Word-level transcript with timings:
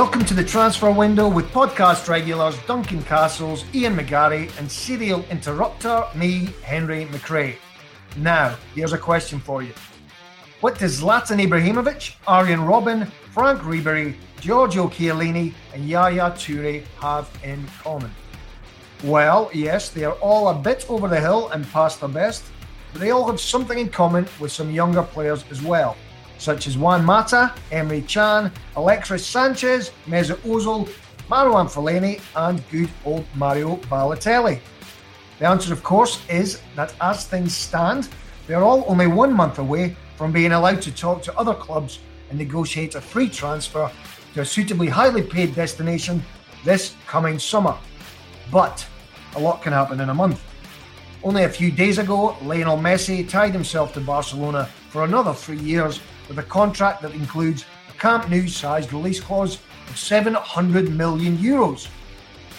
Welcome 0.00 0.24
to 0.24 0.34
the 0.34 0.42
transfer 0.42 0.90
window 0.90 1.28
with 1.28 1.44
podcast 1.50 2.08
regulars 2.08 2.56
Duncan 2.66 3.02
Castles, 3.02 3.66
Ian 3.74 3.96
McGarry, 3.96 4.50
and 4.58 4.72
serial 4.72 5.22
interrupter 5.30 6.06
me, 6.14 6.54
Henry 6.62 7.04
McRae. 7.04 7.56
Now, 8.16 8.56
here's 8.74 8.94
a 8.94 8.98
question 8.98 9.40
for 9.40 9.62
you. 9.62 9.74
What 10.62 10.78
does 10.78 11.02
Zlatan 11.02 11.46
Ibrahimovic, 11.46 12.14
Arjen 12.26 12.60
Robben, 12.60 13.10
Franck 13.32 13.60
Ribery, 13.60 14.14
Giorgio 14.40 14.88
Chiellini, 14.88 15.52
and 15.74 15.86
Yaya 15.86 16.30
Toure 16.30 16.82
have 17.02 17.28
in 17.44 17.62
common? 17.82 18.10
Well, 19.04 19.50
yes, 19.52 19.90
they 19.90 20.04
are 20.04 20.16
all 20.22 20.48
a 20.48 20.54
bit 20.54 20.86
over 20.88 21.08
the 21.08 21.20
hill 21.20 21.50
and 21.50 21.70
past 21.72 22.00
their 22.00 22.08
best, 22.08 22.44
but 22.94 23.02
they 23.02 23.10
all 23.10 23.26
have 23.26 23.38
something 23.38 23.78
in 23.78 23.90
common 23.90 24.26
with 24.40 24.50
some 24.50 24.70
younger 24.70 25.02
players 25.02 25.44
as 25.50 25.60
well 25.60 25.94
such 26.40 26.66
as 26.66 26.78
Juan 26.78 27.04
Mata, 27.04 27.54
Emre 27.70 28.06
Can, 28.08 28.50
Alexis 28.74 29.24
Sanchez, 29.24 29.92
Mesut 30.06 30.38
Ozil, 30.38 30.88
Marouane 31.28 31.70
Fellaini, 31.70 32.20
and 32.34 32.66
good 32.70 32.88
old 33.04 33.26
Mario 33.34 33.76
Balotelli. 33.76 34.58
The 35.38 35.46
answer, 35.46 35.72
of 35.72 35.82
course, 35.82 36.20
is 36.28 36.60
that 36.76 36.94
as 37.00 37.26
things 37.26 37.54
stand, 37.54 38.08
they 38.46 38.54
are 38.54 38.64
all 38.64 38.84
only 38.88 39.06
one 39.06 39.32
month 39.32 39.58
away 39.58 39.96
from 40.16 40.32
being 40.32 40.52
allowed 40.52 40.82
to 40.82 40.92
talk 40.92 41.22
to 41.22 41.38
other 41.38 41.54
clubs 41.54 42.00
and 42.30 42.38
negotiate 42.38 42.94
a 42.94 43.00
free 43.00 43.28
transfer 43.28 43.90
to 44.34 44.40
a 44.40 44.44
suitably 44.44 44.88
highly 44.88 45.22
paid 45.22 45.54
destination 45.54 46.22
this 46.64 46.94
coming 47.06 47.38
summer. 47.38 47.76
But 48.50 48.86
a 49.36 49.40
lot 49.40 49.62
can 49.62 49.72
happen 49.72 50.00
in 50.00 50.08
a 50.08 50.14
month. 50.14 50.42
Only 51.22 51.44
a 51.44 51.48
few 51.48 51.70
days 51.70 51.98
ago, 51.98 52.36
Lionel 52.42 52.78
Messi 52.78 53.28
tied 53.28 53.52
himself 53.52 53.92
to 53.94 54.00
Barcelona 54.00 54.68
for 54.88 55.04
another 55.04 55.34
three 55.34 55.58
years 55.58 56.00
with 56.30 56.38
a 56.38 56.44
contract 56.44 57.02
that 57.02 57.12
includes 57.12 57.66
a 57.88 57.92
Camp 57.98 58.30
Nou 58.30 58.46
sized 58.46 58.92
release 58.92 59.18
clause 59.18 59.58
of 59.88 59.98
700 59.98 60.88
million 60.96 61.36
euros. 61.38 61.88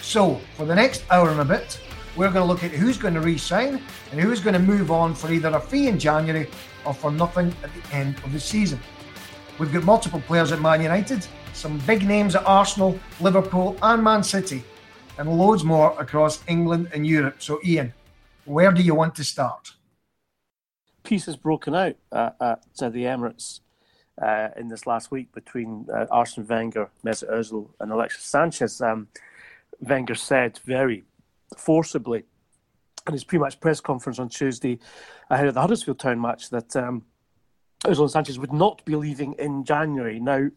So, 0.02 0.38
for 0.56 0.66
the 0.66 0.74
next 0.74 1.04
hour 1.10 1.30
and 1.30 1.40
a 1.40 1.44
bit, 1.44 1.80
we're 2.14 2.30
going 2.30 2.42
to 2.42 2.44
look 2.44 2.62
at 2.62 2.70
who's 2.70 2.98
going 2.98 3.14
to 3.14 3.22
re 3.22 3.38
sign 3.38 3.82
and 4.10 4.20
who's 4.20 4.40
going 4.40 4.52
to 4.52 4.60
move 4.60 4.90
on 4.90 5.14
for 5.14 5.32
either 5.32 5.48
a 5.48 5.60
fee 5.60 5.88
in 5.88 5.98
January 5.98 6.50
or 6.84 6.92
for 6.92 7.10
nothing 7.10 7.54
at 7.64 7.70
the 7.74 7.96
end 7.96 8.16
of 8.24 8.32
the 8.34 8.40
season. 8.40 8.78
We've 9.58 9.72
got 9.72 9.84
multiple 9.84 10.20
players 10.20 10.52
at 10.52 10.60
Man 10.60 10.82
United, 10.82 11.26
some 11.54 11.78
big 11.86 12.06
names 12.06 12.34
at 12.36 12.44
Arsenal, 12.44 12.98
Liverpool, 13.20 13.78
and 13.80 14.04
Man 14.04 14.22
City, 14.22 14.62
and 15.16 15.38
loads 15.38 15.64
more 15.64 15.98
across 15.98 16.44
England 16.46 16.90
and 16.92 17.06
Europe. 17.06 17.36
So, 17.38 17.58
Ian, 17.64 17.94
where 18.44 18.70
do 18.70 18.82
you 18.82 18.94
want 18.94 19.14
to 19.14 19.24
start? 19.24 19.72
Peace 21.02 21.26
has 21.26 21.36
broken 21.36 21.74
out 21.74 21.96
at, 22.12 22.36
at 22.40 22.62
the 22.78 23.04
Emirates 23.04 23.60
uh, 24.20 24.48
in 24.56 24.68
this 24.68 24.86
last 24.86 25.10
week 25.10 25.32
between 25.32 25.86
uh, 25.92 26.06
Arsene 26.10 26.46
Wenger, 26.46 26.90
Mesut 27.04 27.30
Ozil, 27.30 27.70
and 27.80 27.90
Alexis 27.90 28.24
Sanchez. 28.24 28.80
Um, 28.80 29.08
Wenger 29.80 30.14
said 30.14 30.58
very 30.64 31.04
forcibly 31.56 32.24
in 33.06 33.12
his 33.12 33.24
pre-match 33.24 33.58
press 33.58 33.80
conference 33.80 34.18
on 34.18 34.28
Tuesday 34.28 34.78
ahead 35.28 35.48
of 35.48 35.54
the 35.54 35.60
Huddersfield 35.60 35.98
Town 35.98 36.20
match 36.20 36.50
that 36.50 36.76
um, 36.76 37.04
Ozil 37.84 38.02
and 38.02 38.10
Sanchez 38.10 38.38
would 38.38 38.52
not 38.52 38.84
be 38.84 38.94
leaving 38.94 39.32
in 39.34 39.64
January. 39.64 40.20
Now, 40.20 40.48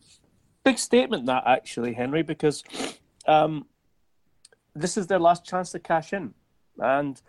big 0.64 0.78
statement 0.78 1.26
that 1.26 1.44
actually, 1.48 1.94
Henry, 1.94 2.22
because 2.22 2.64
um, 3.28 3.66
this 4.76 4.96
is 4.96 5.08
their 5.08 5.20
last 5.20 5.44
chance 5.44 5.72
to 5.72 5.80
cash 5.80 6.14
in, 6.14 6.34
and 6.78 7.20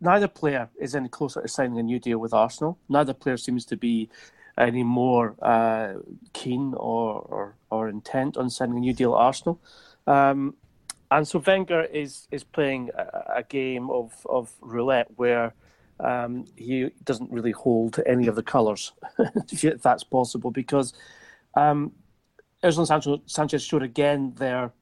neither 0.00 0.28
player 0.28 0.68
is 0.78 0.94
any 0.94 1.08
closer 1.08 1.42
to 1.42 1.48
signing 1.48 1.78
a 1.78 1.82
new 1.82 1.98
deal 1.98 2.18
with 2.18 2.32
Arsenal. 2.32 2.78
Neither 2.88 3.14
player 3.14 3.36
seems 3.36 3.64
to 3.66 3.76
be 3.76 4.08
any 4.56 4.84
more 4.84 5.34
uh, 5.42 5.94
keen 6.32 6.74
or, 6.74 7.20
or, 7.20 7.56
or 7.70 7.88
intent 7.88 8.36
on 8.36 8.50
signing 8.50 8.78
a 8.78 8.80
new 8.80 8.92
deal 8.92 9.14
at 9.14 9.18
Arsenal. 9.18 9.60
Um, 10.06 10.54
and 11.10 11.26
so 11.26 11.42
Wenger 11.44 11.82
is 11.84 12.26
is 12.30 12.42
playing 12.42 12.90
a, 12.96 13.36
a 13.36 13.42
game 13.42 13.90
of, 13.90 14.26
of 14.28 14.52
roulette 14.60 15.08
where 15.16 15.54
um, 16.00 16.44
he 16.56 16.90
doesn't 17.04 17.30
really 17.30 17.52
hold 17.52 18.00
any 18.06 18.26
of 18.26 18.34
the 18.34 18.42
colours, 18.42 18.92
if 19.52 19.80
that's 19.82 20.02
possible, 20.02 20.50
because 20.50 20.92
um, 21.54 21.92
Ozil 22.64 23.20
Sanchez 23.26 23.62
showed 23.62 23.82
again 23.82 24.34
their 24.36 24.72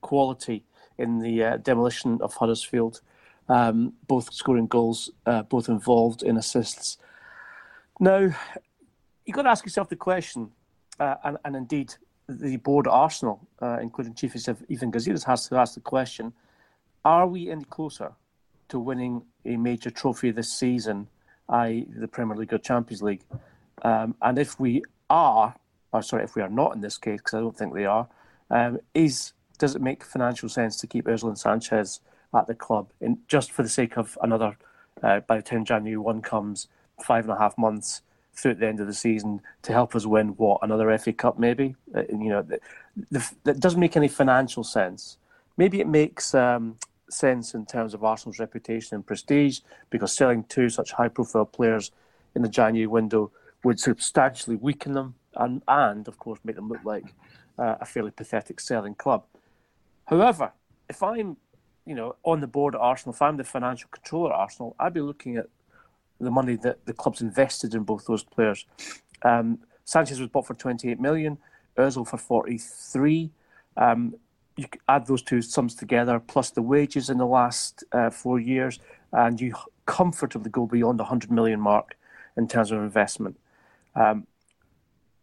quality 0.00 0.64
in 0.98 1.18
the 1.20 1.44
uh, 1.44 1.56
demolition 1.58 2.18
of 2.20 2.34
Huddersfield, 2.34 3.00
um, 3.48 3.92
both 4.06 4.32
scoring 4.32 4.66
goals, 4.66 5.10
uh, 5.26 5.42
both 5.42 5.68
involved 5.68 6.22
in 6.22 6.36
assists. 6.36 6.98
Now, 8.00 8.34
you've 9.24 9.36
got 9.36 9.42
to 9.42 9.50
ask 9.50 9.64
yourself 9.64 9.88
the 9.88 9.96
question, 9.96 10.50
uh, 10.98 11.16
and, 11.24 11.38
and, 11.44 11.56
indeed 11.56 11.94
the 12.28 12.56
board 12.56 12.86
at 12.86 12.92
Arsenal, 12.92 13.46
uh, 13.62 13.78
including 13.80 14.14
Chief 14.14 14.34
Executive 14.34 14.66
Ivan 14.70 14.92
Gazidis, 14.92 15.24
has 15.24 15.48
to 15.48 15.56
ask 15.56 15.74
the 15.74 15.80
question: 15.80 16.32
Are 17.04 17.26
we 17.26 17.50
any 17.50 17.64
closer 17.64 18.12
to 18.68 18.78
winning 18.78 19.22
a 19.44 19.56
major 19.56 19.90
trophy 19.90 20.30
this 20.30 20.52
season, 20.52 21.08
i.e., 21.48 21.86
the 21.96 22.08
Premier 22.08 22.36
League 22.36 22.52
or 22.52 22.58
Champions 22.58 23.02
League? 23.02 23.22
Um, 23.82 24.14
and 24.22 24.38
if 24.38 24.58
we 24.58 24.82
are, 25.08 25.54
or 25.92 26.02
sorry, 26.02 26.24
if 26.24 26.34
we 26.34 26.42
are 26.42 26.48
not 26.48 26.74
in 26.74 26.80
this 26.80 26.98
case, 26.98 27.18
because 27.20 27.34
I 27.34 27.40
don't 27.40 27.56
think 27.56 27.74
they 27.74 27.84
are, 27.84 28.08
um, 28.50 28.80
is 28.94 29.32
does 29.58 29.74
it 29.74 29.82
make 29.82 30.04
financial 30.04 30.48
sense 30.48 30.76
to 30.78 30.86
keep 30.86 31.06
and 31.06 31.38
Sanchez 31.38 32.00
at 32.34 32.46
the 32.46 32.54
club, 32.54 32.90
in, 33.00 33.18
just 33.28 33.52
for 33.52 33.62
the 33.62 33.68
sake 33.68 33.96
of 33.96 34.18
another? 34.22 34.56
Uh, 35.02 35.20
by 35.20 35.36
the 35.36 35.42
time 35.42 35.64
January 35.64 35.96
one 35.98 36.22
comes, 36.22 36.68
five 37.02 37.24
and 37.24 37.32
a 37.32 37.38
half 37.38 37.56
months 37.58 38.02
through 38.34 38.52
at 38.52 38.60
the 38.60 38.66
end 38.66 38.80
of 38.80 38.86
the 38.86 38.94
season 38.94 39.40
to 39.62 39.72
help 39.72 39.94
us 39.94 40.06
win 40.06 40.28
what 40.28 40.58
another 40.62 40.96
FA 40.98 41.12
Cup 41.12 41.38
maybe. 41.38 41.74
Uh, 41.94 42.02
you 42.08 42.28
know, 42.28 42.42
the, 42.42 42.60
the, 43.10 43.30
that 43.44 43.60
doesn't 43.60 43.80
make 43.80 43.96
any 43.96 44.08
financial 44.08 44.64
sense. 44.64 45.18
Maybe 45.56 45.80
it 45.80 45.86
makes 45.86 46.34
um, 46.34 46.76
sense 47.08 47.54
in 47.54 47.64
terms 47.66 47.94
of 47.94 48.04
Arsenal's 48.04 48.38
reputation 48.38 48.94
and 48.94 49.06
prestige 49.06 49.60
because 49.90 50.12
selling 50.12 50.44
two 50.44 50.68
such 50.68 50.92
high-profile 50.92 51.46
players 51.46 51.92
in 52.34 52.42
the 52.42 52.48
January 52.48 52.86
window 52.86 53.30
would 53.64 53.80
substantially 53.80 54.56
weaken 54.56 54.92
them 54.92 55.14
and, 55.36 55.62
and 55.68 56.08
of 56.08 56.18
course, 56.18 56.38
make 56.44 56.56
them 56.56 56.68
look 56.68 56.84
like 56.84 57.14
uh, 57.58 57.76
a 57.80 57.84
fairly 57.86 58.10
pathetic 58.10 58.60
selling 58.60 58.94
club. 58.94 59.24
However, 60.06 60.52
if 60.88 61.02
I'm, 61.02 61.36
you 61.86 61.94
know, 61.94 62.16
on 62.24 62.40
the 62.40 62.46
board 62.46 62.74
at 62.74 62.80
Arsenal, 62.80 63.14
if 63.14 63.22
I'm 63.22 63.36
the 63.36 63.44
financial 63.44 63.88
controller 63.90 64.32
at 64.32 64.38
Arsenal, 64.38 64.74
I'd 64.78 64.92
be 64.92 65.00
looking 65.00 65.36
at 65.36 65.46
the 66.20 66.30
money 66.30 66.56
that 66.56 66.84
the 66.84 66.92
club's 66.92 67.20
invested 67.20 67.74
in 67.74 67.84
both 67.84 68.06
those 68.06 68.24
players. 68.24 68.66
Um, 69.22 69.60
Sanchez 69.84 70.20
was 70.20 70.28
bought 70.28 70.46
for 70.46 70.54
28 70.54 70.98
million, 70.98 71.38
Özil 71.78 72.06
for 72.06 72.18
43. 72.18 73.30
Um, 73.76 74.16
you 74.56 74.66
add 74.88 75.06
those 75.06 75.22
two 75.22 75.42
sums 75.42 75.74
together, 75.74 76.18
plus 76.18 76.50
the 76.50 76.62
wages 76.62 77.08
in 77.10 77.18
the 77.18 77.26
last 77.26 77.84
uh, 77.92 78.10
four 78.10 78.40
years, 78.40 78.80
and 79.12 79.40
you 79.40 79.54
comfortably 79.84 80.50
go 80.50 80.66
beyond 80.66 80.98
the 80.98 81.04
100 81.04 81.30
million 81.30 81.60
mark 81.60 81.96
in 82.36 82.48
terms 82.48 82.72
of 82.72 82.80
investment. 82.80 83.38
Um, 83.94 84.26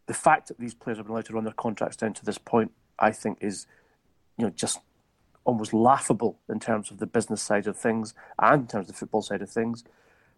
the 0.05 0.13
fact 0.13 0.47
that 0.47 0.59
these 0.59 0.73
players 0.73 0.97
have 0.97 1.07
been 1.07 1.13
allowed 1.13 1.25
to 1.25 1.33
run 1.33 1.43
their 1.43 1.53
contracts 1.53 1.97
down 1.97 2.13
to 2.13 2.25
this 2.25 2.37
point, 2.37 2.71
I 2.99 3.11
think, 3.11 3.39
is 3.41 3.65
you 4.37 4.45
know 4.45 4.51
just 4.51 4.79
almost 5.45 5.73
laughable 5.73 6.39
in 6.49 6.59
terms 6.59 6.91
of 6.91 6.99
the 6.99 7.05
business 7.05 7.41
side 7.41 7.67
of 7.67 7.77
things 7.77 8.13
and 8.39 8.61
in 8.61 8.67
terms 8.67 8.89
of 8.89 8.93
the 8.93 8.99
football 8.99 9.21
side 9.21 9.41
of 9.41 9.49
things. 9.49 9.83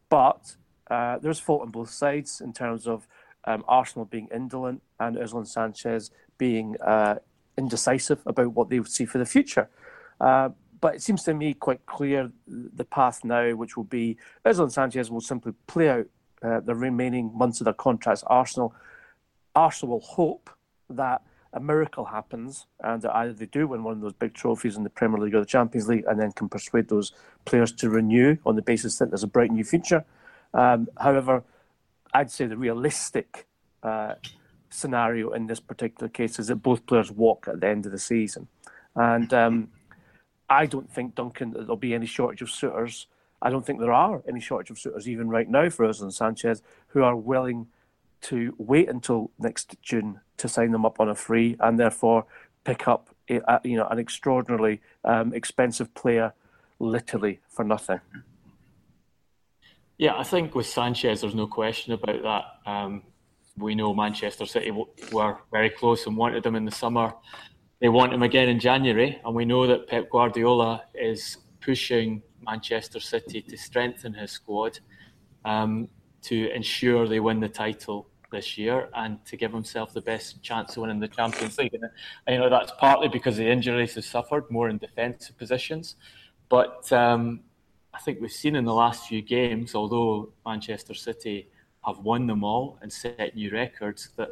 But 0.10 0.56
uh, 0.90 1.18
there's 1.20 1.40
fault 1.40 1.62
on 1.62 1.72
both 1.72 1.90
sides 1.90 2.42
in 2.42 2.54
terms 2.54 2.88
of 2.88 3.08
um, 3.46 3.64
Arsenal 3.68 4.06
being 4.06 4.28
indolent 4.34 4.82
and 5.00 5.16
Ozil 5.16 5.48
Sanchez 5.48 6.12
being 6.38 6.76
uh, 6.82 7.16
indecisive 7.58 8.20
about 8.26 8.54
what 8.54 8.70
they 8.70 8.80
would 8.80 8.92
see 8.92 9.06
for 9.06 9.18
the 9.18 9.26
future. 9.26 9.70
Uh, 10.20 10.50
but 10.82 10.96
it 10.96 11.02
seems 11.02 11.24
to 11.24 11.34
me 11.34 11.54
quite 11.54 11.86
clear 11.86 12.32
the 12.48 12.86
path 12.86 13.24
now, 13.24 13.52
which 13.56 13.78
will 13.78 13.86
be 13.86 14.18
Ozil 14.46 14.72
Sanchez 14.72 15.10
will 15.10 15.22
simply 15.22 15.54
play 15.68 15.90
out 15.90 16.06
uh, 16.42 16.60
the 16.60 16.76
remaining 16.76 17.32
months 17.36 17.62
of 17.62 17.66
their 17.66 17.74
contracts. 17.74 18.24
Arsenal, 18.28 18.74
Arsenal 19.56 19.94
will 19.94 20.06
hope 20.06 20.50
that 20.90 21.22
a 21.56 21.60
miracle 21.60 22.04
happens 22.04 22.68
and 22.82 23.06
either 23.06 23.32
they 23.32 23.46
do 23.46 23.68
win 23.68 23.84
one 23.84 23.94
of 23.94 24.02
those 24.02 24.14
big 24.14 24.34
trophies 24.34 24.76
in 24.76 24.84
the 24.84 24.90
Premier 24.90 25.20
League 25.20 25.34
or 25.34 25.40
the 25.40 25.46
Champions 25.46 25.88
League 25.88 26.04
and 26.06 26.20
then 26.20 26.34
can 26.34 26.50
persuade 26.50 26.90
those 26.90 27.14
players 27.46 27.72
to 27.72 27.90
renew 27.90 28.36
on 28.46 28.58
the 28.58 28.62
basis 28.62 28.98
that 28.98 29.10
there's 29.10 29.24
a 29.24 29.28
bright 29.28 29.52
new 29.52 29.64
future. 29.64 30.04
Um, 30.54 30.90
however, 31.00 31.44
I'd 32.14 32.30
say 32.30 32.46
the 32.46 32.58
realistic 32.58 33.48
uh, 33.82 34.16
scenario 34.70 35.32
in 35.32 35.48
this 35.48 35.62
particular 35.62 36.10
case 36.10 36.40
is 36.40 36.48
that 36.48 36.58
both 36.58 36.86
players 36.86 37.10
walk 37.10 37.48
at 37.48 37.62
the 37.62 37.68
end 37.68 37.86
of 37.86 37.94
the 37.94 38.00
season. 38.00 38.50
And 38.94 39.34
um, 39.34 39.70
I 40.50 40.66
don't 40.66 40.92
think, 40.92 41.16
Duncan, 41.16 41.52
that 41.52 41.60
there'll 41.60 41.78
be 41.78 41.94
any 41.94 42.06
shortage 42.06 42.42
of 42.42 42.50
suitors. 42.50 43.08
I 43.42 43.50
don't 43.50 43.66
think 43.66 43.80
there 43.80 43.94
are 43.94 44.24
any 44.28 44.42
shortage 44.42 44.72
of 44.72 44.80
suitors 44.80 45.08
even 45.08 45.30
right 45.30 45.48
now 45.48 45.70
for 45.70 45.88
Ozil 45.88 46.04
and 46.04 46.14
Sanchez 46.14 46.62
who 46.88 47.04
are 47.04 47.16
willing 47.16 47.68
to 48.26 48.56
wait 48.58 48.90
until 48.90 49.32
next 49.38 49.76
June 49.82 50.20
to 50.38 50.48
sign 50.48 50.72
them 50.72 50.86
up 50.86 51.00
on 51.00 51.10
a 51.10 51.16
free 51.16 51.56
and 51.60 51.80
therefore 51.80 52.26
pick 52.64 52.88
up 52.88 53.10
a, 53.30 53.40
a, 53.48 53.62
you 53.64 53.78
know 53.78 53.88
an 53.88 54.00
extraordinarily 54.00 54.82
um, 55.04 55.34
expensive 55.34 55.94
player 55.94 56.34
literally 56.80 57.40
for 57.50 57.64
nothing. 57.64 58.00
Yeah, 59.98 60.18
I 60.18 60.24
think 60.24 60.56
with 60.56 60.66
Sanchez, 60.66 61.22
there's 61.22 61.36
no 61.36 61.48
question 61.48 61.94
about 61.94 62.22
that. 62.24 62.70
Um, 62.70 63.04
we 63.58 63.76
know 63.76 63.94
Manchester 63.94 64.46
City 64.46 64.72
were 65.12 65.38
very 65.52 65.70
close 65.70 66.06
and 66.06 66.18
wanted 66.18 66.46
him 66.46 66.56
in 66.56 66.66
the 66.66 66.72
summer. 66.72 67.14
They 67.80 67.90
want 67.90 68.14
him 68.14 68.24
again 68.24 68.50
in 68.50 68.60
January, 68.60 69.22
and 69.24 69.36
we 69.36 69.46
know 69.46 69.68
that 69.68 69.88
Pep 69.88 70.10
Guardiola 70.10 70.84
is 70.94 71.38
pushing 71.62 72.22
Manchester 72.42 73.00
City 73.00 73.42
to 73.44 73.58
strengthen 73.58 74.14
his 74.14 74.32
squad 74.32 74.80
um, 75.46 75.88
to 76.24 76.50
ensure 76.54 77.08
they 77.08 77.20
win 77.20 77.40
the 77.40 77.48
title 77.48 78.10
this 78.32 78.58
year 78.58 78.90
and 78.96 79.24
to 79.26 79.38
give 79.38 79.52
himself 79.54 79.94
the 79.94 80.02
best 80.02 80.42
chance 80.42 80.76
of 80.76 80.82
winning 80.82 81.00
the 81.00 81.08
Champions 81.08 81.58
League. 81.58 81.74
And, 81.74 81.90
you 82.28 82.38
know 82.38 82.50
that's 82.50 82.72
partly 82.80 83.08
because 83.08 83.38
the 83.38 83.48
injuries 83.48 83.96
have 83.96 84.06
suffered 84.06 84.50
more 84.50 84.70
in 84.70 84.78
defensive 84.78 85.38
positions, 85.38 85.96
but 86.50 86.92
um, 86.92 87.42
I 87.94 88.00
think 88.00 88.20
we've 88.20 88.32
seen 88.32 88.56
in 88.56 88.66
the 88.66 88.74
last 88.74 89.08
few 89.08 89.22
games, 89.22 89.74
although 89.74 90.34
Manchester 90.46 90.94
City 90.94 91.50
have 91.86 92.00
won 92.00 92.28
them 92.28 92.44
all 92.44 92.78
and 92.82 92.92
set 92.92 93.36
new 93.36 93.52
records, 93.52 94.10
that 94.18 94.30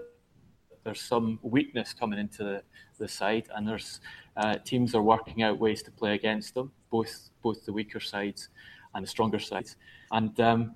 there's 0.83 1.01
some 1.01 1.39
weakness 1.41 1.93
coming 1.93 2.19
into 2.19 2.43
the, 2.43 2.63
the 2.97 3.07
side, 3.07 3.47
and 3.55 3.67
there's 3.67 4.01
uh, 4.35 4.55
teams 4.65 4.95
are 4.95 5.01
working 5.01 5.43
out 5.43 5.59
ways 5.59 5.81
to 5.83 5.91
play 5.91 6.13
against 6.13 6.55
them, 6.55 6.71
both 6.89 7.29
both 7.41 7.65
the 7.65 7.71
weaker 7.73 7.99
sides 7.99 8.49
and 8.93 9.03
the 9.03 9.07
stronger 9.07 9.39
sides. 9.39 9.77
And 10.11 10.37
um, 10.39 10.75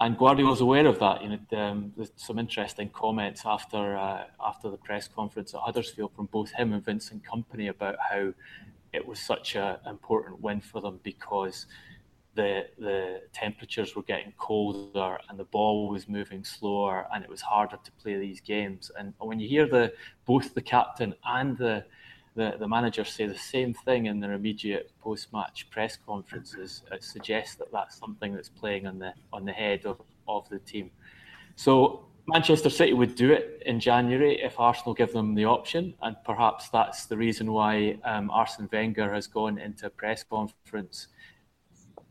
and 0.00 0.18
Guardiola 0.18 0.50
was 0.50 0.60
aware 0.60 0.86
of 0.86 0.98
that. 0.98 1.22
You 1.22 1.28
know, 1.28 1.58
um, 1.58 1.92
there's 1.96 2.12
some 2.16 2.38
interesting 2.38 2.90
comments 2.90 3.42
after 3.44 3.96
uh, 3.96 4.24
after 4.44 4.68
the 4.68 4.76
press 4.76 5.08
conference 5.08 5.54
at 5.54 5.60
Huddersfield 5.60 6.12
from 6.14 6.26
both 6.26 6.50
him 6.52 6.72
and 6.72 6.84
Vincent 6.84 7.22
Kompany 7.24 7.68
about 7.68 7.96
how 8.10 8.32
it 8.92 9.06
was 9.06 9.20
such 9.20 9.54
an 9.56 9.76
important 9.86 10.40
win 10.40 10.60
for 10.60 10.80
them 10.80 10.98
because 11.02 11.66
the 12.34 12.66
the 12.78 13.22
temperatures 13.32 13.94
were 13.94 14.02
getting 14.02 14.32
colder 14.36 15.18
and 15.28 15.38
the 15.38 15.44
ball 15.44 15.88
was 15.88 16.08
moving 16.08 16.42
slower 16.42 17.06
and 17.14 17.22
it 17.22 17.30
was 17.30 17.40
harder 17.40 17.78
to 17.84 17.92
play 17.92 18.18
these 18.18 18.40
games. 18.40 18.90
And 18.98 19.14
when 19.18 19.38
you 19.38 19.48
hear 19.48 19.66
the 19.66 19.92
both 20.26 20.54
the 20.54 20.62
captain 20.62 21.14
and 21.24 21.56
the 21.56 21.84
the, 22.34 22.54
the 22.58 22.66
manager 22.66 23.04
say 23.04 23.26
the 23.26 23.38
same 23.38 23.74
thing 23.74 24.06
in 24.06 24.20
their 24.20 24.32
immediate 24.32 24.90
post-match 25.00 25.70
press 25.70 25.96
conferences. 25.96 26.82
It 26.90 27.04
suggests 27.04 27.54
that 27.56 27.70
that's 27.72 27.96
something 27.96 28.34
that's 28.34 28.48
playing 28.48 28.86
on 28.86 28.98
the 28.98 29.12
on 29.32 29.44
the 29.44 29.52
head 29.52 29.86
of, 29.86 30.00
of 30.26 30.48
the 30.48 30.58
team. 30.58 30.90
So 31.56 32.06
Manchester 32.26 32.70
City 32.70 32.94
would 32.94 33.14
do 33.14 33.32
it 33.32 33.62
in 33.66 33.78
January 33.78 34.40
if 34.42 34.58
Arsenal 34.58 34.94
give 34.94 35.12
them 35.12 35.34
the 35.34 35.44
option, 35.44 35.94
and 36.02 36.16
perhaps 36.24 36.70
that's 36.70 37.06
the 37.06 37.16
reason 37.16 37.52
why 37.52 37.98
um, 38.04 38.30
Arsene 38.30 38.68
Wenger 38.72 39.12
has 39.12 39.26
gone 39.26 39.58
into 39.58 39.86
a 39.86 39.90
press 39.90 40.24
conference 40.24 41.08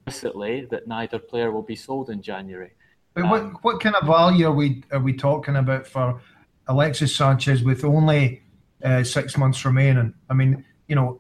explicitly 0.05 0.67
that 0.69 0.87
neither 0.87 1.17
player 1.17 1.51
will 1.51 1.63
be 1.63 1.75
sold 1.75 2.09
in 2.09 2.21
January. 2.21 2.71
But 3.13 3.25
what 3.25 3.41
um, 3.41 3.57
what 3.61 3.81
kind 3.81 3.95
of 3.95 4.07
value 4.07 4.47
are 4.47 4.51
we 4.51 4.83
are 4.91 4.99
we 4.99 5.13
talking 5.13 5.55
about 5.55 5.87
for 5.87 6.21
Alexis 6.67 7.15
Sanchez 7.15 7.63
with 7.63 7.83
only 7.83 8.43
uh, 8.83 9.03
six 9.03 9.38
months 9.38 9.63
remaining. 9.65 10.13
I 10.30 10.33
mean, 10.33 10.63
you 10.88 10.95
know, 10.95 11.19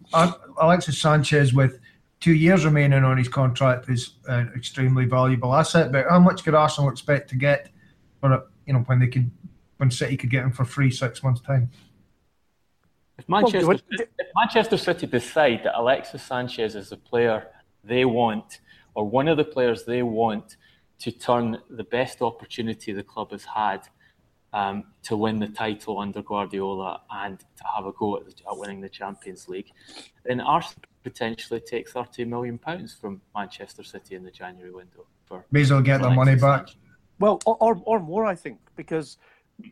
Alexis 0.61 1.01
Sanchez 1.01 1.53
with 1.53 1.79
two 2.19 2.33
years 2.33 2.63
remaining 2.63 3.03
on 3.03 3.17
his 3.17 3.27
contract 3.27 3.89
is 3.89 4.15
an 4.27 4.51
extremely 4.55 5.05
valuable 5.05 5.53
asset. 5.53 5.91
But 5.91 6.05
how 6.09 6.19
much 6.19 6.43
could 6.43 6.55
Arsenal 6.55 6.89
expect 6.89 7.29
to 7.31 7.35
get 7.35 7.69
for 8.19 8.47
you 8.65 8.73
know 8.73 8.79
when 8.81 8.99
they 8.99 9.07
could 9.07 9.29
when 9.77 9.91
City 9.91 10.15
could 10.15 10.29
get 10.29 10.43
him 10.43 10.51
for 10.51 10.65
free 10.65 10.91
six 10.91 11.23
months 11.23 11.41
time? 11.41 11.69
If 13.17 13.27
Manchester, 13.29 13.67
well, 13.67 13.79
if 13.91 14.27
Manchester 14.35 14.77
City 14.77 15.05
decide 15.05 15.61
that 15.65 15.77
Alexis 15.79 16.23
Sanchez 16.23 16.75
is 16.75 16.89
the 16.89 16.97
player 16.97 17.47
they 17.83 18.05
want, 18.05 18.61
or 18.95 19.07
one 19.07 19.27
of 19.27 19.37
the 19.37 19.43
players 19.43 19.83
they 19.83 20.01
want 20.01 20.57
to 20.99 21.11
turn 21.11 21.57
the 21.69 21.83
best 21.83 22.21
opportunity 22.21 22.93
the 22.93 23.03
club 23.03 23.31
has 23.31 23.43
had 23.43 23.81
um, 24.53 24.85
to 25.03 25.17
win 25.17 25.39
the 25.39 25.47
title 25.47 25.99
under 25.99 26.21
Guardiola 26.21 27.01
and 27.11 27.39
to 27.39 27.63
have 27.75 27.85
a 27.85 27.91
go 27.91 28.17
at, 28.17 28.25
the, 28.25 28.33
at 28.49 28.57
winning 28.57 28.81
the 28.81 28.89
Champions 28.89 29.49
League, 29.49 29.71
then 30.23 30.39
Arsenal 30.39 30.83
potentially 31.03 31.59
take 31.59 31.89
thirty 31.89 32.23
million 32.23 32.57
pounds 32.57 32.93
from 32.93 33.21
Manchester 33.35 33.83
City 33.83 34.15
in 34.15 34.23
the 34.23 34.31
January 34.31 34.71
window. 34.71 35.05
For 35.25 35.45
may 35.51 35.61
as 35.61 35.71
well 35.71 35.81
get 35.81 36.01
their 36.01 36.11
money 36.11 36.35
back. 36.35 36.69
Well, 37.19 37.41
or 37.45 37.81
or 37.85 37.99
more, 37.99 38.25
I 38.25 38.35
think, 38.35 38.59
because 38.75 39.17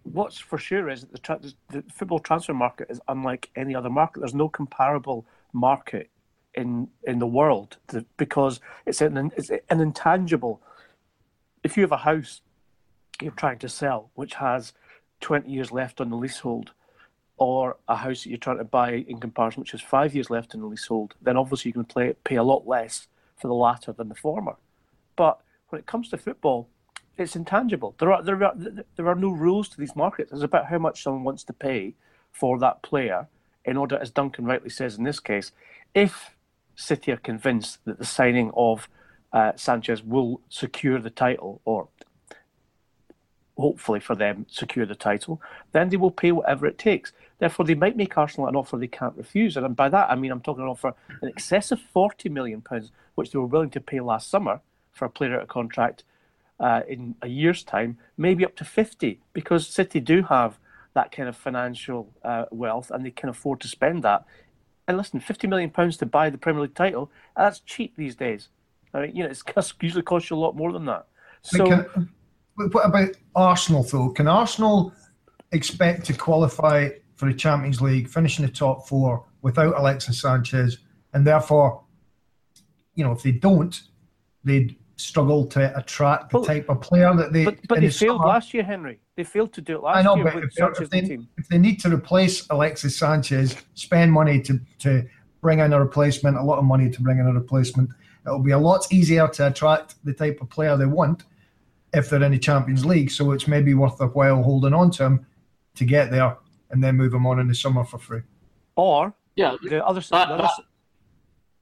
what's 0.04 0.38
for 0.38 0.58
sure 0.58 0.90
is 0.90 1.02
that 1.02 1.12
the, 1.12 1.18
tra- 1.18 1.40
the 1.70 1.84
football 1.94 2.20
transfer 2.20 2.54
market 2.54 2.88
is 2.90 3.02
unlike 3.08 3.50
any 3.56 3.76
other 3.76 3.90
market. 3.90 4.20
There's 4.20 4.34
no 4.34 4.50
comparable 4.50 5.26
market 5.54 6.10
in 6.56 6.88
in 7.04 7.20
the 7.20 7.28
world 7.28 7.78
to, 7.88 8.06
because 8.18 8.60
it's 8.86 9.02
an 9.02 9.32
it's 9.38 9.50
an 9.50 9.80
intangible. 9.82 10.62
If 11.64 11.78
you 11.78 11.84
have 11.84 11.92
a 11.92 11.98
house 11.98 12.42
you're 13.22 13.32
trying 13.32 13.60
to 13.60 13.70
sell, 13.70 14.12
which 14.16 14.36
has 14.36 14.74
20 15.22 15.50
years 15.50 15.72
left 15.72 16.02
on 16.02 16.10
the 16.10 16.16
leasehold, 16.16 16.72
or 17.38 17.78
a 17.88 17.96
house 17.96 18.24
that 18.24 18.30
you're 18.30 18.38
trying 18.38 18.58
to 18.58 18.64
buy 18.64 18.94
in 19.08 19.20
comparison, 19.20 19.62
which 19.62 19.72
has 19.72 19.82
five 19.82 20.14
years 20.14 20.30
left 20.30 20.54
in 20.54 20.62
the 20.62 20.68
leasehold, 20.68 21.16
then 21.22 21.38
obviously 21.38 21.70
you 21.70 21.74
can 21.74 21.86
play, 21.86 22.14
pay 22.24 22.36
a 22.36 22.44
lot 22.44 22.68
less 22.68 23.08
for 23.38 23.48
the 23.48 23.54
latter 23.54 23.92
than 23.92 24.10
the 24.10 24.16
former. 24.16 24.56
But 25.16 25.42
when 25.70 25.80
it 25.80 25.86
comes 25.86 26.10
to 26.10 26.18
football, 26.18 26.70
it's 27.18 27.36
intangible. 27.36 27.96
There 28.00 28.12
are 28.12 28.24
there 28.24 28.44
are 28.44 28.56
there 28.96 29.08
are 29.08 29.16
no 29.16 29.30
rules 29.30 29.70
to 29.70 29.78
these 29.78 29.96
markets. 29.96 30.32
It's 30.32 30.44
about 30.44 30.68
how 30.68 30.78
much 30.78 31.04
someone 31.04 31.24
wants 31.24 31.44
to 31.46 31.54
pay 31.54 31.96
for 32.32 32.58
that 32.60 32.82
player 32.82 33.28
in 33.66 33.78
order, 33.78 33.98
as 33.98 34.12
Duncan 34.12 34.46
rightly 34.46 34.70
says 34.70 34.98
in 34.98 35.04
this 35.04 35.20
case, 35.20 35.52
if 35.94 36.36
City 36.76 37.12
are 37.12 37.18
convinced 37.18 37.80
that 37.86 38.00
the 38.00 38.06
signing 38.06 38.52
of 38.56 38.88
uh, 39.34 39.52
Sanchez 39.56 40.04
will 40.04 40.42
secure 40.50 41.00
the 41.00 41.10
title, 41.10 41.62
or 41.66 41.88
hopefully 43.58 44.00
for 44.00 44.16
them, 44.16 44.46
secure 44.50 44.86
the 44.86 44.96
title, 44.96 45.42
then 45.72 45.90
they 45.90 45.98
will 45.98 46.12
pay 46.12 46.32
whatever 46.32 46.66
it 46.66 46.78
takes. 46.78 47.12
Therefore, 47.40 47.66
they 47.66 47.76
might 47.76 47.98
make 47.98 48.18
Arsenal 48.18 48.48
an 48.48 48.56
offer 48.56 48.78
they 48.78 48.88
can't 48.88 49.18
refuse. 49.18 49.58
And 49.58 49.76
by 49.76 49.90
that, 49.90 50.10
I 50.10 50.16
mean 50.16 50.32
I'm 50.32 50.42
talking 50.42 50.64
an 50.64 50.70
offer 50.70 50.94
in 51.22 51.28
excess 51.28 51.72
of 51.72 51.80
£40 51.94 52.32
million, 52.32 52.64
which 53.16 53.32
they 53.32 53.40
were 53.40 53.46
willing 53.46 53.72
to 53.72 53.82
pay 53.82 54.00
last 54.00 54.30
summer 54.30 54.62
for 54.92 55.06
a 55.06 55.10
player 55.10 55.36
out 55.36 55.44
of 55.44 55.48
contract 55.48 56.04
uh, 56.60 56.82
in 56.88 57.16
a 57.22 57.28
year's 57.28 57.64
time, 57.64 57.98
maybe 58.18 58.46
up 58.46 58.56
to 58.56 58.64
50 58.64 59.20
because 59.34 59.68
City 59.68 60.00
do 60.00 60.22
have 60.24 60.60
that 60.94 61.12
kind 61.12 61.28
of 61.28 61.36
financial 61.36 62.14
uh, 62.24 62.46
wealth 62.52 62.92
and 62.92 63.06
they 63.06 63.12
can 63.12 63.30
afford 63.30 63.60
to 63.62 63.68
spend 63.68 64.04
that. 64.04 64.26
And 64.88 64.98
listen, 64.98 65.20
£50 65.20 65.50
million 65.50 65.72
to 65.72 66.06
buy 66.06 66.30
the 66.30 66.38
Premier 66.38 66.64
League 66.64 66.76
title, 66.76 67.10
that's 67.36 67.60
cheap 67.62 67.96
these 67.96 68.16
days. 68.16 68.50
I 68.94 69.02
mean, 69.02 69.16
you 69.16 69.24
know, 69.24 69.30
it's 69.30 69.44
usually 69.82 70.04
costs 70.04 70.30
you 70.30 70.36
a 70.36 70.38
lot 70.38 70.56
more 70.56 70.72
than 70.72 70.86
that. 70.86 71.08
So 71.42 71.86
what 72.56 72.86
about 72.86 73.10
Arsenal, 73.36 73.84
though? 73.84 74.10
Can 74.10 74.28
Arsenal 74.28 74.94
expect 75.52 76.06
to 76.06 76.14
qualify 76.14 76.90
for 77.16 77.32
the 77.32 77.34
Champions 77.34 77.82
League, 77.82 78.10
finishing 78.10 78.46
the 78.46 78.52
top 78.52 78.88
four 78.88 79.26
without 79.42 79.78
Alexis 79.78 80.22
Sanchez, 80.22 80.80
and 81.14 81.26
therefore, 81.26 81.84
you 82.96 83.04
know, 83.04 83.12
if 83.12 83.24
they 83.24 83.32
don't, 83.32 83.82
they'd 84.44 84.76
struggle 84.96 85.46
to 85.48 85.78
attract 85.78 86.32
the 86.32 86.38
well, 86.38 86.46
type 86.46 86.70
of 86.70 86.82
player 86.82 87.14
that 87.16 87.34
they. 87.34 87.46
But, 87.46 87.58
but 87.68 87.80
they 87.80 87.88
the 87.88 87.94
failed 87.94 88.20
summer. 88.20 88.28
last 88.28 88.54
year, 88.54 88.64
Henry. 88.64 89.00
They 89.16 89.24
failed 89.24 89.54
to 89.54 89.62
do 89.62 89.78
it 89.78 89.84
last 89.84 89.98
I 89.98 90.02
know, 90.02 90.16
year 90.16 90.26
but 90.26 90.36
with 90.36 90.44
if, 90.46 90.82
if, 90.82 90.90
they, 90.90 91.02
the 91.02 91.28
if 91.38 91.48
they 91.48 91.58
need 91.58 91.80
to 91.82 91.94
replace 91.94 92.48
Alexis 92.50 92.98
Sanchez, 92.98 93.56
spend 93.74 94.12
money 94.12 94.42
to 94.42 94.60
to 94.80 95.04
bring 95.42 95.60
in 95.60 95.74
a 95.74 95.80
replacement, 95.80 96.38
a 96.38 96.44
lot 96.44 96.60
of 96.60 96.66
money 96.66 96.90
to 96.90 97.02
bring 97.02 97.18
in 97.20 97.28
a 97.28 97.34
replacement. 97.34 97.90
It'll 98.26 98.40
be 98.40 98.52
a 98.52 98.60
lot 98.60 98.86
easier 98.92 99.28
to 99.28 99.48
attract 99.48 99.96
the 100.06 100.14
type 100.14 100.40
of 100.42 100.50
player 100.50 100.78
they 100.78 100.86
want 100.86 101.24
if 101.94 102.10
they're 102.10 102.24
in 102.24 102.32
the 102.32 102.40
Champions 102.40 102.86
League. 102.86 103.12
So 103.12 103.32
it's 103.32 103.48
maybe 103.48 103.74
worth 103.74 104.00
a 104.02 104.08
while 104.08 104.42
holding 104.42 104.74
on 104.74 104.92
to 104.92 105.06
him 105.06 105.26
to 105.76 105.86
get 105.86 106.12
there 106.12 106.38
and 106.70 106.84
then 106.84 106.96
move 106.96 107.14
him 107.14 107.26
on 107.26 107.40
in 107.40 107.48
the 107.48 107.56
summer 107.56 107.84
for 107.84 107.98
free. 107.98 108.22
Or 108.76 109.14
yeah, 109.36 109.56
the 109.64 109.86
other 109.86 110.02
side. 110.02 110.30
That, 110.30 110.52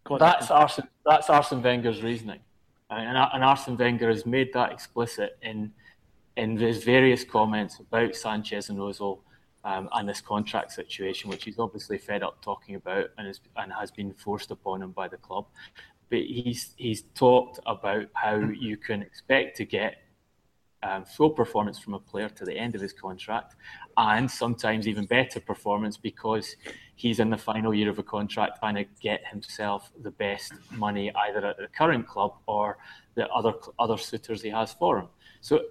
that, 0.09 0.19
that's 0.19 0.51
Arsene. 0.51 0.87
That's 1.05 1.29
Arsene 1.29 1.61
Wenger's 1.61 2.01
reasoning, 2.01 2.39
and, 2.89 3.17
and 3.17 3.43
Arsene 3.43 3.77
Wenger 3.77 4.09
has 4.09 4.25
made 4.25 4.53
that 4.53 4.71
explicit 4.71 5.37
in 5.41 5.71
in 6.37 6.57
his 6.57 6.83
various 6.83 7.23
comments 7.23 7.79
about 7.79 8.15
Sanchez 8.15 8.69
and 8.69 8.79
Ozil 8.79 9.19
um, 9.63 9.89
and 9.91 10.07
this 10.07 10.21
contract 10.21 10.71
situation, 10.71 11.29
which 11.29 11.43
he's 11.43 11.59
obviously 11.59 11.97
fed 11.97 12.23
up 12.23 12.41
talking 12.41 12.75
about 12.75 13.07
and, 13.17 13.27
is, 13.27 13.41
and 13.57 13.73
has 13.73 13.91
been 13.91 14.13
forced 14.13 14.51
upon 14.51 14.81
him 14.81 14.91
by 14.91 15.07
the 15.07 15.17
club. 15.17 15.45
But 16.09 16.19
he's 16.19 16.73
he's 16.77 17.03
talked 17.13 17.59
about 17.65 18.07
how 18.13 18.37
you 18.37 18.77
can 18.77 19.01
expect 19.01 19.57
to 19.57 19.65
get 19.65 19.97
um, 20.83 21.03
full 21.03 21.29
performance 21.29 21.77
from 21.77 21.93
a 21.93 21.99
player 21.99 22.29
to 22.29 22.45
the 22.45 22.53
end 22.53 22.75
of 22.75 22.81
his 22.81 22.93
contract, 22.93 23.55
and 23.97 24.29
sometimes 24.29 24.87
even 24.87 25.05
better 25.05 25.39
performance 25.39 25.97
because 25.97 26.55
he's 26.95 27.19
in 27.19 27.29
the 27.29 27.37
final 27.37 27.73
year 27.73 27.89
of 27.89 27.99
a 27.99 28.03
contract 28.03 28.59
trying 28.59 28.75
to 28.75 28.85
get 29.01 29.25
himself 29.27 29.91
the 30.01 30.11
best 30.11 30.53
money 30.71 31.11
either 31.15 31.45
at 31.45 31.57
the 31.57 31.67
current 31.67 32.07
club 32.07 32.33
or 32.47 32.77
the 33.15 33.27
other 33.29 33.53
other 33.77 33.97
suitors 33.97 34.41
he 34.41 34.49
has 34.49 34.73
for 34.73 34.99
him. 34.99 35.07
So 35.41 35.61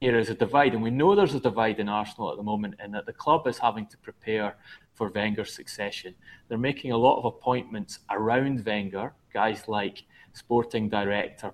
here 0.00 0.18
is 0.18 0.28
a 0.28 0.34
divide, 0.34 0.74
and 0.74 0.82
we 0.82 0.90
know 0.90 1.14
there's 1.14 1.34
a 1.34 1.40
divide 1.40 1.80
in 1.80 1.88
Arsenal 1.88 2.30
at 2.30 2.36
the 2.36 2.42
moment, 2.42 2.74
in 2.84 2.92
that 2.92 3.06
the 3.06 3.14
club 3.14 3.46
is 3.46 3.58
having 3.58 3.86
to 3.86 3.96
prepare 3.98 4.56
for 4.94 5.10
Wenger's 5.10 5.54
succession. 5.54 6.14
They're 6.48 6.58
making 6.58 6.92
a 6.92 6.98
lot 6.98 7.18
of 7.18 7.24
appointments 7.24 8.00
around 8.10 8.64
Wenger, 8.64 9.14
guys 9.32 9.68
like 9.68 10.02
sporting 10.36 10.88
director, 10.88 11.52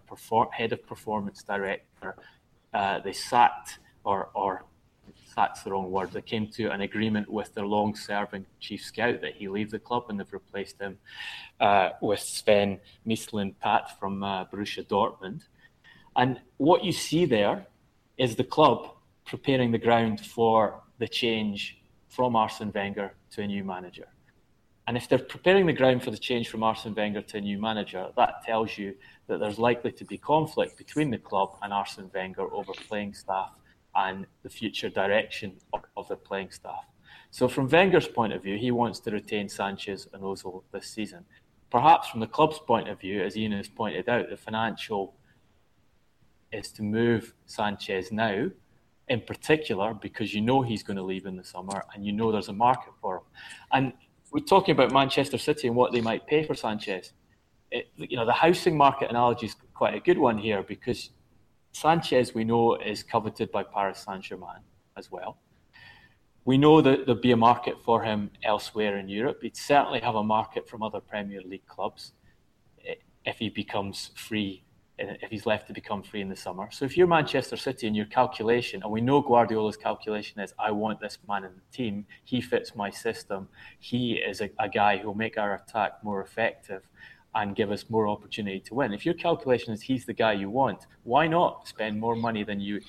head 0.52 0.72
of 0.72 0.86
performance 0.86 1.42
director. 1.42 2.16
Uh, 2.74 2.98
they 3.00 3.12
sacked, 3.12 3.78
or, 4.04 4.30
or 4.34 4.64
that's 5.36 5.62
the 5.62 5.70
wrong 5.70 5.90
word. 5.90 6.10
They 6.12 6.22
came 6.22 6.48
to 6.48 6.70
an 6.70 6.80
agreement 6.80 7.30
with 7.30 7.54
their 7.54 7.66
long-serving 7.66 8.44
chief 8.60 8.82
scout 8.82 9.20
that 9.20 9.34
he 9.34 9.48
leave 9.48 9.70
the 9.70 9.78
club, 9.78 10.04
and 10.08 10.18
they've 10.18 10.32
replaced 10.32 10.80
him 10.80 10.98
uh, 11.60 11.90
with 12.00 12.20
Sven 12.20 12.80
Mislintat 13.06 13.98
from 13.98 14.22
uh, 14.22 14.44
Borussia 14.46 14.84
Dortmund. 14.84 15.42
And 16.16 16.40
what 16.56 16.84
you 16.84 16.92
see 16.92 17.24
there 17.24 17.66
is 18.18 18.36
the 18.36 18.44
club 18.44 18.90
preparing 19.24 19.70
the 19.70 19.78
ground 19.78 20.20
for 20.20 20.82
the 20.98 21.08
change 21.08 21.78
from 22.08 22.36
Arsene 22.36 22.72
Wenger 22.74 23.14
to 23.30 23.42
a 23.42 23.46
new 23.46 23.64
manager. 23.64 24.08
And 24.86 24.96
if 24.96 25.08
they're 25.08 25.18
preparing 25.18 25.66
the 25.66 25.72
ground 25.72 26.02
for 26.02 26.10
the 26.10 26.18
change 26.18 26.48
from 26.48 26.62
Arsene 26.62 26.94
Wenger 26.94 27.22
to 27.22 27.38
a 27.38 27.40
new 27.40 27.58
manager, 27.58 28.08
that 28.16 28.42
tells 28.44 28.76
you 28.76 28.94
that 29.28 29.38
there's 29.38 29.58
likely 29.58 29.92
to 29.92 30.04
be 30.04 30.18
conflict 30.18 30.76
between 30.76 31.10
the 31.10 31.18
club 31.18 31.56
and 31.62 31.72
Arsene 31.72 32.10
Wenger 32.12 32.52
over 32.52 32.72
playing 32.88 33.14
staff 33.14 33.52
and 33.94 34.26
the 34.42 34.48
future 34.48 34.88
direction 34.88 35.52
of, 35.72 35.82
of 35.96 36.08
the 36.08 36.16
playing 36.16 36.50
staff. 36.50 36.84
So, 37.30 37.48
from 37.48 37.68
Wenger's 37.68 38.08
point 38.08 38.32
of 38.32 38.42
view, 38.42 38.58
he 38.58 38.70
wants 38.70 39.00
to 39.00 39.10
retain 39.10 39.48
Sanchez 39.48 40.08
and 40.12 40.22
Ozil 40.22 40.62
this 40.72 40.88
season. 40.88 41.24
Perhaps 41.70 42.08
from 42.08 42.20
the 42.20 42.26
club's 42.26 42.58
point 42.58 42.88
of 42.88 43.00
view, 43.00 43.22
as 43.22 43.36
Ian 43.36 43.52
has 43.52 43.68
pointed 43.68 44.08
out, 44.08 44.28
the 44.28 44.36
financial 44.36 45.14
is 46.52 46.70
to 46.72 46.82
move 46.82 47.32
Sanchez 47.46 48.12
now, 48.12 48.50
in 49.08 49.20
particular, 49.20 49.94
because 49.94 50.34
you 50.34 50.42
know 50.42 50.60
he's 50.60 50.82
going 50.82 50.98
to 50.98 51.02
leave 51.02 51.24
in 51.24 51.36
the 51.36 51.44
summer 51.44 51.84
and 51.94 52.04
you 52.04 52.12
know 52.12 52.30
there's 52.30 52.48
a 52.48 52.52
market 52.52 52.92
for 53.00 53.16
him. 53.16 53.22
And 53.72 53.92
we're 54.32 54.40
talking 54.40 54.72
about 54.72 54.92
Manchester 54.92 55.38
City 55.38 55.68
and 55.68 55.76
what 55.76 55.92
they 55.92 56.00
might 56.00 56.26
pay 56.26 56.44
for 56.44 56.54
Sanchez. 56.54 57.12
It, 57.70 57.88
you 57.96 58.16
know, 58.16 58.26
the 58.26 58.32
housing 58.32 58.76
market 58.76 59.10
analogy 59.10 59.46
is 59.46 59.56
quite 59.74 59.94
a 59.94 60.00
good 60.00 60.18
one 60.18 60.38
here 60.38 60.62
because 60.62 61.10
Sanchez, 61.72 62.34
we 62.34 62.44
know, 62.44 62.76
is 62.76 63.02
coveted 63.02 63.50
by 63.52 63.62
Paris 63.62 64.04
Saint 64.06 64.22
Germain 64.22 64.62
as 64.96 65.10
well. 65.10 65.38
We 66.44 66.58
know 66.58 66.80
that 66.80 67.06
there'll 67.06 67.20
be 67.20 67.32
a 67.32 67.36
market 67.36 67.76
for 67.84 68.02
him 68.02 68.30
elsewhere 68.42 68.98
in 68.98 69.08
Europe. 69.08 69.38
He'd 69.42 69.56
certainly 69.56 70.00
have 70.00 70.16
a 70.16 70.24
market 70.24 70.68
from 70.68 70.82
other 70.82 71.00
Premier 71.00 71.40
League 71.42 71.66
clubs 71.66 72.12
eh, 72.86 72.94
if 73.24 73.38
he 73.38 73.48
becomes 73.48 74.10
free 74.16 74.64
if 75.11 75.30
he's 75.30 75.47
left 75.47 75.66
to 75.66 75.73
become 75.73 76.02
free 76.02 76.21
in 76.21 76.28
the 76.28 76.37
summer. 76.37 76.68
So 76.71 76.85
if 76.85 76.97
you're 76.97 77.06
Manchester 77.06 77.56
City 77.56 77.87
and 77.87 77.97
your 77.97 78.06
calculation, 78.06 78.82
and 78.82 78.92
we 78.92 79.00
know 79.00 79.21
Guardiola's 79.21 79.76
calculation 79.76 80.40
is, 80.40 80.52
I 80.59 80.71
want 80.71 81.00
this 81.00 81.18
man 81.28 81.44
in 81.44 81.52
the 81.54 81.76
team. 81.76 82.06
He 82.25 82.40
fits 82.40 82.75
my 82.75 82.90
system. 82.90 83.49
He 83.78 84.14
is 84.14 84.40
a, 84.40 84.50
a 84.59 84.68
guy 84.68 84.99
who 84.99 85.09
will 85.09 85.14
make 85.14 85.38
our 85.38 85.54
attack 85.54 86.04
more 86.04 86.23
effective 86.23 86.82
and 87.35 87.56
give 87.56 87.71
us 87.71 87.88
more 87.88 88.09
opportunity 88.09 88.61
to 88.61 88.75
win. 88.75 88.92
If 88.92 89.06
your 89.06 89.14
calculation 89.14 89.73
is 89.73 89.82
he's 89.82 90.04
the 90.04 90.12
guy 90.12 90.35
you 90.35 90.50
want, 90.50 90.87
why 91.04 91.26
not 91.26 91.66
spend 91.66 91.99
more 91.99 92.14
money 92.14 92.44
than 92.44 92.61
you, 92.61 92.80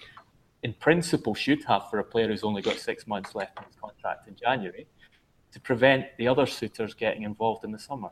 in 0.63 0.74
principle, 0.74 1.34
should 1.34 1.63
have 1.65 1.89
for 1.89 2.00
a 2.00 2.03
player 2.03 2.27
who's 2.27 2.43
only 2.43 2.62
got 2.62 2.77
six 2.77 3.08
months 3.08 3.36
left 3.36 3.58
in 3.58 3.65
his 3.65 3.75
contract 3.75 4.27
in 4.27 4.36
January, 4.36 4.86
to 5.53 5.60
prevent 5.62 6.05
the 6.17 6.27
other 6.27 6.46
suitors 6.46 6.93
getting 6.93 7.24
involved 7.24 7.63
in 7.63 7.72
the 7.72 7.79
summer? 7.79 8.10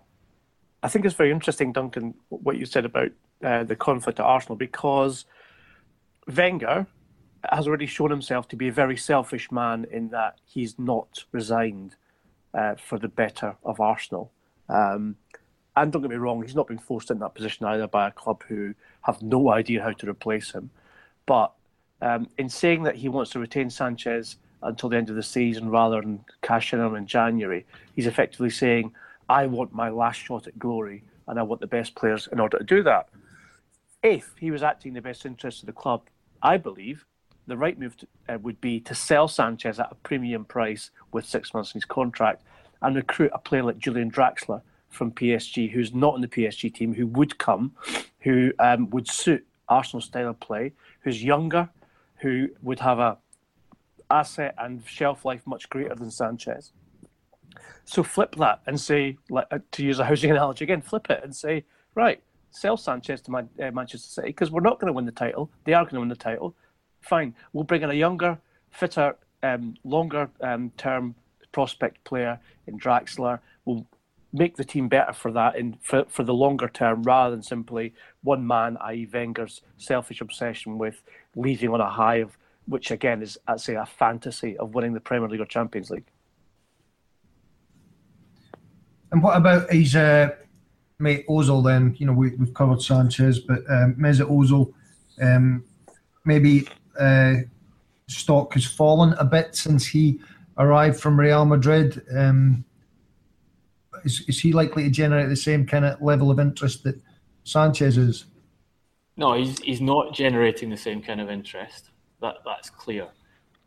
I 0.84 0.88
think 0.88 1.06
it's 1.06 1.16
very 1.16 1.32
interesting, 1.32 1.74
Duncan, 1.74 2.14
what 2.30 2.58
you 2.58 2.66
said 2.66 2.86
about 2.86 3.12
uh, 3.44 3.64
the 3.64 3.76
conflict 3.76 4.20
at 4.20 4.26
Arsenal 4.26 4.56
because 4.56 5.26
Wenger 6.36 6.88
has 7.50 7.68
already 7.68 7.88
shown 7.88 8.12
himself 8.12 8.48
to 8.50 8.56
be 8.56 8.68
a 8.68 8.72
very 8.72 8.98
selfish 8.98 9.52
man 9.52 9.86
in 9.92 10.10
that 10.10 10.40
he's 10.46 10.78
not 10.78 11.24
resigned 11.32 11.96
uh, 12.54 12.76
for 12.76 13.00
the 13.00 13.08
better 13.08 13.56
of 13.64 13.80
Arsenal. 13.80 14.32
Um, 14.70 15.16
and 15.76 15.92
don't 15.92 16.02
get 16.02 16.12
me 16.12 16.18
wrong, 16.18 16.42
he's 16.42 16.56
not 16.56 16.68
been 16.68 16.78
forced 16.78 17.12
in 17.12 17.20
that 17.20 17.34
position 17.34 17.66
either 17.66 17.88
by 17.88 18.08
a 18.08 18.12
club 18.12 18.44
who 18.48 18.74
have 19.02 19.22
no 19.22 19.52
idea 19.52 19.82
how 19.82 19.92
to 19.92 20.10
replace 20.10 20.52
him. 20.52 20.70
But 21.26 21.52
um, 22.02 22.28
in 22.38 22.50
saying 22.50 22.84
that 22.84 22.96
he 22.96 23.10
wants 23.10 23.32
to 23.32 23.40
retain 23.40 23.70
Sanchez 23.70 24.38
until 24.64 24.90
the 24.90 24.98
end 24.98 25.10
of 25.10 25.16
the 25.16 25.24
season 25.24 25.70
rather 25.70 26.02
than 26.02 26.24
cash 26.42 26.74
in 26.74 26.80
him 26.80 26.96
in 26.96 27.08
January, 27.08 27.66
he's 27.96 28.08
effectively 28.08 28.50
saying, 28.50 28.94
I 29.30 29.48
want 29.48 29.74
my 29.74 29.90
last 29.90 30.18
shot 30.18 30.46
at 30.48 30.60
glory 30.60 31.04
and 31.28 31.40
I 31.40 31.44
want 31.44 31.62
the 31.62 31.68
best 31.68 31.96
players 31.96 32.28
in 32.32 32.40
order 32.40 32.58
to 32.58 32.64
do 32.64 32.84
that 32.84 33.08
if 34.04 34.34
he 34.40 34.52
was 34.52 34.64
acting 34.64 34.90
in 34.90 34.96
the 34.96 35.02
best 35.02 35.26
interest 35.26 35.62
of 35.62 35.68
the 35.68 35.74
club, 35.74 36.04
I 36.42 36.58
believe 36.58 37.06
the 37.48 37.58
right 37.58 37.78
move 37.78 37.98
to, 37.98 38.08
uh, 38.30 38.38
would 38.40 38.60
be 38.62 38.80
to 38.82 38.96
sell 38.96 39.28
Sanchez 39.28 39.80
at 39.80 39.92
a 39.92 39.96
premium 39.96 40.46
price 40.46 40.92
with 41.12 41.26
six 41.26 41.54
months 41.54 41.72
in 41.72 41.80
his 41.80 41.86
contract 41.86 42.44
and 42.82 42.96
recruit 42.96 43.32
a 43.34 43.40
player 43.40 43.64
like 43.64 43.78
Julian 43.78 44.12
Draxler 44.12 44.62
from 44.90 45.12
PSG, 45.12 45.72
who's 45.72 45.94
not 45.94 46.16
in 46.16 46.22
the 46.22 46.28
PSG 46.28 46.74
team, 46.74 46.94
who 46.94 47.08
would 47.08 47.38
come, 47.38 47.74
who 48.22 48.52
um, 48.60 48.90
would 48.90 49.08
suit 49.08 49.46
Arsenal's 49.70 50.06
style 50.06 50.30
of 50.30 50.40
play, 50.40 50.74
who's 51.02 51.24
younger, 51.24 51.70
who 52.18 52.50
would 52.62 52.80
have 52.80 53.00
a 53.00 53.18
asset 54.10 54.54
and 54.58 54.84
shelf 54.86 55.24
life 55.24 55.42
much 55.48 55.70
greater 55.70 55.96
than 55.96 56.12
Sanchez. 56.12 56.74
So 57.86 58.04
flip 58.04 58.36
that 58.36 58.62
and 58.68 58.80
say, 58.80 59.18
uh, 59.34 59.60
to 59.72 59.84
use 59.84 60.00
a 60.00 60.06
housing 60.06 60.32
analogy 60.32 60.66
again, 60.66 60.82
flip 60.82 61.10
it 61.10 61.22
and 61.24 61.36
say, 61.36 61.64
right, 61.96 62.22
sell 62.52 62.78
Sanchez 62.78 63.22
to 63.22 63.36
uh, 63.36 63.72
Manchester 63.72 64.08
City 64.08 64.28
because 64.28 64.52
we're 64.52 64.62
not 64.62 64.80
going 64.80 64.88
to 64.88 64.94
win 64.94 65.06
the 65.06 65.12
title. 65.12 65.50
They 65.64 65.74
are 65.74 65.84
going 65.84 65.96
to 65.96 66.00
win 66.02 66.10
the 66.10 66.16
title. 66.16 66.56
Fine. 67.02 67.34
We'll 67.54 67.64
bring 67.64 67.82
in 67.82 67.90
a 67.90 67.96
younger, 67.96 68.38
fitter, 68.70 69.16
um, 69.42 69.76
longer 69.84 70.30
um, 70.42 70.72
term 70.78 71.16
prospect 71.52 72.04
player 72.04 72.40
in 72.68 72.78
Draxler. 72.78 73.40
We'll 73.66 73.88
make 74.34 74.56
the 74.56 74.64
team 74.64 74.88
better 74.88 75.14
for 75.14 75.32
that 75.32 75.56
in 75.56 75.78
for, 75.82 76.06
for 76.08 76.24
the 76.24 76.34
longer 76.34 76.68
term 76.68 77.04
rather 77.04 77.32
than 77.32 77.44
simply 77.44 77.94
one 78.24 78.46
man, 78.46 78.78
i.e. 78.82 79.08
Wenger's 79.12 79.62
selfish 79.78 80.22
obsession 80.22 80.78
with 80.78 81.02
leading 81.36 81.70
on 81.70 81.82
a 81.82 81.90
high 81.90 82.18
of 82.18 82.38
which 82.68 82.92
again 82.92 83.22
is 83.22 83.38
I'd 83.48 83.60
say 83.60 83.76
a 83.76 83.86
fantasy 83.86 84.58
of 84.58 84.76
winning 84.76 84.94
the 84.94 85.00
Premier 85.00 85.28
League 85.28 85.42
or 85.42 85.46
Champions 85.46 85.90
League. 85.90 86.06
And 89.12 89.22
what 89.22 89.36
about 89.36 89.70
his 89.72 89.96
uh, 89.96 90.30
mate 91.02 91.28
Ozil, 91.28 91.64
then 91.64 91.96
you 91.98 92.06
know 92.06 92.14
we, 92.14 92.32
have 92.38 92.54
covered 92.54 92.82
Sanchez, 92.82 93.40
but 93.40 93.60
um, 93.70 93.96
Mesut 93.96 94.30
Ozil, 94.30 94.74
um, 95.22 95.64
maybe 96.26 96.68
uh, 97.00 97.36
stock 98.08 98.54
has 98.54 98.66
fallen 98.66 99.14
a 99.14 99.26
bit 99.26 99.56
since 99.56 99.86
he 99.86 100.20
arrived 100.58 101.00
from 101.00 101.20
Real 101.20 101.46
Madrid. 101.46 102.02
Um, 102.16 102.64
is, 104.04 104.24
is 104.28 104.40
he 104.40 104.52
likely 104.52 104.84
to 104.84 104.90
generate 104.90 105.30
the 105.30 105.36
same 105.36 105.66
kind 105.66 105.86
of 105.86 106.02
level 106.02 106.32
of 106.32 106.40
interest 106.40 106.84
that 106.84 107.00
Sanchez 107.44 107.98
is? 107.98 108.26
No, 109.18 109.34
he's 109.34 109.60
he's 109.60 109.82
not 109.82 110.14
generating 110.14 110.70
the 110.70 110.78
same 110.78 111.02
kind 111.02 111.20
of 111.20 111.30
interest. 111.30 111.90
That 112.22 112.38
that's 112.46 112.70
clear. 112.70 113.08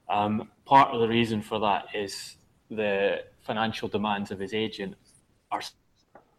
Um, 0.09 0.51
part 0.65 0.91
of 0.91 1.01
the 1.01 1.09
reason 1.09 1.43
for 1.43 1.59
that 1.61 1.87
is 1.95 2.37
the 2.71 3.25
financial 3.43 3.89
demands 3.89 4.31
of 4.31 4.39
his 4.39 4.55
agent 4.55 4.95
are 5.51 5.63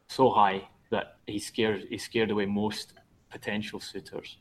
so 0.08 0.30
high 0.30 0.68
that 0.92 1.18
he 1.28 1.40
scared 1.40 1.86
he 1.90 1.98
scared 1.98 2.32
away 2.32 2.46
most 2.46 2.94
potential 3.30 3.80
suitors. 3.80 4.38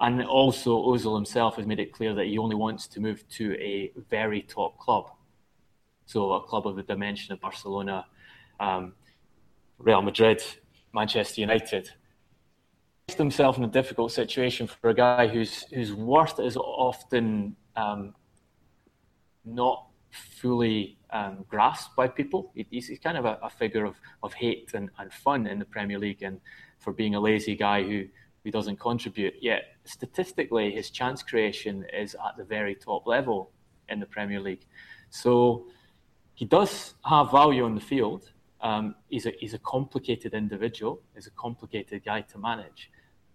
And 0.00 0.22
also, 0.24 0.76
Ozil 0.76 1.14
himself 1.14 1.56
has 1.56 1.66
made 1.66 1.80
it 1.80 1.92
clear 1.92 2.14
that 2.14 2.26
he 2.26 2.36
only 2.36 2.54
wants 2.54 2.86
to 2.88 3.00
move 3.00 3.26
to 3.30 3.54
a 3.54 3.92
very 4.10 4.42
top 4.42 4.76
club. 4.78 5.10
So, 6.04 6.32
a 6.32 6.42
club 6.42 6.66
of 6.66 6.76
the 6.76 6.82
dimension 6.82 7.32
of 7.32 7.40
Barcelona, 7.40 8.04
um, 8.60 8.92
Real 9.78 10.02
Madrid, 10.02 10.42
Manchester 10.92 11.40
United. 11.40 11.90
Himself 13.16 13.56
in 13.56 13.64
a 13.64 13.68
difficult 13.68 14.12
situation 14.12 14.66
for 14.66 14.90
a 14.90 14.94
guy 14.94 15.28
whose 15.28 15.62
whose 15.72 15.94
worth 15.94 16.40
is 16.40 16.56
often 16.56 17.56
um, 17.76 18.14
not 19.44 19.85
fully 20.10 20.98
um, 21.10 21.44
grasped 21.48 21.94
by 21.96 22.08
people. 22.08 22.52
He's, 22.54 22.90
kind 23.02 23.16
of 23.16 23.24
a, 23.24 23.38
a, 23.42 23.50
figure 23.50 23.84
of, 23.84 23.96
of 24.22 24.32
hate 24.34 24.72
and, 24.74 24.90
and 24.98 25.12
fun 25.12 25.46
in 25.46 25.58
the 25.58 25.64
Premier 25.64 25.98
League 25.98 26.22
and 26.22 26.40
for 26.78 26.92
being 26.92 27.14
a 27.14 27.20
lazy 27.20 27.54
guy 27.56 27.82
who, 27.82 28.04
who 28.44 28.50
doesn't 28.50 28.78
contribute. 28.78 29.34
Yet, 29.40 29.62
statistically, 29.84 30.72
his 30.72 30.90
chance 30.90 31.22
creation 31.22 31.84
is 31.92 32.14
at 32.14 32.36
the 32.36 32.44
very 32.44 32.74
top 32.74 33.06
level 33.06 33.50
in 33.88 34.00
the 34.00 34.06
Premier 34.06 34.40
League. 34.40 34.66
So 35.10 35.66
he 36.34 36.44
does 36.44 36.94
have 37.04 37.30
value 37.30 37.64
on 37.64 37.74
the 37.74 37.80
field. 37.80 38.30
Um, 38.60 38.94
he's 39.08 39.26
a 39.26 39.32
he's 39.38 39.54
a 39.54 39.58
complicated 39.58 40.34
individual. 40.34 41.00
He's 41.14 41.26
a 41.26 41.30
complicated 41.30 42.04
guy 42.04 42.22
to 42.22 42.38
manage. 42.38 42.90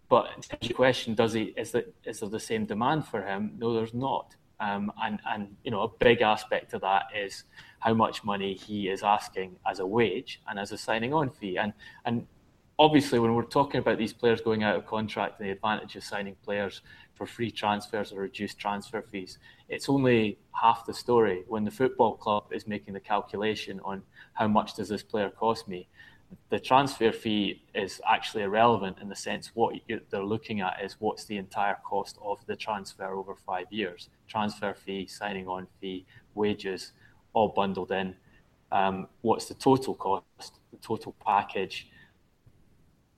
But 0.09 0.49
the 0.61 0.73
question, 0.73 1.15
does 1.15 1.33
he 1.33 1.53
is 1.55 1.71
that 1.71 1.93
is 2.03 2.19
there 2.19 2.29
the 2.29 2.39
same 2.39 2.65
demand 2.65 3.07
for 3.07 3.21
him? 3.21 3.53
No, 3.57 3.73
there's 3.73 3.93
not. 3.93 4.35
Um, 4.61 4.91
and 5.01 5.19
and 5.27 5.55
you 5.63 5.71
know 5.71 5.81
a 5.81 5.89
big 5.89 6.21
aspect 6.21 6.73
of 6.73 6.81
that 6.81 7.05
is 7.17 7.45
how 7.79 7.95
much 7.95 8.23
money 8.23 8.53
he 8.53 8.89
is 8.89 9.01
asking 9.01 9.55
as 9.69 9.79
a 9.79 9.85
wage 9.85 10.39
and 10.47 10.59
as 10.59 10.71
a 10.71 10.77
signing 10.77 11.13
on 11.13 11.31
fee. 11.31 11.57
And 11.57 11.73
and 12.05 12.27
obviously 12.77 13.17
when 13.19 13.33
we're 13.33 13.43
talking 13.43 13.79
about 13.79 13.97
these 13.97 14.13
players 14.13 14.39
going 14.39 14.63
out 14.63 14.75
of 14.75 14.85
contract 14.85 15.39
and 15.39 15.47
the 15.47 15.51
advantage 15.51 15.95
of 15.95 16.03
signing 16.03 16.35
players 16.43 16.81
for 17.15 17.25
free 17.25 17.49
transfers 17.49 18.13
or 18.13 18.21
reduced 18.21 18.59
transfer 18.59 19.01
fees, 19.01 19.39
it's 19.67 19.89
only 19.89 20.37
half 20.51 20.85
the 20.85 20.93
story 20.93 21.43
when 21.47 21.63
the 21.63 21.71
football 21.71 22.15
club 22.15 22.45
is 22.51 22.67
making 22.67 22.93
the 22.93 22.99
calculation 22.99 23.79
on 23.83 24.03
how 24.33 24.47
much 24.47 24.75
does 24.75 24.89
this 24.89 25.03
player 25.03 25.29
cost 25.31 25.67
me 25.67 25.87
the 26.49 26.59
transfer 26.59 27.11
fee 27.11 27.63
is 27.73 28.01
actually 28.07 28.43
irrelevant 28.43 28.97
in 29.01 29.09
the 29.09 29.15
sense 29.15 29.51
what 29.53 29.75
they're 30.09 30.23
looking 30.23 30.61
at 30.61 30.81
is 30.83 30.95
what's 30.99 31.25
the 31.25 31.37
entire 31.37 31.77
cost 31.83 32.17
of 32.21 32.45
the 32.45 32.55
transfer 32.55 33.13
over 33.13 33.35
five 33.35 33.67
years. 33.71 34.09
Transfer 34.27 34.73
fee, 34.73 35.07
signing 35.07 35.47
on 35.47 35.67
fee, 35.79 36.05
wages, 36.35 36.93
all 37.33 37.49
bundled 37.49 37.91
in. 37.91 38.15
Um, 38.71 39.07
what's 39.21 39.45
the 39.45 39.53
total 39.53 39.95
cost, 39.95 40.59
the 40.71 40.77
total 40.81 41.15
package? 41.25 41.89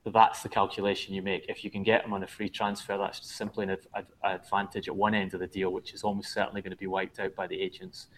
That's 0.04 0.42
the 0.42 0.48
calculation 0.48 1.14
you 1.14 1.22
make. 1.22 1.46
If 1.48 1.64
you 1.64 1.70
can 1.70 1.82
get 1.82 2.02
them 2.02 2.12
on 2.12 2.22
a 2.22 2.26
free 2.26 2.48
transfer, 2.48 2.98
that's 2.98 3.34
simply 3.34 3.64
an 3.64 3.76
ad- 3.96 4.06
advantage 4.22 4.88
at 4.88 4.94
one 4.94 5.14
end 5.14 5.34
of 5.34 5.40
the 5.40 5.46
deal, 5.46 5.70
which 5.70 5.94
is 5.94 6.02
almost 6.02 6.32
certainly 6.32 6.62
going 6.62 6.72
to 6.72 6.76
be 6.76 6.86
wiped 6.86 7.18
out 7.20 7.34
by 7.34 7.46
the 7.46 7.60
agents, 7.60 8.08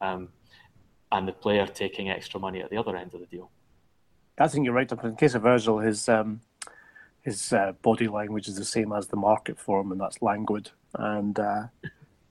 um, 0.00 0.28
and 1.10 1.26
the 1.26 1.32
player 1.32 1.66
taking 1.66 2.10
extra 2.10 2.38
money 2.38 2.62
at 2.62 2.70
the 2.70 2.76
other 2.76 2.96
end 2.96 3.12
of 3.12 3.20
the 3.20 3.26
deal. 3.26 3.50
I 4.38 4.48
think 4.48 4.64
you're 4.64 4.74
right. 4.74 4.90
In 4.90 4.98
the 4.98 5.16
case 5.16 5.34
of 5.34 5.42
Özil, 5.42 5.84
his 5.84 6.08
um, 6.08 6.40
his 7.22 7.52
uh, 7.52 7.72
body 7.82 8.08
language 8.08 8.48
is 8.48 8.56
the 8.56 8.64
same 8.64 8.92
as 8.92 9.08
the 9.08 9.16
market 9.16 9.58
for 9.58 9.80
him, 9.80 9.92
and 9.92 10.00
that's 10.00 10.22
languid. 10.22 10.70
And 10.94 11.38
uh, 11.38 11.64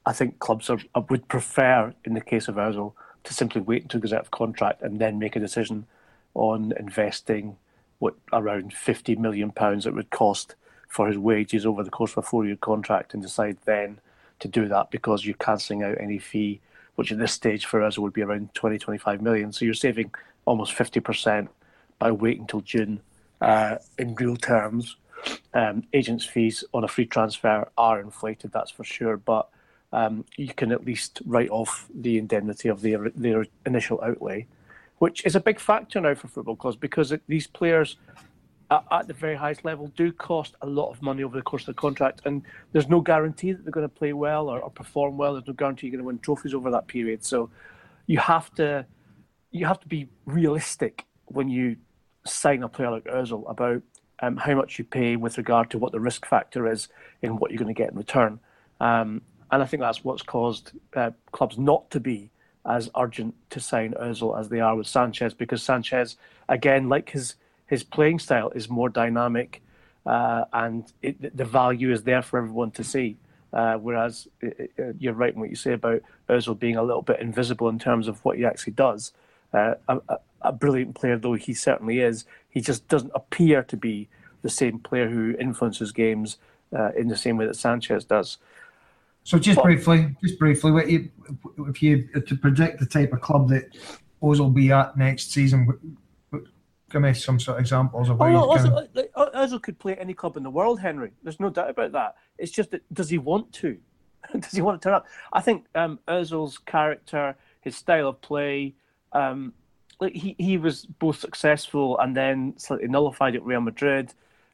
I 0.06 0.14
think 0.14 0.40
clubs 0.40 0.70
are, 0.70 0.80
would 1.10 1.28
prefer, 1.28 1.94
in 2.04 2.14
the 2.14 2.22
case 2.22 2.48
of 2.48 2.56
Özil, 2.56 2.94
to 3.24 3.34
simply 3.34 3.62
wait 3.62 3.84
until 3.84 4.00
he 4.00 4.02
goes 4.02 4.14
out 4.14 4.22
of 4.22 4.32
contract 4.32 4.82
and 4.82 5.00
then 5.00 5.20
make 5.20 5.36
a 5.36 5.40
decision 5.40 5.86
on 6.34 6.74
investing 6.80 7.58
what 8.00 8.16
around 8.34 8.74
fifty 8.74 9.16
million 9.16 9.52
pounds 9.52 9.86
it 9.86 9.94
would 9.94 10.10
cost 10.10 10.56
for 10.88 11.08
his 11.08 11.18
wages 11.18 11.66
over 11.66 11.84
the 11.84 11.90
course 11.92 12.12
of 12.12 12.18
a 12.18 12.22
four-year 12.24 12.58
contract, 12.58 13.14
and 13.14 13.22
decide 13.22 13.58
then 13.66 14.00
to 14.40 14.48
do 14.48 14.68
that 14.68 14.90
because 14.90 15.24
you're 15.24 15.36
cancelling 15.36 15.84
out 15.84 15.96
any 16.00 16.18
fee, 16.18 16.60
which 16.96 17.12
at 17.12 17.20
this 17.20 17.32
stage 17.32 17.66
for 17.66 17.84
us 17.84 18.00
would 18.00 18.12
be 18.12 18.24
around 18.24 18.54
20, 18.56 18.80
25 18.80 19.22
million. 19.22 19.54
So 19.54 19.64
you're 19.66 19.76
saving 19.76 20.12
almost 20.46 20.76
50% 20.76 21.48
by 22.02 22.12
waiting 22.12 22.42
until 22.42 22.62
June. 22.62 23.00
Uh, 23.40 23.78
in 24.00 24.16
real 24.16 24.36
terms, 24.36 24.98
um, 25.54 25.84
agents' 25.94 26.26
fees 26.26 26.64
on 26.74 26.84
a 26.84 26.88
free 26.88 27.06
transfer 27.06 27.70
are 27.78 28.00
inflated, 28.00 28.52
that's 28.52 28.72
for 28.72 28.84
sure, 28.84 29.18
but 29.18 29.50
um, 29.94 30.26
you 30.36 30.52
can 30.54 30.72
at 30.72 30.84
least 30.84 31.22
write 31.26 31.50
off 31.52 31.88
the 31.94 32.18
indemnity 32.18 32.70
of 32.70 32.82
their, 32.82 33.10
their 33.16 33.46
initial 33.68 34.02
outlay, 34.04 34.48
which 34.98 35.24
is 35.26 35.36
a 35.36 35.40
big 35.40 35.60
factor 35.60 36.02
now 36.02 36.16
for 36.16 36.28
football 36.28 36.56
clubs 36.56 36.76
because 36.76 37.12
it, 37.12 37.22
these 37.28 37.46
players 37.46 37.98
at, 38.72 38.84
at 38.92 39.08
the 39.08 39.14
very 39.14 39.36
highest 39.36 39.64
level 39.64 39.92
do 39.96 40.12
cost 40.12 40.56
a 40.62 40.68
lot 40.68 40.90
of 40.90 41.04
money 41.04 41.22
over 41.24 41.38
the 41.38 41.44
course 41.44 41.64
of 41.64 41.76
the 41.76 41.82
contract, 41.82 42.22
and 42.26 42.42
there's 42.72 42.90
no 42.90 43.00
guarantee 43.00 43.52
that 43.52 43.64
they're 43.64 43.72
going 43.72 43.88
to 43.88 43.96
play 43.96 44.14
well 44.14 44.50
or, 44.50 44.60
or 44.60 44.72
perform 44.72 45.18
well. 45.18 45.34
There's 45.34 45.48
no 45.48 45.54
guarantee 45.54 45.88
you're 45.88 45.92
going 45.92 46.04
to 46.04 46.08
win 46.08 46.20
trophies 46.20 46.56
over 46.56 46.72
that 46.72 46.88
period. 46.88 47.24
So 47.24 47.52
you 48.08 48.18
have 48.18 48.52
to 48.56 48.88
you 49.52 49.66
have 49.66 49.80
to 49.82 49.88
be 49.88 50.08
realistic 50.26 51.06
when 51.26 51.50
you 51.50 51.76
sign 52.26 52.64
a 52.64 52.70
player 52.70 52.92
like 52.92 53.06
Özil 53.06 53.50
about 53.50 53.82
um, 54.22 54.38
how 54.38 54.56
much 54.56 54.78
you 54.78 54.86
pay 54.86 55.16
with 55.16 55.38
regard 55.38 55.70
to 55.72 55.78
what 55.78 55.92
the 55.92 56.00
risk 56.00 56.26
factor 56.26 56.72
is 56.72 56.88
in 57.22 57.38
what 57.38 57.52
you're 57.52 57.58
going 57.58 57.74
to 57.74 57.78
get 57.78 57.92
in 57.92 57.98
return. 57.98 58.40
Um, 58.80 59.22
and 59.52 59.62
I 59.62 59.66
think 59.66 59.82
that's 59.82 60.04
what's 60.04 60.22
caused 60.22 60.72
uh, 60.96 61.12
clubs 61.32 61.58
not 61.58 61.90
to 61.92 62.00
be 62.00 62.30
as 62.66 62.90
urgent 62.96 63.34
to 63.50 63.60
sign 63.60 63.94
Özil 63.94 64.40
as 64.40 64.50
they 64.50 64.60
are 64.60 64.76
with 64.76 64.88
Sanchez, 64.88 65.34
because 65.34 65.64
Sanchez, 65.64 66.18
again, 66.48 66.90
like 66.90 67.10
his 67.10 67.36
his 67.68 67.84
playing 67.84 68.20
style, 68.20 68.50
is 68.50 68.70
more 68.70 68.90
dynamic, 68.90 69.62
uh, 70.06 70.44
and 70.52 70.92
it, 71.02 71.36
the 71.36 71.46
value 71.46 71.92
is 71.92 72.04
there 72.04 72.22
for 72.22 72.38
everyone 72.38 72.72
to 72.72 72.84
see. 72.84 73.18
Uh, 73.54 73.76
whereas 73.76 74.30
you're 74.98 75.14
right 75.14 75.34
in 75.34 75.40
what 75.40 75.50
you 75.50 75.56
say 75.58 75.74
about 75.74 76.02
Özil 76.30 76.58
being 76.58 76.78
a 76.78 76.84
little 76.84 77.02
bit 77.02 77.20
invisible 77.20 77.68
in 77.68 77.80
terms 77.80 78.08
of 78.08 78.24
what 78.24 78.38
he 78.38 78.46
actually 78.46 78.74
does. 78.74 79.12
Uh, 79.54 79.74
brilliant 80.52 80.96
player 80.96 81.18
though 81.18 81.34
he 81.34 81.54
certainly 81.54 82.00
is, 82.00 82.26
he 82.50 82.62
just 82.62 82.88
doesn't 82.88 83.12
appear 83.14 83.64
to 83.64 83.78
be 83.78 84.10
the 84.42 84.50
same 84.50 84.80
player 84.80 85.10
who 85.10 85.36
influences 85.40 85.92
games 85.92 86.38
uh, 86.76 86.92
in 86.94 87.08
the 87.08 87.18
same 87.18 87.38
way 87.38 87.46
that 87.46 87.56
Sanchez 87.56 88.06
does. 88.06 88.38
So 89.24 89.38
just 89.38 89.58
but, 89.58 89.66
briefly, 89.66 90.16
just 90.24 90.40
briefly, 90.40 90.92
you, 90.92 91.10
if 91.68 91.84
you 91.84 92.08
to 92.08 92.36
predict 92.36 92.80
the 92.80 92.86
type 92.86 93.14
of 93.14 93.22
club 93.22 93.50
that 93.50 93.78
Oz 94.22 94.40
will 94.40 94.50
be 94.50 94.72
at 94.72 94.98
next 94.98 95.32
season, 95.32 95.68
give 96.92 97.02
me 97.02 97.14
some 97.14 97.40
sort 97.40 97.58
of 97.58 97.62
examples 97.62 98.10
of 98.10 98.20
where 98.20 98.32
oh, 98.32 98.48
Ozil, 98.48 98.88
like, 98.94 99.12
Ozil 99.14 99.62
could 99.62 99.78
play 99.80 99.96
any 99.96 100.14
club 100.14 100.38
in 100.38 100.44
the 100.44 100.50
world, 100.50 100.80
Henry. 100.80 101.12
There's 101.24 101.40
no 101.40 101.50
doubt 101.50 101.70
about 101.70 101.92
that. 101.92 102.16
It's 102.38 102.52
just 102.52 102.72
that 102.72 102.82
does 102.94 103.10
he 103.10 103.18
want 103.18 103.54
to? 103.54 103.78
does 104.40 104.52
he 104.52 104.62
want 104.62 104.82
to 104.82 104.86
turn 104.86 104.96
up? 104.96 105.06
I 105.34 105.42
think 105.42 105.66
um, 105.76 106.00
Ozil's 106.08 106.58
character, 106.58 107.36
his 107.62 107.76
style 107.76 108.08
of 108.08 108.22
play, 108.22 108.74
um, 109.14 109.54
like 110.02 110.14
he, 110.14 110.36
he 110.38 110.58
was 110.58 110.86
both 110.86 111.20
successful 111.20 111.98
and 112.00 112.18
then 112.18 112.56
slightly 112.58 112.88
nullified 112.88 113.36
at 113.36 113.44
Real 113.44 113.62
Madrid. 113.62 114.14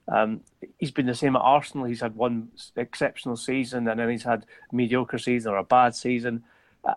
Um, 0.10 0.42
he's 0.78 0.92
been 0.92 1.06
the 1.06 1.16
same 1.16 1.36
at 1.36 1.42
Arsenal. 1.42 1.88
He's 1.88 2.02
had 2.02 2.16
one 2.16 2.50
exceptional 2.76 3.38
season 3.38 3.88
and 3.88 4.00
then 4.00 4.10
he's 4.10 4.24
had 4.24 4.46
mediocre 4.72 5.18
season 5.18 5.54
or 5.54 5.58
a 5.58 5.64
bad 5.64 5.96
season. 5.96 6.44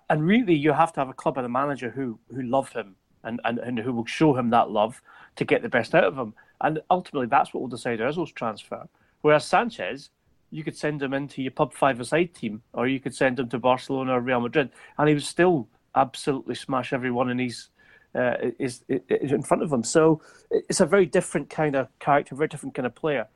And 0.08 0.26
really, 0.26 0.54
you 0.54 0.72
have 0.72 0.92
to 0.92 1.00
have 1.00 1.08
a 1.08 1.14
club 1.14 1.36
and 1.36 1.46
a 1.46 1.48
manager 1.48 1.90
who 1.90 2.18
who 2.32 2.42
love 2.42 2.72
him 2.72 2.96
and, 3.24 3.40
and, 3.44 3.58
and 3.58 3.78
who 3.78 3.92
will 3.92 4.06
show 4.06 4.36
him 4.36 4.50
that 4.50 4.70
love 4.70 5.02
to 5.36 5.44
get 5.44 5.62
the 5.62 5.68
best 5.68 5.94
out 5.94 6.04
of 6.04 6.16
him. 6.16 6.34
And 6.60 6.80
ultimately, 6.90 7.26
that's 7.26 7.52
what 7.52 7.60
will 7.60 7.68
decide 7.68 7.98
Ozil's 7.98 8.32
transfer. 8.32 8.86
Whereas 9.22 9.44
Sanchez, 9.44 10.10
you 10.50 10.62
could 10.62 10.76
send 10.76 11.02
him 11.02 11.12
into 11.12 11.42
your 11.42 11.50
pub 11.50 11.72
five-a-side 11.72 12.34
team, 12.34 12.62
or 12.72 12.86
you 12.86 13.00
could 13.00 13.14
send 13.14 13.38
him 13.38 13.48
to 13.48 13.58
Barcelona 13.58 14.12
or 14.12 14.20
Real 14.20 14.40
Madrid, 14.40 14.70
and 14.98 15.08
he 15.08 15.14
would 15.14 15.24
still 15.24 15.68
absolutely 15.94 16.54
smash 16.54 16.92
everyone 16.92 17.30
in 17.30 17.38
his 17.38 17.68
uh, 18.14 18.35
is, 18.59 18.85
is 18.88 19.33
in 19.33 19.42
front 19.42 19.62
of 19.62 19.73
him. 19.73 19.85
So 19.85 20.20
it's 20.51 20.81
a 20.81 20.87
very 20.87 21.07
different 21.07 21.51
kind 21.51 21.77
of 21.77 21.88
character, 21.99 22.35
very 22.35 22.49
different 22.49 22.75
kind 22.75 22.87
of 22.87 22.94
player. 22.94 23.27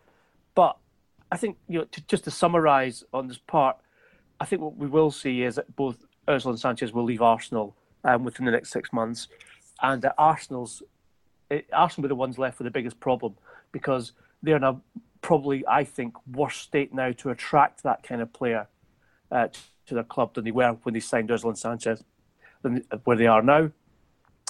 But 0.55 0.77
I 1.31 1.37
think 1.37 1.57
you 1.69 1.81
know, 1.81 1.85
to, 1.85 2.01
just 2.07 2.25
to 2.25 2.31
summarise 2.31 3.05
on 3.13 3.29
this 3.29 3.39
part, 3.39 3.77
I 4.41 4.45
think 4.45 4.63
what 4.63 4.77
we 4.77 4.87
will 4.87 5.11
see 5.11 5.43
is 5.43 5.57
that 5.57 5.75
both 5.77 6.05
Özil 6.27 6.51
and 6.51 6.61
Sanchez 6.61 6.93
will 6.93 7.05
leave 7.05 7.23
Arsenal 7.23 7.77
um, 8.05 8.25
within 8.25 8.47
the 8.47 8.53
next 8.53 8.71
six 8.71 8.93
months, 8.93 9.29
and 9.83 10.03
that 10.03 10.15
Arsenal's 10.19 10.83
it, 11.51 11.67
Arsenal 11.73 12.05
be 12.05 12.09
the 12.09 12.15
ones 12.15 12.39
left 12.39 12.59
with 12.59 12.65
the 12.65 12.71
biggest 12.71 12.99
problem 13.01 13.35
because 13.73 14.13
they're 14.43 14.57
in 14.57 14.65
a 14.65 14.81
probably, 15.21 15.65
I 15.67 15.85
think, 15.85 16.15
worse 16.27 16.57
state 16.57 16.93
now 16.93 17.13
to 17.13 17.31
attract 17.31 17.83
that 17.83 18.03
kind 18.03 18.21
of 18.21 18.33
player 18.33 18.67
uh, 19.31 19.49
to 19.87 19.95
their 19.95 20.05
club 20.05 20.35
than 20.35 20.45
they 20.45 20.51
were 20.51 20.77
when 20.83 20.93
they 20.93 21.01
signed 21.01 21.31
Özil 21.31 21.49
and 21.49 21.59
Sanchez, 21.59 22.05
than 22.63 22.85
where 23.05 23.17
they 23.17 23.27
are 23.27 23.43
now 23.43 23.71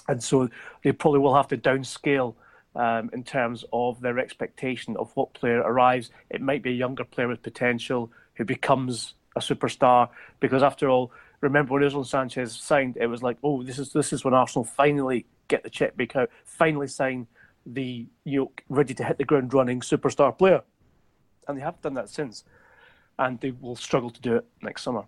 and 0.08 0.22
so 0.22 0.48
they 0.82 0.92
probably 0.92 1.20
will 1.20 1.34
have 1.34 1.48
to 1.48 1.56
downscale 1.56 2.34
um, 2.76 3.10
in 3.12 3.22
terms 3.22 3.64
of 3.72 4.00
their 4.00 4.18
expectation 4.18 4.96
of 4.96 5.10
what 5.14 5.32
player 5.34 5.60
arrives. 5.60 6.10
It 6.30 6.40
might 6.40 6.62
be 6.62 6.70
a 6.70 6.74
younger 6.74 7.04
player 7.04 7.28
with 7.28 7.42
potential 7.42 8.10
who 8.34 8.44
becomes 8.44 9.14
a 9.36 9.40
superstar 9.40 10.08
because, 10.40 10.62
after 10.62 10.88
all, 10.88 11.12
remember 11.40 11.74
when 11.74 11.82
Özil 11.82 12.06
Sanchez 12.06 12.56
signed, 12.56 12.96
it 12.96 13.06
was 13.06 13.22
like, 13.22 13.38
oh, 13.42 13.62
this 13.62 13.78
is 13.78 13.92
this 13.92 14.12
is 14.12 14.24
when 14.24 14.34
Arsenal 14.34 14.64
finally 14.64 15.26
get 15.48 15.62
the 15.62 15.70
checkbook 15.70 16.16
out, 16.16 16.30
finally 16.44 16.88
sign 16.88 17.26
the 17.66 18.06
you 18.24 18.40
know, 18.40 18.52
ready 18.68 18.94
to 18.94 19.04
hit 19.04 19.18
the 19.18 19.24
ground 19.24 19.54
running 19.54 19.80
superstar 19.80 20.36
player, 20.36 20.62
and 21.48 21.56
they 21.56 21.62
have 21.62 21.80
done 21.80 21.94
that 21.94 22.08
since, 22.08 22.44
and 23.18 23.40
they 23.40 23.52
will 23.52 23.76
struggle 23.76 24.10
to 24.10 24.20
do 24.20 24.36
it 24.36 24.46
next 24.62 24.82
summer. 24.82 25.04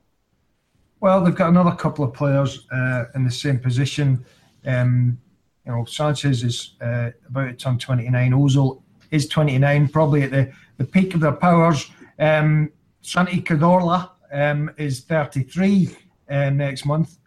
Well, 1.00 1.22
they've 1.22 1.34
got 1.34 1.50
another 1.50 1.72
couple 1.72 2.04
of 2.04 2.14
players 2.14 2.66
uh, 2.72 3.04
in 3.14 3.24
the 3.24 3.30
same 3.30 3.58
position. 3.58 4.24
Um, 4.66 5.18
you 5.64 5.72
know, 5.72 5.84
Sanchez 5.84 6.42
is 6.42 6.74
uh, 6.80 7.10
about 7.28 7.46
to 7.46 7.54
turn 7.54 7.78
29. 7.78 8.32
Ozil 8.32 8.82
is 9.10 9.28
29, 9.28 9.88
probably 9.88 10.22
at 10.22 10.30
the, 10.30 10.52
the 10.76 10.84
peak 10.84 11.14
of 11.14 11.20
their 11.20 11.32
powers. 11.32 11.90
Um, 12.18 12.70
Santi 13.02 13.40
Cazorla 13.40 14.10
um, 14.32 14.70
is 14.76 15.00
33 15.00 15.96
uh, 16.28 16.50
next 16.50 16.84
month. 16.84 17.18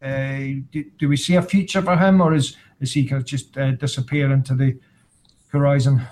Uh, 0.00 0.62
do, 0.70 0.84
do, 0.98 1.08
we 1.08 1.16
see 1.16 1.36
a 1.36 1.42
future 1.42 1.82
for 1.82 1.96
him, 1.96 2.20
or 2.20 2.34
is, 2.34 2.56
is 2.80 2.92
he 2.92 3.04
going 3.04 3.22
to 3.22 3.26
just 3.26 3.56
uh, 3.56 3.72
disappear 3.72 4.32
into 4.32 4.54
the 4.54 4.78
horizon? 5.48 6.02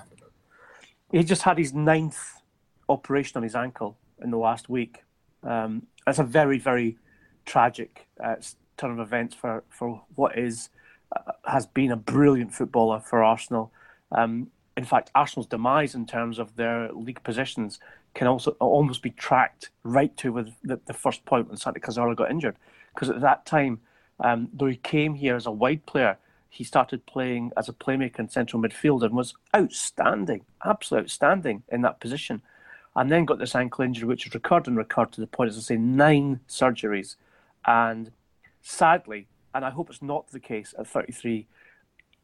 He 1.13 1.23
just 1.23 1.43
had 1.43 1.59
his 1.59 1.75
ninth 1.75 2.41
operation 2.89 3.37
on 3.39 3.43
his 3.43 3.55
ankle 3.55 3.99
in 4.23 4.31
the 4.31 4.39
last 4.39 4.69
week. 4.69 5.05
Um, 5.43 5.87
that's 6.07 6.19
a 6.19 6.25
very, 6.25 6.59
very 6.59 6.99
tragic 7.45 8.09
uh, 8.23 8.37
turn 8.77 8.93
of 8.93 9.01
events 9.01 9.35
for, 9.35 9.63
for 9.69 10.03
what 10.15 10.39
is 10.39 10.71
uh, 11.15 11.33
has 11.47 11.67
been 11.67 11.91
a 11.91 11.97
brilliant 11.97 12.53
footballer 12.53 13.01
for 13.01 13.23
Arsenal. 13.23 13.73
Um, 14.13 14.49
in 14.77 14.85
fact, 14.85 15.11
Arsenal's 15.15 15.47
demise 15.47 15.95
in 15.95 16.07
terms 16.07 16.39
of 16.39 16.57
their 16.57 16.93
league 16.93 17.23
positions 17.23 17.79
can 18.15 18.27
also 18.27 18.53
almost 18.53 19.03
be 19.03 19.11
tracked 19.11 19.71
right 19.83 20.17
to 20.17 20.33
with 20.33 20.53
the, 20.63 20.81
the 20.87 20.93
first 20.93 21.25
point 21.25 21.49
when 21.49 21.57
Santi 21.57 21.81
Cazorla 21.81 22.17
got 22.17 22.31
injured. 22.31 22.57
Because 22.95 23.11
at 23.11 23.21
that 23.21 23.45
time, 23.47 23.81
um, 24.21 24.49
though 24.53 24.67
he 24.67 24.77
came 24.77 25.15
here 25.15 25.37
as 25.37 25.47
a 25.47 25.51
wide 25.51 25.85
player, 25.87 26.17
he 26.49 26.63
started 26.63 27.05
playing 27.07 27.51
as 27.57 27.69
a 27.69 27.73
playmaker 27.73 28.21
in 28.21 28.29
central 28.29 28.63
midfield 28.63 29.03
and 29.03 29.15
was 29.15 29.35
outstanding, 29.55 30.45
absolutely 30.65 31.05
outstanding 31.05 31.63
in 31.69 31.83
that 31.83 31.99
position. 32.01 32.43
And 32.95 33.11
then 33.11 33.25
got 33.25 33.41
this 33.41 33.57
ankle 33.57 33.85
injury, 33.85 34.07
which 34.07 34.23
has 34.25 34.35
recurred 34.35 34.69
and 34.69 34.77
recurred 34.77 35.11
to 35.13 35.21
the 35.21 35.27
point, 35.27 35.51
as 35.51 35.59
I 35.59 35.61
say, 35.61 35.77
nine 35.77 36.39
surgeries. 36.49 37.17
And 37.67 38.13
sadly, 38.65 39.29
and 39.55 39.65
I 39.65 39.71
hope 39.71 39.91
it's 39.91 40.03
not 40.03 40.31
the 40.31 40.41
case 40.41 40.75
at 40.77 40.89
33, 40.89 41.47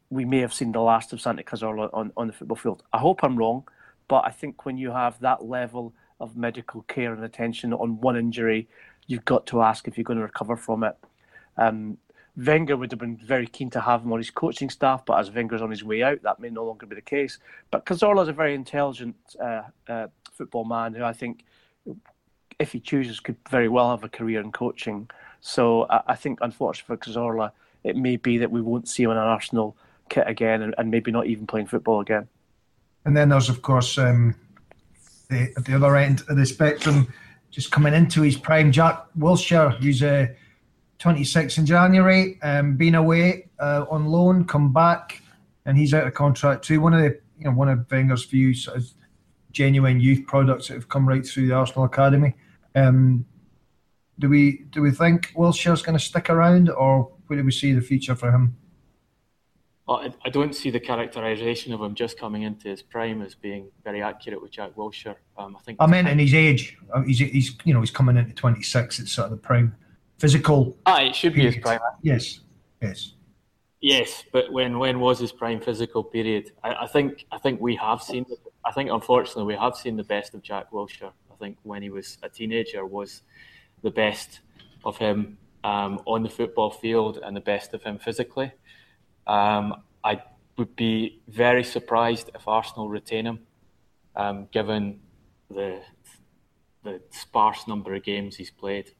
we 0.09 0.25
may 0.25 0.39
have 0.39 0.53
seen 0.53 0.73
the 0.73 0.81
last 0.81 1.13
of 1.13 1.21
Santi 1.21 1.43
Cazorla 1.43 1.89
on, 1.93 2.11
on 2.17 2.27
the 2.27 2.33
football 2.33 2.57
field. 2.57 2.83
I 2.91 2.97
hope 2.97 3.23
I'm 3.23 3.37
wrong, 3.37 3.63
but 4.09 4.25
I 4.25 4.31
think 4.31 4.65
when 4.65 4.77
you 4.77 4.91
have 4.91 5.17
that 5.21 5.45
level 5.45 5.93
of 6.19 6.35
medical 6.35 6.81
care 6.83 7.13
and 7.13 7.23
attention 7.23 7.73
on 7.73 8.01
one 8.01 8.17
injury, 8.17 8.67
you've 9.07 9.23
got 9.23 9.45
to 9.47 9.61
ask 9.61 9.87
if 9.87 9.97
you're 9.97 10.03
going 10.03 10.17
to 10.17 10.23
recover 10.23 10.57
from 10.57 10.83
it. 10.83 10.97
Um, 11.57 11.97
Wenger 12.35 12.75
would 12.75 12.91
have 12.91 12.99
been 12.99 13.17
very 13.17 13.47
keen 13.47 13.69
to 13.71 13.81
have 13.81 14.01
him 14.01 14.11
on 14.11 14.19
his 14.19 14.31
coaching 14.31 14.69
staff, 14.69 15.05
but 15.05 15.19
as 15.19 15.31
Wenger's 15.31 15.61
on 15.61 15.69
his 15.69 15.83
way 15.83 16.01
out, 16.01 16.23
that 16.23 16.39
may 16.39 16.49
no 16.49 16.65
longer 16.65 16.85
be 16.85 16.95
the 16.95 17.01
case. 17.01 17.37
But 17.69 17.85
Cazorla 17.85 18.23
is 18.23 18.29
a 18.29 18.33
very 18.33 18.55
intelligent 18.55 19.15
uh, 19.39 19.63
uh, 19.87 20.07
football 20.33 20.65
man 20.65 20.93
who 20.93 21.03
I 21.03 21.13
think, 21.13 21.45
if 22.57 22.71
he 22.71 22.79
chooses, 22.79 23.19
could 23.19 23.37
very 23.49 23.69
well 23.69 23.91
have 23.91 24.03
a 24.03 24.09
career 24.09 24.41
in 24.41 24.51
coaching. 24.51 25.09
So 25.41 25.87
I, 25.89 26.01
I 26.07 26.15
think, 26.15 26.39
unfortunately 26.41 26.95
for 26.95 27.11
Cazorla, 27.11 27.51
it 27.83 27.97
may 27.97 28.15
be 28.15 28.37
that 28.37 28.51
we 28.51 28.61
won't 28.61 28.87
see 28.87 29.03
him 29.03 29.11
in 29.11 29.17
an 29.17 29.23
Arsenal 29.23 29.75
kit 30.09 30.27
again 30.27 30.61
and, 30.61 30.75
and 30.77 30.89
maybe 30.91 31.11
not 31.11 31.25
even 31.25 31.47
playing 31.47 31.67
football 31.67 31.99
again. 31.99 32.27
And 33.05 33.17
then 33.17 33.29
there's, 33.29 33.49
of 33.49 33.61
course, 33.61 33.97
um, 33.97 34.35
the, 35.29 35.51
at 35.57 35.65
the 35.65 35.75
other 35.75 35.95
end 35.95 36.23
of 36.29 36.37
the 36.37 36.45
spectrum, 36.45 37.11
just 37.49 37.71
coming 37.71 37.93
into 37.93 38.21
his 38.21 38.37
prime, 38.37 38.71
Jack 38.71 39.03
Wilshere, 39.17 39.75
who's 39.77 40.03
uh, 40.03 40.27
26 40.99 41.57
in 41.57 41.65
January, 41.65 42.39
um, 42.43 42.77
been 42.77 42.95
away 42.95 43.49
uh, 43.59 43.85
on 43.89 44.05
loan, 44.05 44.45
come 44.45 44.71
back, 44.71 45.21
and 45.65 45.77
he's 45.77 45.93
out 45.93 46.05
of 46.05 46.13
contract 46.13 46.63
too. 46.63 46.79
One 46.79 46.93
of 46.93 47.01
the, 47.01 47.19
you 47.39 47.45
know, 47.45 47.51
one 47.51 47.69
of 47.69 47.87
Wenger's 47.89 48.23
few 48.23 48.53
sort 48.53 48.77
of 48.77 48.87
genuine 49.51 49.99
youth 49.99 50.25
products 50.27 50.67
that 50.67 50.75
have 50.75 50.89
come 50.89 51.07
right 51.07 51.25
through 51.25 51.47
the 51.47 51.55
Arsenal 51.55 51.85
academy. 51.85 52.35
Um, 52.75 53.25
do 54.21 54.29
we 54.29 54.65
do 54.69 54.81
we 54.81 54.91
think 54.91 55.33
Wilshere's 55.35 55.81
going 55.81 55.97
to 55.97 56.03
stick 56.03 56.29
around, 56.29 56.69
or 56.69 57.11
where 57.27 57.39
do 57.39 57.43
we 57.43 57.51
see 57.51 57.73
the 57.73 57.81
future 57.81 58.15
for 58.15 58.31
him? 58.31 58.55
Well, 59.87 60.13
I 60.23 60.29
don't 60.29 60.55
see 60.55 60.69
the 60.69 60.79
characterisation 60.79 61.73
of 61.73 61.81
him 61.81 61.95
just 61.95 62.17
coming 62.17 62.43
into 62.43 62.69
his 62.69 62.81
prime 62.81 63.21
as 63.23 63.33
being 63.35 63.71
very 63.83 64.01
accurate 64.01 64.41
with 64.41 64.51
Jack 64.51 64.75
Wilshere. 64.75 65.15
Um, 65.37 65.57
I 65.57 65.59
think 65.61 65.77
I 65.81 65.87
meant 65.87 66.07
in 66.07 66.19
his 66.19 66.33
age. 66.33 66.77
Uh, 66.93 67.01
he's, 67.01 67.17
he's 67.19 67.57
you 67.65 67.73
know 67.73 67.81
he's 67.81 67.91
coming 67.91 68.15
into 68.15 68.33
26. 68.33 68.99
It's 68.99 69.11
sort 69.11 69.25
of 69.25 69.31
the 69.31 69.37
prime 69.37 69.75
physical. 70.19 70.77
Ah, 70.85 71.01
it 71.01 71.15
should 71.15 71.33
period. 71.33 71.49
be 71.49 71.55
his 71.55 71.63
prime. 71.63 71.79
Yes, 72.03 72.41
yes, 72.81 73.13
yes. 73.81 74.23
But 74.31 74.53
when 74.53 74.77
when 74.77 74.99
was 74.99 75.19
his 75.19 75.31
prime 75.31 75.59
physical 75.59 76.03
period? 76.03 76.51
I, 76.63 76.83
I 76.83 76.87
think 76.87 77.25
I 77.31 77.39
think 77.39 77.59
we 77.59 77.75
have 77.77 78.03
seen. 78.03 78.25
I 78.63 78.71
think 78.71 78.91
unfortunately 78.91 79.45
we 79.45 79.55
have 79.55 79.75
seen 79.75 79.97
the 79.97 80.03
best 80.03 80.35
of 80.35 80.43
Jack 80.43 80.71
Wilshere. 80.71 81.11
I 81.31 81.35
think 81.39 81.57
when 81.63 81.81
he 81.81 81.89
was 81.89 82.19
a 82.21 82.29
teenager 82.29 82.85
was 82.85 83.23
the 83.81 83.91
best 83.91 84.39
of 84.83 84.97
him 84.97 85.37
um, 85.63 86.01
on 86.05 86.23
the 86.23 86.29
football 86.29 86.71
field 86.71 87.19
and 87.23 87.35
the 87.35 87.41
best 87.41 87.73
of 87.73 87.83
him 87.83 87.99
physically. 87.99 88.51
Um, 89.27 89.83
I 90.03 90.23
would 90.57 90.75
be 90.75 91.21
very 91.27 91.63
surprised 91.63 92.29
if 92.35 92.47
Arsenal 92.47 92.89
retain 92.89 93.25
him, 93.25 93.39
um, 94.15 94.47
given 94.51 94.99
the 95.49 95.81
the 96.83 96.99
sparse 97.11 97.67
number 97.67 97.93
of 97.93 98.01
games 98.03 98.35
he's 98.35 98.49
played 98.49 98.91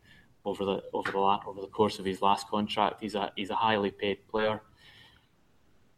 over 0.45 0.65
the 0.65 0.83
over 0.93 1.11
the 1.11 1.17
over 1.17 1.61
the 1.61 1.67
course 1.67 1.99
of 1.99 2.05
his 2.05 2.21
last 2.21 2.47
contract. 2.47 3.01
He's 3.01 3.15
a 3.15 3.31
he's 3.35 3.49
a 3.49 3.55
highly 3.55 3.91
paid 3.91 4.27
player. 4.27 4.61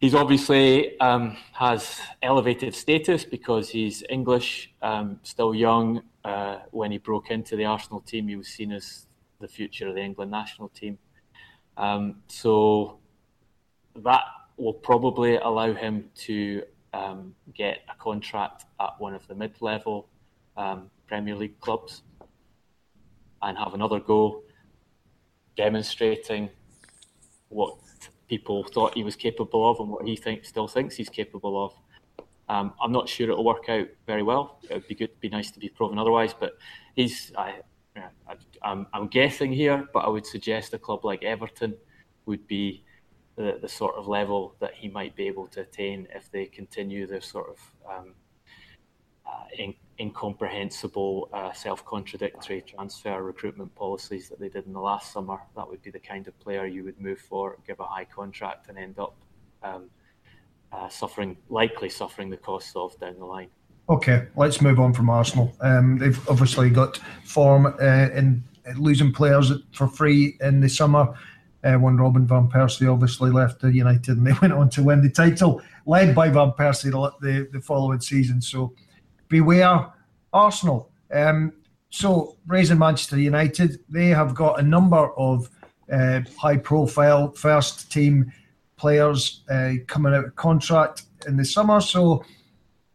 He's 0.04 0.16
obviously 0.16 1.00
um, 1.00 1.38
has 1.54 2.02
elevated 2.22 2.76
status 2.76 3.24
because 3.24 3.70
he's 3.70 4.04
English, 4.10 4.70
um, 4.82 5.22
still 5.24 5.56
young. 5.56 6.04
Uh, 6.26 6.58
when 6.72 6.92
he 6.92 6.98
broke 6.98 7.32
into 7.32 7.56
the 7.56 7.64
Arsenal 7.64 8.02
team, 8.02 8.28
he 8.28 8.36
was 8.36 8.50
seen 8.50 8.74
as 8.74 9.08
the 9.40 9.48
future 9.48 9.88
of 9.88 9.96
the 9.96 10.02
England 10.02 10.30
national 10.30 10.68
team. 10.68 10.98
Um, 11.78 12.18
so 12.28 13.00
that 13.96 14.24
will 14.58 14.74
probably 14.74 15.38
allow 15.38 15.74
him 15.74 16.10
to 16.26 16.64
um, 16.94 17.34
get 17.54 17.84
a 17.90 17.96
contract 17.98 18.66
at 18.82 19.00
one 19.00 19.14
of 19.14 19.26
the 19.30 19.36
mid-level 19.36 20.10
um, 20.58 20.92
Premier 21.08 21.38
League 21.38 21.62
clubs 21.62 22.02
and 23.42 23.58
have 23.58 23.74
another 23.74 24.02
go 24.02 24.44
demonstrating 25.56 26.50
what 27.48 27.78
people 28.34 28.64
thought 28.64 28.96
he 28.96 29.04
was 29.04 29.16
capable 29.16 29.70
of 29.70 29.80
and 29.80 29.90
what 29.90 30.08
he 30.08 30.16
think, 30.16 30.44
still 30.44 30.68
thinks 30.68 30.96
he's 30.96 31.14
capable 31.22 31.56
of. 31.66 31.72
Um, 32.50 32.74
I'm 32.82 32.92
not 32.92 33.08
sure 33.08 33.30
it'll 33.30 33.44
work 33.44 33.70
out 33.70 33.88
very 34.08 34.24
well. 34.24 34.60
It 34.64 34.74
would 34.74 34.88
be 34.88 34.96
good, 34.96 35.12
be 35.20 35.30
nice 35.30 35.52
to 35.52 35.60
be 35.60 35.70
proven 35.70 36.00
otherwise. 36.00 36.34
But 36.34 36.54
he's, 36.96 37.32
I, 37.38 37.50
am 38.64 38.88
I'm 38.92 39.08
guessing 39.08 39.52
here, 39.52 39.88
but 39.94 40.00
I 40.00 40.10
would 40.10 40.26
suggest 40.26 40.74
a 40.74 40.80
club 40.80 41.06
like 41.06 41.22
Everton 41.24 41.76
would 42.26 42.46
be 42.48 42.84
the, 43.36 43.60
the 43.62 43.70
sort 43.70 43.96
of 44.00 44.08
level 44.08 44.56
that 44.60 44.74
he 44.74 44.88
might 44.90 45.16
be 45.16 45.28
able 45.28 45.48
to 45.50 45.62
attain 45.62 46.08
if 46.16 46.32
they 46.32 46.46
continue 46.46 47.06
their 47.06 47.22
sort 47.22 47.48
of 47.54 47.58
um, 47.92 48.14
in, 49.58 49.74
incomprehensible, 50.00 51.30
uh, 51.34 51.52
self-contradictory 51.54 52.62
transfer 52.62 53.22
recruitment 53.22 53.74
policies 53.76 54.30
that 54.30 54.40
they 54.40 54.50
did 54.50 54.66
in 54.66 54.74
the 54.74 54.80
last 54.80 55.12
summer. 55.12 55.40
That 55.56 55.68
would 55.68 55.82
be 55.82 55.92
the 55.92 56.00
kind 56.00 56.28
of 56.28 56.38
player 56.40 56.66
you 56.66 56.84
would 56.84 57.00
move 57.00 57.20
for, 57.20 57.58
give 57.66 57.80
a 57.80 57.86
high 57.86 58.06
contract, 58.06 58.70
and 58.70 58.78
end 58.78 59.00
up 59.00 59.16
um, 59.62 59.90
uh, 60.72 60.90
suffering, 60.90 61.38
likely 61.50 61.90
suffering 61.90 62.30
the 62.30 62.38
costs 62.38 62.76
of 62.76 63.00
down 63.00 63.20
the 63.20 63.26
line. 63.26 63.50
Okay, 63.90 64.28
let's 64.36 64.62
move 64.62 64.80
on 64.80 64.94
from 64.94 65.10
Arsenal. 65.10 65.54
Um, 65.62 65.98
they've 65.98 66.30
obviously 66.30 66.70
got 66.70 66.98
form 67.26 67.66
uh, 67.66 68.10
in 68.16 68.44
losing 68.78 69.12
players 69.12 69.52
for 69.74 69.88
free 69.88 70.38
in 70.42 70.62
the 70.62 70.70
summer. 70.70 71.14
Uh, 71.64 71.76
when 71.76 71.96
Robin 71.96 72.28
van 72.28 72.50
Persie 72.50 72.92
obviously 72.92 73.32
left 73.32 73.62
the 73.62 73.72
United 73.72 74.18
and 74.18 74.28
they 74.28 74.34
went 74.42 74.52
on 74.52 74.70
to 74.72 74.84
win 74.84 75.02
the 75.02 75.10
title, 75.10 75.62
led 75.86 76.14
by 76.14 76.28
Van 76.28 76.52
Persie 76.52 76.92
the, 76.92 77.12
the, 77.26 77.48
the 77.54 77.62
following 77.62 78.02
season. 78.02 78.42
So 78.42 78.74
beware 79.30 79.92
Arsenal. 80.32 80.92
Um, 81.14 81.54
so, 81.90 82.38
raising 82.48 82.80
Manchester 82.80 83.20
United, 83.20 83.80
they 83.88 84.08
have 84.08 84.34
got 84.34 84.60
a 84.60 84.64
number 84.64 85.12
of 85.16 85.50
uh, 85.92 86.22
high 86.40 86.58
profile 86.58 87.32
first 87.34 87.92
team 87.92 88.32
players 88.78 89.44
uh, 89.50 89.74
coming 89.88 90.14
out 90.14 90.26
of 90.26 90.36
contract 90.36 91.04
in 91.28 91.38
the 91.38 91.46
summer. 91.46 91.80
So, 91.82 92.26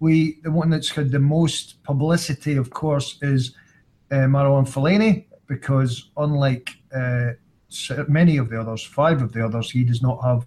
we 0.00 0.40
the 0.42 0.50
one 0.50 0.70
that's 0.70 0.90
had 0.90 1.10
the 1.10 1.18
most 1.20 1.82
publicity, 1.84 2.56
of 2.56 2.70
course, 2.70 3.18
is 3.22 3.54
uh, 4.10 4.26
Marouane 4.26 4.68
Fellaini, 4.68 5.26
because 5.46 6.10
unlike 6.16 6.70
uh, 6.94 7.32
many 8.08 8.36
of 8.36 8.48
the 8.50 8.60
others, 8.60 8.82
five 8.82 9.22
of 9.22 9.32
the 9.32 9.44
others, 9.44 9.70
he 9.70 9.84
does 9.84 10.02
not 10.02 10.22
have 10.24 10.46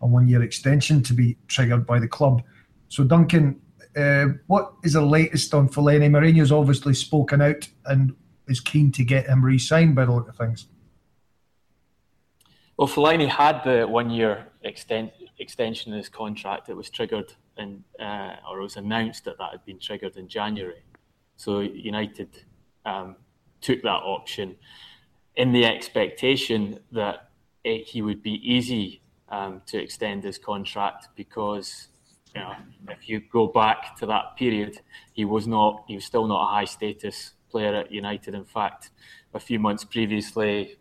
a 0.00 0.06
one 0.06 0.28
year 0.28 0.42
extension 0.42 1.02
to 1.02 1.14
be 1.14 1.36
triggered 1.48 1.86
by 1.86 1.98
the 1.98 2.08
club. 2.08 2.42
So, 2.88 3.04
Duncan, 3.04 3.60
uh, 3.96 4.26
what 4.46 4.74
is 4.84 4.92
the 4.92 5.00
latest 5.00 5.54
on 5.54 5.68
Fellaini? 5.68 6.10
Mourinho's 6.10 6.52
obviously 6.52 6.94
spoken 6.94 7.40
out 7.40 7.68
and 7.86 8.14
is 8.46 8.60
keen 8.60 8.92
to 8.92 9.04
get 9.04 9.26
him 9.26 9.44
re-signed 9.44 9.94
by 9.94 10.04
the 10.04 10.12
look 10.12 10.28
of 10.28 10.36
things. 10.36 10.68
Well, 12.76 12.88
Fellaini 12.88 13.28
had 13.28 13.62
the 13.64 13.86
one-year 13.86 14.46
extent, 14.62 15.12
extension 15.38 15.92
of 15.92 15.98
his 15.98 16.10
contract. 16.10 16.68
It 16.68 16.76
was 16.76 16.90
triggered 16.90 17.32
in, 17.56 17.82
uh, 17.98 18.36
or 18.48 18.60
it 18.60 18.62
was 18.62 18.76
announced 18.76 19.24
that 19.24 19.38
that 19.38 19.52
had 19.52 19.64
been 19.64 19.78
triggered 19.78 20.16
in 20.16 20.28
January. 20.28 20.82
So 21.36 21.60
United 21.60 22.44
um, 22.84 23.16
took 23.62 23.82
that 23.82 23.88
option 23.88 24.56
in 25.36 25.52
the 25.52 25.64
expectation 25.64 26.80
that 26.92 27.30
it, 27.64 27.86
he 27.86 28.02
would 28.02 28.22
be 28.22 28.34
easy 28.42 29.00
um, 29.30 29.62
to 29.66 29.78
extend 29.78 30.24
his 30.24 30.38
contract 30.38 31.08
because 31.16 31.88
if 32.88 33.08
you 33.08 33.20
go 33.32 33.46
back 33.46 33.96
to 33.96 34.06
that 34.06 34.36
period, 34.36 34.80
he 35.12 35.24
was 35.24 35.46
not, 35.46 35.84
he 35.88 35.94
was 35.94 36.04
still 36.04 36.26
not 36.26 36.42
a 36.42 36.46
high 36.46 36.64
status 36.64 37.32
player 37.50 37.74
at 37.74 37.92
United. 37.92 38.34
In 38.34 38.44
fact, 38.44 38.90
a 39.34 39.40
few 39.40 39.58
months 39.58 39.84
previously, 39.84 40.78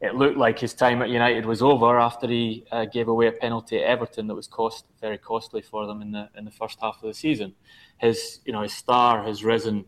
it 0.00 0.14
looked 0.14 0.36
like 0.36 0.58
his 0.58 0.74
time 0.74 1.00
at 1.00 1.08
United 1.08 1.46
was 1.46 1.62
over 1.62 1.98
after 1.98 2.28
he 2.28 2.64
uh, 2.70 2.84
gave 2.84 3.08
away 3.08 3.28
a 3.28 3.32
penalty 3.32 3.78
at 3.78 3.88
Everton 3.88 4.26
that 4.26 4.34
was 4.34 4.46
cost 4.46 4.84
very 5.00 5.16
costly 5.16 5.62
for 5.62 5.86
them 5.86 6.02
in 6.02 6.12
the 6.12 6.28
in 6.36 6.44
the 6.44 6.50
first 6.50 6.78
half 6.80 6.96
of 6.96 7.08
the 7.08 7.14
season. 7.14 7.54
His 7.98 8.40
you 8.44 8.52
know 8.52 8.62
his 8.62 8.74
star 8.74 9.24
has 9.24 9.42
risen 9.42 9.86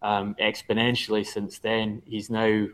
um, 0.00 0.34
exponentially 0.40 1.26
since 1.26 1.58
then. 1.58 2.02
He's 2.06 2.30
now 2.30 2.66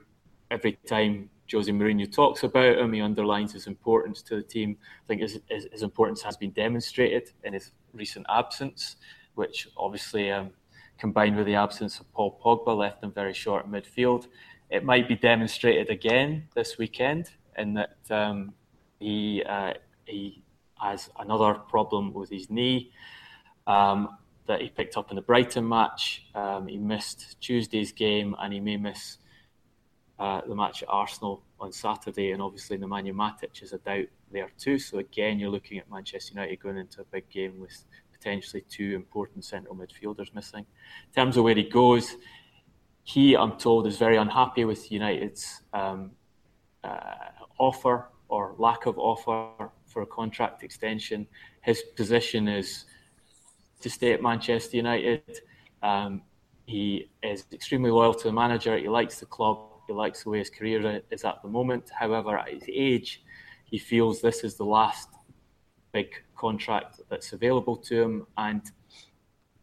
every 0.51 0.79
time 0.87 1.31
Jose 1.53 1.71
Mourinho 1.71 2.11
talks 2.11 2.43
about 2.43 2.79
him. 2.79 2.93
He 2.93 3.01
underlines 3.01 3.53
his 3.53 3.67
importance 3.67 4.23
to 4.23 4.37
the 4.37 4.43
team. 4.43 4.77
I 5.05 5.07
think 5.09 5.23
his, 5.23 5.41
his, 5.49 5.69
his 5.73 5.83
importance 5.83 6.23
has 6.23 6.37
been 6.37 6.51
demonstrated 6.51 7.31
in 7.45 7.55
his 7.55 7.73
recent 7.93 8.27
absence, 8.29 8.97
which 9.35 9.69
obviously, 9.77 10.31
um, 10.31 10.51
combined 10.99 11.37
with 11.37 11.47
the 11.47 11.55
absence 11.55 12.01
of 12.01 12.13
Paul 12.13 12.39
Pogba, 12.45 12.77
left 12.77 13.01
them 13.01 13.13
very 13.13 13.35
short 13.35 13.65
in 13.65 13.73
midfield. 13.73 14.27
It 14.71 14.85
might 14.85 15.09
be 15.09 15.17
demonstrated 15.17 15.91
again 15.91 16.49
this 16.55 16.79
weekend 16.79 17.31
in 17.59 17.75
that 17.75 17.97
um, 18.11 18.55
he 18.99 19.43
uh, 19.43 19.75
he 20.05 20.43
has 20.81 21.11
another 21.19 21.55
problem 21.55 22.13
with 22.13 22.31
his 22.31 22.51
knee 22.51 22.93
um, 23.67 24.17
that 24.47 24.61
he 24.61 24.69
picked 24.69 24.97
up 24.97 25.11
in 25.11 25.17
the 25.17 25.23
Brighton 25.23 25.69
match. 25.69 26.27
Um, 26.35 26.67
he 26.67 26.79
missed 26.79 27.41
Tuesday's 27.41 27.93
game, 27.93 28.35
and 28.41 28.53
he 28.53 28.61
may 28.61 28.77
miss 28.77 29.19
uh, 30.21 30.43
the 30.47 30.55
match 30.55 30.83
at 30.83 30.89
Arsenal 30.91 31.43
on 31.59 31.73
Saturday, 31.73 32.33
and 32.33 32.43
obviously 32.43 32.77
Nemanja 32.77 33.15
Matic 33.15 33.63
is 33.63 33.73
a 33.73 33.79
doubt 33.79 34.05
there 34.31 34.51
too. 34.59 34.79
So 34.79 34.99
again, 34.99 35.39
you're 35.39 35.51
looking 35.51 35.79
at 35.79 35.91
Manchester 35.91 36.35
United 36.35 36.61
going 36.61 36.77
into 36.77 37.01
a 37.01 37.05
big 37.05 37.29
game 37.31 37.59
with 37.59 37.85
potentially 38.13 38.63
two 38.69 38.95
important 38.95 39.47
central 39.47 39.75
midfielders 39.75 40.35
missing. 40.35 40.67
In 41.09 41.15
terms 41.15 41.39
of 41.39 41.45
where 41.45 41.55
he 41.55 41.63
goes, 41.63 42.17
he, 43.03 43.35
I'm 43.35 43.57
told, 43.57 43.87
is 43.87 43.97
very 43.97 44.19
unhappy 44.19 44.67
with 44.67 44.93
United's 44.93 45.63
um, 45.73 46.11
uh, 46.85 47.15
offer 47.59 48.11
or 48.29 48.55
lack 48.59 48.85
of 48.85 48.99
offer 48.99 49.71
for 49.87 50.03
a 50.03 50.07
contract 50.07 50.63
extension. 50.63 51.27
His 51.63 51.83
position 51.97 52.47
is 52.47 52.85
to 53.81 53.89
stay 53.89 54.13
at 54.13 54.23
Manchester 54.23 54.77
United. 54.77 55.41
Um, 55.83 56.21
he 56.67 57.09
is 57.23 57.47
extremely 57.51 57.91
loyal 57.91 58.13
to 58.13 58.25
the 58.25 58.33
manager. 58.35 58.77
He 58.77 58.87
likes 58.87 59.19
the 59.19 59.27
club. 59.27 59.70
He 59.91 59.95
likes 59.95 60.23
the 60.23 60.31
way 60.31 60.39
his 60.39 60.51
career 60.51 61.03
is 61.11 61.25
at 61.25 61.43
the 61.43 61.49
moment. 61.49 61.91
However, 61.91 62.39
at 62.39 62.51
his 62.51 62.63
age, 62.69 63.25
he 63.65 63.77
feels 63.77 64.21
this 64.21 64.45
is 64.45 64.55
the 64.55 64.65
last 64.65 65.09
big 65.91 66.11
contract 66.37 67.01
that's 67.09 67.33
available 67.33 67.77
to 67.89 68.01
him, 68.01 68.27
and 68.39 68.63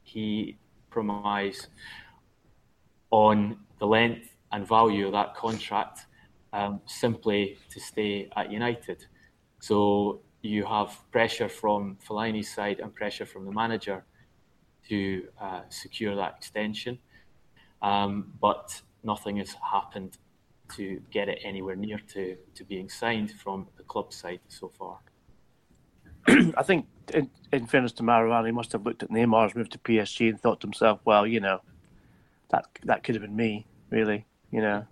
he 0.04 0.58
promise 0.90 1.68
on 3.10 3.58
the 3.80 3.88
length 3.88 4.36
and 4.52 4.68
value 4.68 5.06
of 5.06 5.14
that 5.14 5.34
contract 5.34 6.08
um, 6.52 6.82
simply 6.86 7.58
to 7.70 7.80
stay 7.80 8.30
at 8.36 8.52
United. 8.52 9.06
So 9.62 10.20
you 10.42 10.66
have 10.66 10.90
pressure 11.10 11.48
from 11.48 11.98
Fellaini's 12.06 12.54
side 12.54 12.82
and 12.82 12.94
pressure 12.94 13.26
from 13.26 13.46
the 13.46 13.54
manager 13.54 14.04
to 14.90 15.24
uh, 15.40 15.62
secure 15.70 16.18
that 16.18 16.36
extension. 16.36 17.00
Um, 17.82 18.34
but 18.42 18.82
nothing 19.04 19.38
has 19.38 19.56
happened 19.72 20.18
to 20.76 21.02
get 21.12 21.30
it 21.30 21.40
anywhere 21.44 21.76
near 21.76 22.00
to, 22.14 22.36
to 22.56 22.64
being 22.64 22.90
signed 22.90 23.32
from 23.32 23.68
the 23.78 23.84
club 23.84 24.12
side 24.14 24.40
so 24.48 24.72
far. 24.78 25.00
I 26.58 26.64
think, 26.64 26.88
in, 27.14 27.30
in 27.54 27.68
fairness 27.68 27.94
to 27.94 28.04
Marouane, 28.04 28.46
he 28.46 28.52
must 28.52 28.72
have 28.74 28.86
looked 28.86 29.04
at 29.04 29.10
Neymar's 29.10 29.56
move 29.56 29.70
to 29.70 29.78
PSG 29.80 30.30
and 30.30 30.40
thought 30.40 30.60
to 30.62 30.68
himself, 30.68 31.00
well, 31.06 31.26
you 31.26 31.40
know, 31.40 31.62
that 32.50 32.66
that 32.84 33.04
could 33.04 33.16
have 33.16 33.22
been 33.22 33.36
me, 33.36 33.66
really, 33.90 34.26
you 34.52 34.62
know. 34.62 34.86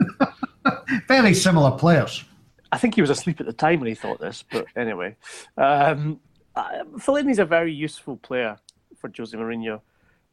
Very 1.07 1.33
similar 1.33 1.71
players. 1.71 2.23
I 2.71 2.77
think 2.77 2.95
he 2.95 3.01
was 3.01 3.09
asleep 3.09 3.39
at 3.39 3.45
the 3.45 3.53
time 3.53 3.79
when 3.79 3.87
he 3.87 3.95
thought 3.95 4.19
this, 4.19 4.43
but 4.51 4.65
anyway. 4.75 5.15
Um, 5.57 6.19
uh, 6.55 6.83
Fellaini's 6.97 7.39
a 7.39 7.45
very 7.45 7.73
useful 7.73 8.17
player 8.17 8.57
for 8.97 9.11
Jose 9.15 9.37
Mourinho. 9.37 9.81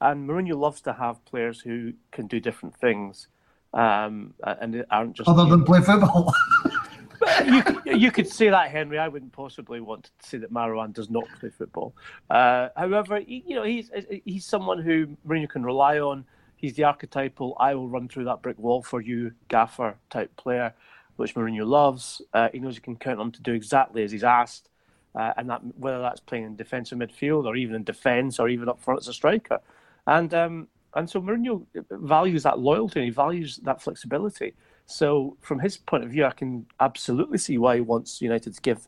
And 0.00 0.28
Mourinho 0.28 0.56
loves 0.56 0.80
to 0.82 0.92
have 0.92 1.24
players 1.24 1.60
who 1.60 1.92
can 2.10 2.26
do 2.26 2.40
different 2.40 2.74
things 2.74 3.28
um, 3.74 4.34
and 4.44 4.84
aren't 4.90 5.14
just 5.14 5.28
other 5.28 5.44
than 5.46 5.64
play 5.64 5.80
football. 5.80 6.34
you, 7.44 7.62
you 7.86 8.10
could 8.10 8.28
say 8.28 8.50
that, 8.50 8.70
Henry. 8.70 8.98
I 8.98 9.08
wouldn't 9.08 9.32
possibly 9.32 9.80
want 9.80 10.10
to 10.20 10.28
say 10.28 10.38
that 10.38 10.52
Marouane 10.52 10.92
does 10.92 11.10
not 11.10 11.24
play 11.40 11.50
football. 11.50 11.94
Uh, 12.30 12.68
however, 12.76 13.20
he, 13.20 13.44
you 13.46 13.54
know 13.54 13.62
he's 13.62 13.90
he's 14.24 14.44
someone 14.44 14.80
who 14.80 15.16
Mourinho 15.26 15.48
can 15.48 15.64
rely 15.64 15.98
on. 15.98 16.24
He's 16.56 16.74
the 16.74 16.84
archetypal 16.84 17.56
"I 17.58 17.74
will 17.74 17.88
run 17.88 18.08
through 18.08 18.24
that 18.24 18.42
brick 18.42 18.58
wall 18.58 18.82
for 18.82 19.00
you" 19.00 19.32
gaffer 19.48 19.96
type 20.10 20.36
player, 20.36 20.74
which 21.16 21.34
Mourinho 21.34 21.66
loves. 21.66 22.22
Uh, 22.32 22.48
he 22.52 22.58
knows 22.58 22.74
he 22.74 22.80
can 22.80 22.96
count 22.96 23.20
on 23.20 23.26
him 23.26 23.32
to 23.32 23.42
do 23.42 23.52
exactly 23.52 24.02
as 24.02 24.12
he's 24.12 24.24
asked, 24.24 24.68
uh, 25.14 25.32
and 25.36 25.48
that 25.48 25.60
whether 25.78 26.00
that's 26.00 26.20
playing 26.20 26.44
in 26.44 26.56
defensive 26.56 26.98
midfield 26.98 27.46
or 27.46 27.56
even 27.56 27.74
in 27.74 27.84
defence 27.84 28.38
or 28.38 28.48
even 28.48 28.68
up 28.68 28.80
front 28.80 29.00
as 29.00 29.08
a 29.08 29.12
striker. 29.12 29.60
And 30.06 30.34
um, 30.34 30.68
and 30.94 31.08
so 31.08 31.20
Mourinho 31.20 31.64
values 31.90 32.42
that 32.42 32.58
loyalty 32.58 33.00
and 33.00 33.04
he 33.04 33.10
values 33.10 33.56
that 33.64 33.80
flexibility. 33.80 34.54
So 34.86 35.36
from 35.40 35.58
his 35.58 35.76
point 35.76 36.04
of 36.04 36.10
view, 36.10 36.24
I 36.24 36.32
can 36.32 36.66
absolutely 36.80 37.38
see 37.38 37.58
why 37.58 37.76
he 37.76 37.80
wants 37.80 38.20
United 38.20 38.54
to 38.54 38.60
give 38.60 38.86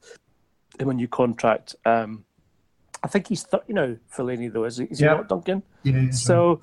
him 0.79 0.91
a 0.91 0.95
new 0.95 1.09
contract. 1.09 1.77
Um, 1.85 2.25
I 3.03 3.09
think 3.09 3.29
he's 3.29 3.43
30 3.43 3.73
now, 3.73 3.97
Fellaini, 4.15 4.53
though, 4.53 4.65
is 4.65 4.79
he, 4.79 4.85
is 4.85 5.01
yeah. 5.01 5.11
he 5.11 5.17
not, 5.17 5.29
Duncan? 5.29 5.63
Yeah. 5.83 6.11
So, 6.11 6.61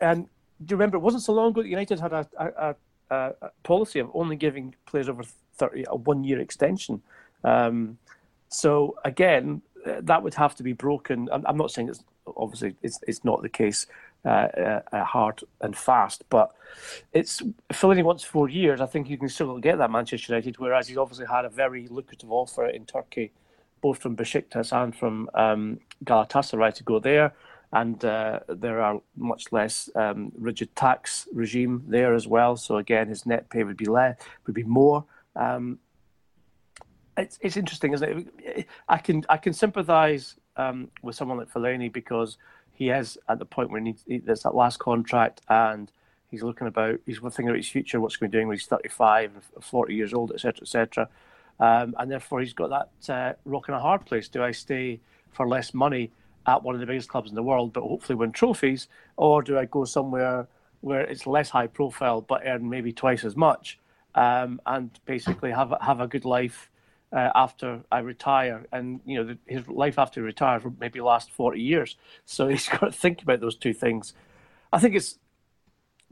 and 0.00 0.26
do 0.64 0.72
you 0.72 0.76
remember, 0.76 0.96
it 0.96 1.00
wasn't 1.00 1.22
so 1.22 1.32
long 1.32 1.50
ago 1.50 1.62
that 1.62 1.68
United 1.68 1.98
had 1.98 2.12
a, 2.12 2.28
a, 2.36 2.74
a, 3.10 3.34
a 3.42 3.50
policy 3.62 3.98
of 3.98 4.10
only 4.14 4.36
giving 4.36 4.74
players 4.86 5.08
over 5.08 5.22
30 5.56 5.84
a 5.88 5.96
one 5.96 6.24
year 6.24 6.40
extension. 6.40 7.02
Um, 7.42 7.98
so, 8.48 8.96
again, 9.04 9.62
that 9.84 10.22
would 10.22 10.34
have 10.34 10.54
to 10.56 10.62
be 10.62 10.72
broken. 10.72 11.28
I'm, 11.32 11.44
I'm 11.46 11.56
not 11.56 11.70
saying 11.70 11.88
it's 11.88 12.04
obviously 12.36 12.74
it's, 12.82 12.98
it's 13.06 13.24
not 13.24 13.42
the 13.42 13.48
case 13.48 13.86
uh, 14.24 14.28
uh, 14.28 14.80
uh, 14.92 15.04
hard 15.04 15.40
and 15.60 15.76
fast. 15.76 16.24
But 16.30 16.52
it's 17.12 17.42
Fellaini 17.72 18.02
wants 18.02 18.24
four 18.24 18.48
years. 18.48 18.80
I 18.80 18.86
think 18.86 19.10
you 19.10 19.18
can 19.18 19.28
still 19.28 19.58
get 19.58 19.78
that 19.78 19.90
Manchester 19.90 20.32
United. 20.32 20.58
Whereas 20.58 20.88
he's 20.88 20.96
obviously 20.96 21.26
had 21.26 21.44
a 21.44 21.50
very 21.50 21.88
lucrative 21.88 22.32
offer 22.32 22.66
in 22.66 22.86
Turkey, 22.86 23.32
both 23.80 23.98
from 23.98 24.16
Besiktas 24.16 24.72
and 24.72 24.94
from 24.96 25.28
um, 25.34 25.80
Galatasaray 26.04 26.74
to 26.74 26.84
go 26.84 26.98
there. 26.98 27.34
And 27.72 28.02
uh, 28.04 28.40
there 28.48 28.80
are 28.80 29.00
much 29.16 29.50
less 29.50 29.90
um, 29.96 30.32
rigid 30.38 30.74
tax 30.76 31.28
regime 31.32 31.82
there 31.88 32.14
as 32.14 32.28
well. 32.28 32.56
So 32.56 32.76
again, 32.76 33.08
his 33.08 33.26
net 33.26 33.50
pay 33.50 33.64
would 33.64 33.76
be 33.76 33.86
less, 33.86 34.16
would 34.46 34.54
be 34.54 34.62
more. 34.62 35.04
Um, 35.34 35.80
it's 37.16 37.38
it's 37.40 37.56
interesting, 37.56 37.92
isn't 37.92 38.30
it? 38.38 38.66
I 38.88 38.98
can 38.98 39.24
I 39.28 39.36
can 39.36 39.52
sympathise 39.52 40.36
um, 40.56 40.90
with 41.02 41.14
someone 41.16 41.38
like 41.38 41.50
Fellaini 41.50 41.92
because 41.92 42.38
he 42.74 42.90
is 42.90 43.16
at 43.28 43.38
the 43.38 43.44
point 43.44 43.70
where 43.70 43.80
he 43.80 43.84
needs 43.84 44.04
he, 44.06 44.18
there's 44.18 44.42
that 44.42 44.54
last 44.54 44.78
contract 44.78 45.40
and 45.48 45.90
he's 46.30 46.42
looking 46.42 46.66
about 46.66 47.00
he's 47.06 47.18
thinking 47.18 47.48
about 47.48 47.56
his 47.56 47.68
future, 47.68 48.00
what's 48.00 48.16
going 48.16 48.30
to 48.30 48.32
be 48.32 48.38
doing 48.38 48.48
when 48.48 48.56
he's 48.56 48.66
35 48.66 49.32
and 49.34 49.64
40 49.64 49.94
years 49.94 50.12
old, 50.12 50.32
etc., 50.32 50.62
etc. 50.62 51.08
Um, 51.60 51.94
and 51.98 52.10
therefore 52.10 52.40
he's 52.40 52.52
got 52.52 52.70
that 52.70 53.12
uh, 53.12 53.34
rock 53.44 53.68
in 53.68 53.74
a 53.74 53.80
hard 53.80 54.04
place. 54.04 54.28
Do 54.28 54.42
I 54.42 54.50
stay 54.50 55.00
for 55.32 55.48
less 55.48 55.72
money 55.72 56.10
at 56.46 56.62
one 56.62 56.74
of 56.74 56.80
the 56.80 56.86
biggest 56.86 57.08
clubs 57.08 57.30
in 57.30 57.36
the 57.36 57.42
world, 57.42 57.72
but 57.72 57.82
hopefully 57.82 58.16
win 58.16 58.32
trophies, 58.32 58.88
or 59.16 59.42
do 59.42 59.58
I 59.58 59.64
go 59.64 59.84
somewhere 59.84 60.46
where 60.80 61.00
it's 61.00 61.26
less 61.26 61.48
high 61.48 61.66
profile 61.66 62.20
but 62.20 62.42
earn 62.44 62.68
maybe 62.68 62.92
twice 62.92 63.24
as 63.24 63.36
much 63.36 63.78
um, 64.14 64.60
and 64.66 64.90
basically 65.06 65.50
have 65.50 65.72
have 65.80 66.00
a 66.00 66.06
good 66.06 66.26
life 66.26 66.70
uh, 67.14 67.30
after 67.34 67.80
I 67.92 68.00
retire, 68.00 68.66
and 68.72 69.00
you 69.06 69.18
know 69.18 69.24
the, 69.24 69.38
his 69.46 69.68
life 69.68 69.98
after 69.98 70.20
he 70.20 70.24
retires 70.24 70.64
will 70.64 70.74
maybe 70.80 71.00
last 71.00 71.30
forty 71.30 71.60
years. 71.60 71.96
So 72.24 72.48
he's 72.52 72.68
got 72.68 72.80
to 72.80 72.92
think 72.92 73.22
about 73.22 73.40
those 73.40 73.56
two 73.56 73.72
things. 73.72 74.14
I 74.72 74.80
think 74.80 74.96
it's 74.96 75.18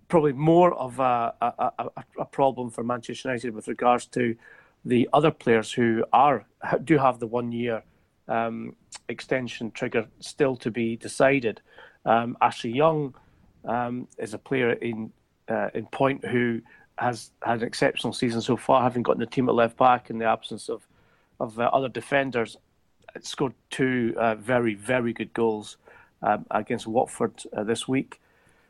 probably 0.08 0.32
more 0.32 0.72
of 0.74 1.00
a, 1.00 1.34
a, 1.40 1.72
a, 1.78 2.04
a 2.20 2.24
problem 2.24 2.70
for 2.70 2.84
Manchester 2.84 3.28
United 3.28 3.54
with 3.54 3.66
regards 3.66 4.06
to 4.06 4.36
the 4.84 5.08
other 5.12 5.30
players 5.30 5.72
who 5.72 6.04
are 6.12 6.44
do 6.84 6.98
have 6.98 7.18
the 7.18 7.26
one 7.26 7.50
year 7.50 7.82
um, 8.28 8.76
extension 9.08 9.70
trigger 9.72 10.06
still 10.20 10.56
to 10.56 10.70
be 10.70 10.96
decided. 10.96 11.60
Um, 12.04 12.36
Ashley 12.40 12.72
Young 12.72 13.14
um, 13.64 14.06
is 14.18 14.34
a 14.34 14.38
player 14.38 14.72
in 14.72 15.12
uh, 15.48 15.70
in 15.74 15.86
point 15.86 16.24
who 16.24 16.60
has 16.98 17.32
had 17.42 17.62
an 17.62 17.66
exceptional 17.66 18.12
season 18.12 18.40
so 18.40 18.56
far, 18.56 18.82
having 18.82 19.02
gotten 19.02 19.20
the 19.20 19.26
team 19.26 19.48
at 19.48 19.54
left 19.54 19.76
back 19.76 20.10
in 20.10 20.18
the 20.18 20.24
absence 20.24 20.68
of 20.68 20.86
of 21.42 21.58
uh, 21.58 21.68
other 21.72 21.88
defenders, 21.88 22.56
scored 23.20 23.54
two 23.70 24.14
uh, 24.16 24.34
very, 24.36 24.74
very 24.74 25.12
good 25.12 25.32
goals 25.34 25.76
um, 26.22 26.46
against 26.50 26.86
Watford 26.86 27.42
uh, 27.54 27.64
this 27.64 27.86
week. 27.86 28.20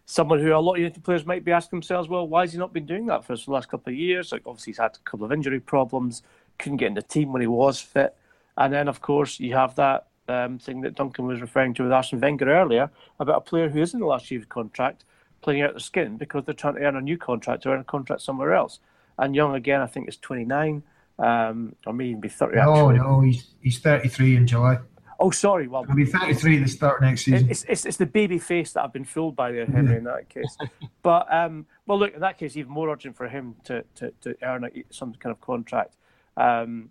Someone 0.06 0.40
who 0.40 0.52
a 0.52 0.58
lot 0.58 0.74
of 0.74 0.78
United 0.78 1.04
players 1.04 1.24
might 1.24 1.44
be 1.44 1.52
asking 1.52 1.78
themselves, 1.78 2.08
well, 2.08 2.26
why 2.26 2.40
has 2.40 2.52
he 2.52 2.58
not 2.58 2.72
been 2.72 2.87
doing 2.87 3.06
that 3.06 3.24
for 3.24 3.37
the 3.37 3.50
last 3.50 3.68
couple 3.68 3.92
of 3.92 3.98
years? 3.98 4.32
Like, 4.32 4.42
obviously, 4.46 4.72
he's 4.72 4.78
had 4.78 4.96
a 4.96 5.11
couple 5.11 5.24
of 5.24 5.32
injury 5.32 5.61
problems, 5.61 6.22
couldn't 6.58 6.78
get 6.78 6.88
in 6.88 6.94
the 6.94 7.02
team 7.02 7.32
when 7.32 7.40
he 7.40 7.46
was 7.46 7.80
fit. 7.80 8.16
And 8.56 8.72
then, 8.72 8.88
of 8.88 9.00
course, 9.00 9.38
you 9.38 9.54
have 9.54 9.76
that 9.76 10.08
um, 10.28 10.58
thing 10.58 10.80
that 10.80 10.96
Duncan 10.96 11.26
was 11.26 11.40
referring 11.40 11.74
to 11.74 11.85
with 11.85 11.92
Arsene 11.92 12.20
Wenger 12.20 12.50
earlier 12.50 12.90
about 13.20 13.38
a 13.38 13.40
player 13.42 13.68
who 13.68 13.80
is 13.80 13.94
in 13.94 14.00
the 14.00 14.06
last 14.06 14.30
year 14.30 14.40
of 14.40 14.48
contract 14.48 15.04
playing 15.40 15.62
out 15.62 15.72
their 15.72 15.80
skin 15.80 16.16
because 16.16 16.44
they're 16.44 16.54
trying 16.54 16.74
to 16.74 16.80
earn 16.80 16.96
a 16.96 17.00
new 17.00 17.18
contract 17.18 17.66
or 17.66 17.74
earn 17.74 17.80
a 17.80 17.85
contract 17.85 18.22
somewhere 18.22 18.54
else. 18.54 18.80
And 19.18 19.35
Young, 19.35 19.54
again, 19.54 19.80
I 19.80 19.87
think 19.87 20.08
is 20.08 20.16
29 20.16 20.82
um, 21.18 21.75
or 21.87 21.92
maybe 21.92 22.11
even 22.11 22.20
be 22.20 22.29
30 22.29 22.57
no, 22.57 22.90
actually. 22.90 22.98
No, 22.98 23.20
he's, 23.20 23.55
he's 23.61 23.79
33 23.79 24.37
in 24.37 24.46
July. 24.46 24.79
Oh, 25.20 25.31
sorry. 25.31 25.68
Well, 25.68 25.85
he'll 25.85 25.94
be 25.94 26.05
33 26.05 26.57
at 26.57 26.62
the 26.64 26.68
start 26.68 27.01
next 27.01 27.25
season. 27.25 27.48
It's, 27.48 27.64
it's, 27.68 27.87
it's 27.87 27.96
the 27.96 28.07
baby 28.07 28.38
face 28.38 28.72
that 28.72 28.83
I've 28.83 28.92
been 28.92 29.05
fooled 29.05 29.37
by 29.37 29.53
there, 29.53 29.66
Henry, 29.66 29.96
in 29.96 30.05
that 30.05 30.29
case. 30.29 30.57
But, 31.03 31.33
um, 31.33 31.66
well, 31.87 31.98
look, 31.98 32.14
in 32.14 32.20
that 32.20 32.38
case, 32.38 32.57
even 32.57 32.70
more 32.70 32.88
urgent 32.88 33.16
for 33.16 33.29
him 33.29 33.57
to, 33.64 33.85
to, 33.96 34.12
to 34.22 34.37
earn 34.42 34.64
a, 34.64 34.68
some 34.90 35.14
kind 35.14 35.33
of 35.33 35.40
contract. 35.40 35.96
Um, 36.37 36.90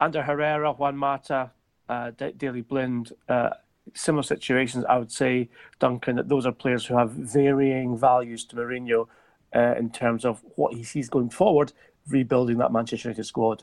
Ander 0.00 0.22
Herrera, 0.22 0.72
Juan 0.72 0.96
Mata, 0.96 1.50
uh, 1.88 2.10
Daley 2.10 2.62
Blind, 2.62 3.12
uh, 3.28 3.50
similar 3.94 4.22
situations, 4.22 4.84
I 4.88 4.98
would 4.98 5.12
say, 5.12 5.48
Duncan, 5.78 6.16
that 6.16 6.28
those 6.28 6.46
are 6.46 6.52
players 6.52 6.86
who 6.86 6.96
have 6.96 7.10
varying 7.10 7.96
values 7.96 8.44
to 8.46 8.56
Mourinho 8.56 9.06
uh, 9.54 9.74
in 9.78 9.90
terms 9.90 10.24
of 10.24 10.42
what 10.56 10.74
he 10.74 10.82
sees 10.82 11.08
going 11.08 11.30
forward, 11.30 11.72
rebuilding 12.08 12.58
that 12.58 12.72
Manchester 12.72 13.08
United 13.08 13.24
squad. 13.24 13.62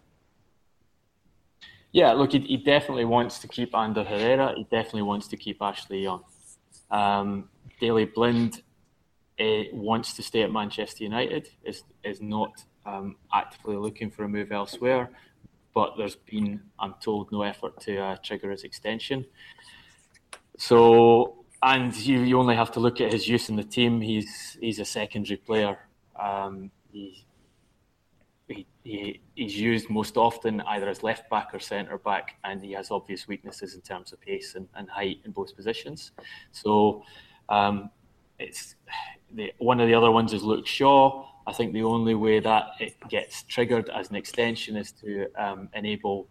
Yeah, 1.92 2.14
look, 2.14 2.34
he, 2.34 2.40
he 2.40 2.58
definitely 2.58 3.06
wants 3.06 3.40
to 3.40 3.48
keep 3.48 3.76
Ander 3.76 4.04
Herrera. 4.04 4.54
He 4.56 4.64
definitely 4.64 5.04
wants 5.04 5.28
to 5.30 5.38
keep 5.38 5.62
Ashley 5.62 6.04
Young. 6.04 6.24
Um, 6.92 7.50
Daley 7.80 8.06
Blind 8.06 8.62
uh, 9.40 9.64
wants 9.74 10.14
to 10.14 10.24
stay 10.24 10.44
at 10.44 10.52
Manchester 10.52 11.04
United. 11.04 11.50
is 11.64 11.84
is 12.04 12.22
not 12.22 12.64
um, 12.86 13.16
actively 13.34 13.76
looking 13.76 14.12
for 14.12 14.24
a 14.24 14.30
move 14.30 14.52
elsewhere, 14.52 15.10
but 15.74 15.96
there's 15.98 16.16
been, 16.16 16.62
I'm 16.80 16.96
told, 17.02 17.32
no 17.32 17.42
effort 17.42 17.80
to 17.82 17.98
uh, 17.98 18.16
trigger 18.24 18.52
his 18.52 18.64
extension. 18.64 19.26
So, 20.58 21.46
and 21.64 21.96
you, 21.96 22.20
you 22.22 22.40
only 22.40 22.56
have 22.56 22.72
to 22.74 22.80
look 22.80 23.02
at 23.02 23.12
his 23.14 23.28
use 23.28 23.50
in 23.50 23.56
the 23.56 23.64
team. 23.64 24.02
He's 24.02 24.58
he's 24.60 24.80
a 24.80 24.86
secondary 24.86 25.38
player. 25.38 25.78
Um, 26.20 26.72
he, 26.92 27.26
he, 28.84 28.98
he, 28.98 29.22
he's 29.36 29.60
used 29.60 29.90
most 29.90 30.18
often 30.18 30.62
either 30.62 30.88
as 30.90 31.04
left 31.04 31.30
back 31.30 31.50
or 31.54 31.60
centre 31.60 31.98
back, 31.98 32.36
and 32.44 32.64
he 32.64 32.72
has 32.74 32.92
obvious 32.92 33.28
weaknesses 33.28 33.76
in 33.76 33.82
terms 33.82 34.14
of 34.14 34.22
pace 34.22 34.56
and, 34.56 34.68
and 34.76 34.90
height 34.90 35.20
in 35.26 35.32
both 35.32 35.56
positions. 35.56 36.12
So 36.52 37.04
um, 37.50 37.90
it's 38.38 38.76
the, 39.34 39.54
one 39.58 39.80
of 39.80 39.88
the 39.88 39.94
other 39.94 40.12
ones 40.12 40.34
is 40.34 40.44
Luke 40.44 40.68
Shaw. 40.68 41.28
I 41.46 41.54
think 41.54 41.74
the 41.74 41.84
only 41.84 42.16
way 42.16 42.40
that 42.40 42.72
it 42.80 42.96
gets 43.10 43.44
triggered 43.44 43.90
as 43.90 44.10
an 44.10 44.16
extension 44.16 44.76
is 44.78 44.92
to 44.94 45.28
um, 45.36 45.70
enable 45.74 46.28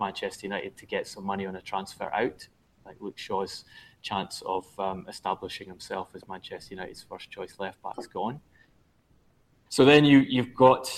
Manchester 0.00 0.46
United 0.46 0.76
to 0.76 0.86
get 0.86 1.06
some 1.06 1.24
money 1.24 1.46
on 1.46 1.56
a 1.56 1.60
transfer 1.60 2.10
out. 2.12 2.46
Like 2.84 2.96
Luke 3.00 3.18
Shaw's 3.18 3.64
chance 4.00 4.42
of 4.46 4.66
um, 4.78 5.04
establishing 5.08 5.68
himself 5.68 6.10
as 6.14 6.26
Manchester 6.28 6.74
United's 6.74 7.04
first 7.08 7.30
choice 7.30 7.56
left 7.58 7.82
back 7.82 7.94
is 7.98 8.06
gone. 8.06 8.40
So 9.68 9.84
then 9.84 10.04
you 10.04 10.20
you've 10.20 10.54
got 10.54 10.88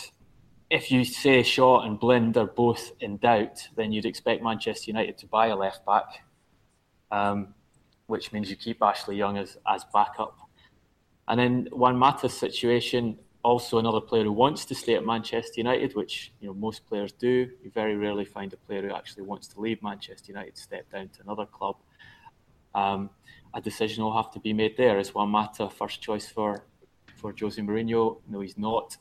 if 0.70 0.92
you 0.92 1.04
say 1.04 1.42
Shaw 1.42 1.80
and 1.80 1.98
Blind 1.98 2.36
are 2.36 2.46
both 2.46 2.92
in 3.00 3.16
doubt, 3.16 3.68
then 3.76 3.92
you'd 3.92 4.06
expect 4.06 4.42
Manchester 4.42 4.92
United 4.92 5.18
to 5.18 5.26
buy 5.26 5.48
a 5.48 5.56
left 5.56 5.84
back, 5.84 6.22
um, 7.10 7.54
which 8.06 8.32
means 8.32 8.48
you 8.48 8.56
keep 8.56 8.80
Ashley 8.80 9.16
Young 9.16 9.36
as, 9.36 9.58
as 9.66 9.84
backup. 9.92 10.38
And 11.26 11.40
then 11.40 11.68
Juan 11.72 11.96
Mata's 11.96 12.38
situation, 12.38 13.18
also 13.42 13.78
another 13.78 14.00
player 14.00 14.24
who 14.24 14.32
wants 14.32 14.64
to 14.66 14.74
stay 14.74 14.94
at 14.94 15.04
Manchester 15.04 15.54
United, 15.56 15.96
which 15.96 16.32
you 16.40 16.46
know 16.46 16.54
most 16.54 16.86
players 16.86 17.10
do. 17.12 17.50
You 17.64 17.70
very 17.70 17.96
rarely 17.96 18.24
find 18.24 18.52
a 18.52 18.56
player 18.56 18.82
who 18.82 18.94
actually 18.94 19.24
wants 19.24 19.48
to 19.48 19.60
leave 19.60 19.82
Manchester 19.82 20.32
United, 20.32 20.56
step 20.56 20.90
down 20.92 21.08
to 21.08 21.22
another 21.22 21.46
club. 21.46 21.76
Um, 22.74 23.10
a 23.54 23.60
decision 23.60 24.04
will 24.04 24.16
have 24.16 24.30
to 24.32 24.40
be 24.40 24.52
made 24.52 24.76
there. 24.76 24.98
Is 25.00 25.14
Juan 25.14 25.30
Mata 25.30 25.68
first 25.68 26.00
choice 26.00 26.28
for 26.28 26.64
for 27.16 27.34
Jose 27.38 27.60
Mourinho? 27.60 28.20
No, 28.28 28.40
he's 28.40 28.56
not. 28.56 28.96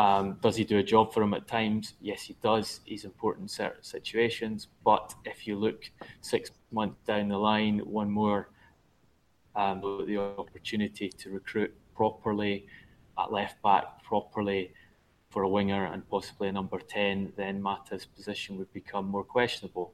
Um, 0.00 0.38
does 0.40 0.56
he 0.56 0.64
do 0.64 0.78
a 0.78 0.82
job 0.82 1.12
for 1.12 1.22
him 1.22 1.34
at 1.34 1.46
times? 1.46 1.92
Yes, 2.00 2.22
he 2.22 2.34
does. 2.42 2.80
He's 2.86 3.04
important 3.04 3.44
in 3.44 3.48
certain 3.48 3.82
situations. 3.82 4.68
But 4.82 5.14
if 5.26 5.46
you 5.46 5.56
look 5.56 5.90
six 6.22 6.50
months 6.72 6.96
down 7.06 7.28
the 7.28 7.36
line, 7.36 7.80
one 7.80 8.10
more 8.10 8.48
um, 9.54 9.82
the 10.06 10.16
opportunity 10.38 11.10
to 11.10 11.28
recruit 11.28 11.74
properly 11.94 12.66
at 13.18 13.30
left 13.30 13.60
back, 13.62 14.02
properly 14.02 14.72
for 15.28 15.42
a 15.42 15.48
winger, 15.48 15.84
and 15.92 16.08
possibly 16.08 16.48
a 16.48 16.52
number 16.52 16.78
10, 16.78 17.34
then 17.36 17.60
Mata's 17.60 18.06
position 18.06 18.56
would 18.56 18.72
become 18.72 19.06
more 19.06 19.24
questionable. 19.24 19.92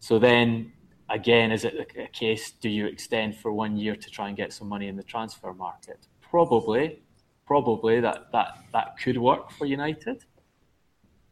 So 0.00 0.18
then, 0.18 0.72
again, 1.08 1.52
is 1.52 1.64
it 1.64 1.92
a 1.96 2.08
case 2.08 2.50
do 2.50 2.68
you 2.68 2.86
extend 2.86 3.36
for 3.36 3.52
one 3.52 3.76
year 3.76 3.94
to 3.94 4.10
try 4.10 4.26
and 4.26 4.36
get 4.36 4.52
some 4.52 4.68
money 4.68 4.88
in 4.88 4.96
the 4.96 5.04
transfer 5.04 5.54
market? 5.54 6.08
Probably, 6.20 7.00
probably 7.50 7.98
that 7.98 8.30
that 8.30 8.50
that 8.72 8.88
could 9.02 9.18
work 9.18 9.50
for 9.50 9.66
United. 9.66 10.18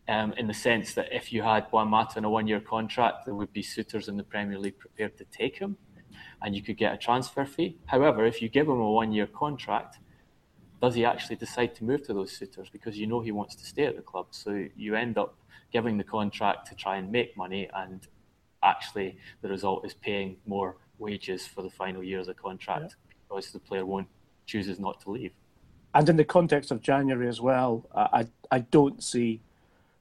Um, 0.09 0.33
in 0.41 0.47
the 0.49 0.59
sense 0.69 0.95
that 0.95 1.09
if 1.13 1.33
you 1.33 1.43
had 1.43 1.67
Juan 1.71 1.89
Mata 1.89 2.17
on 2.17 2.25
a 2.25 2.31
one-year 2.31 2.61
contract, 2.61 3.27
there 3.27 3.37
would 3.41 3.53
be 3.53 3.63
suitors 3.63 4.09
in 4.09 4.17
the 4.17 4.25
Premier 4.25 4.59
League 4.59 4.79
prepared 4.79 5.15
to 5.19 5.25
take 5.41 5.57
him, 5.59 5.77
and 6.43 6.57
you 6.57 6.63
could 6.67 6.79
get 6.85 6.93
a 6.95 6.97
transfer 6.97 7.45
fee. 7.45 7.77
However, 7.87 8.25
if 8.25 8.43
you 8.43 8.49
give 8.49 8.67
him 8.67 8.81
a 8.81 8.91
one-year 9.01 9.29
contract, 9.45 9.99
does 10.83 10.95
he 10.97 11.05
actually 11.05 11.37
decide 11.37 11.75
to 11.77 11.85
move 11.85 12.01
to 12.07 12.15
those 12.15 12.33
suitors? 12.33 12.69
Because 12.77 12.99
you 12.99 13.07
know 13.07 13.21
he 13.21 13.33
wants 13.41 13.55
to 13.61 13.65
stay 13.67 13.85
at 13.85 13.97
the 13.97 14.07
club, 14.11 14.27
so 14.31 14.51
you 14.85 14.97
end 14.97 15.19
up 15.19 15.37
giving 15.77 15.99
the 15.99 16.09
contract 16.17 16.67
to 16.69 16.75
try 16.75 16.97
and 16.97 17.13
make 17.13 17.37
money, 17.37 17.69
and 17.83 18.09
actually 18.65 19.19
the 19.43 19.49
result 19.49 19.87
is 19.87 19.95
paying 19.95 20.31
more 20.47 20.71
wages 20.99 21.47
for 21.47 21.63
the 21.63 21.75
final 21.83 22.03
year 22.03 22.19
of 22.19 22.27
the 22.27 22.35
contract 22.35 22.89
yeah. 22.89 23.15
because 23.29 23.53
the 23.53 23.61
player 23.61 23.87
won't 23.87 24.09
chooses 24.47 24.81
not 24.81 24.99
to 25.03 25.11
leave 25.11 25.35
and 25.95 26.09
in 26.09 26.17
the 26.17 26.25
context 26.25 26.71
of 26.71 26.83
January 26.83 27.29
as 27.29 27.41
well, 27.41 27.87
I 27.95 28.27
I 28.51 28.61
don't 28.61 29.03
see 29.03 29.41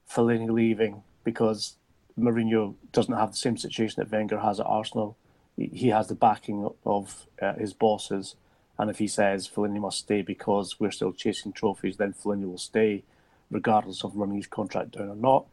Fellaini 0.10 0.50
leaving 0.50 1.04
because 1.24 1.76
Mourinho 2.18 2.76
doesn't 2.92 3.14
have 3.14 3.32
the 3.32 3.38
same 3.38 3.58
situation 3.58 3.96
that 4.02 4.12
Wenger 4.12 4.40
has 4.40 4.60
at 4.60 4.66
Arsenal. 4.66 5.18
He 5.56 5.90
has 5.90 6.08
the 6.08 6.16
backing 6.16 6.70
of 6.86 7.26
uh, 7.42 7.54
his 7.54 7.74
bosses, 7.74 8.36
and 8.78 8.90
if 8.90 9.00
he 9.00 9.08
says 9.08 9.48
Fellaini 9.48 9.80
must 9.80 10.00
stay 10.00 10.22
because 10.22 10.80
we're 10.80 10.92
still 10.92 11.14
chasing 11.14 11.52
trophies, 11.52 11.98
then 11.98 12.14
Fellaini 12.14 12.50
will 12.50 12.58
stay, 12.58 13.04
regardless 13.50 14.04
of 14.04 14.16
running 14.16 14.38
his 14.38 14.48
contract 14.48 14.92
down 14.92 15.10
or 15.10 15.16
not. 15.16 15.46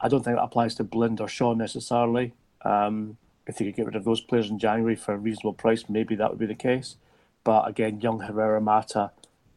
I 0.00 0.08
don't 0.08 0.22
think 0.22 0.36
that 0.36 0.42
applies 0.42 0.74
to 0.74 0.84
Blind 0.84 1.20
or 1.20 1.28
Shaw 1.28 1.54
necessarily. 1.54 2.34
Um, 2.62 3.16
if 3.46 3.56
they 3.56 3.64
could 3.64 3.76
get 3.76 3.86
rid 3.86 3.96
of 3.96 4.04
those 4.04 4.20
players 4.20 4.50
in 4.50 4.58
January 4.58 4.96
for 4.96 5.14
a 5.14 5.18
reasonable 5.18 5.54
price, 5.54 5.84
maybe 5.88 6.16
that 6.16 6.30
would 6.30 6.38
be 6.38 6.46
the 6.46 6.54
case. 6.54 6.96
But 7.44 7.68
again, 7.68 8.00
young 8.00 8.20
Herrera 8.20 8.60
Mata 8.60 9.12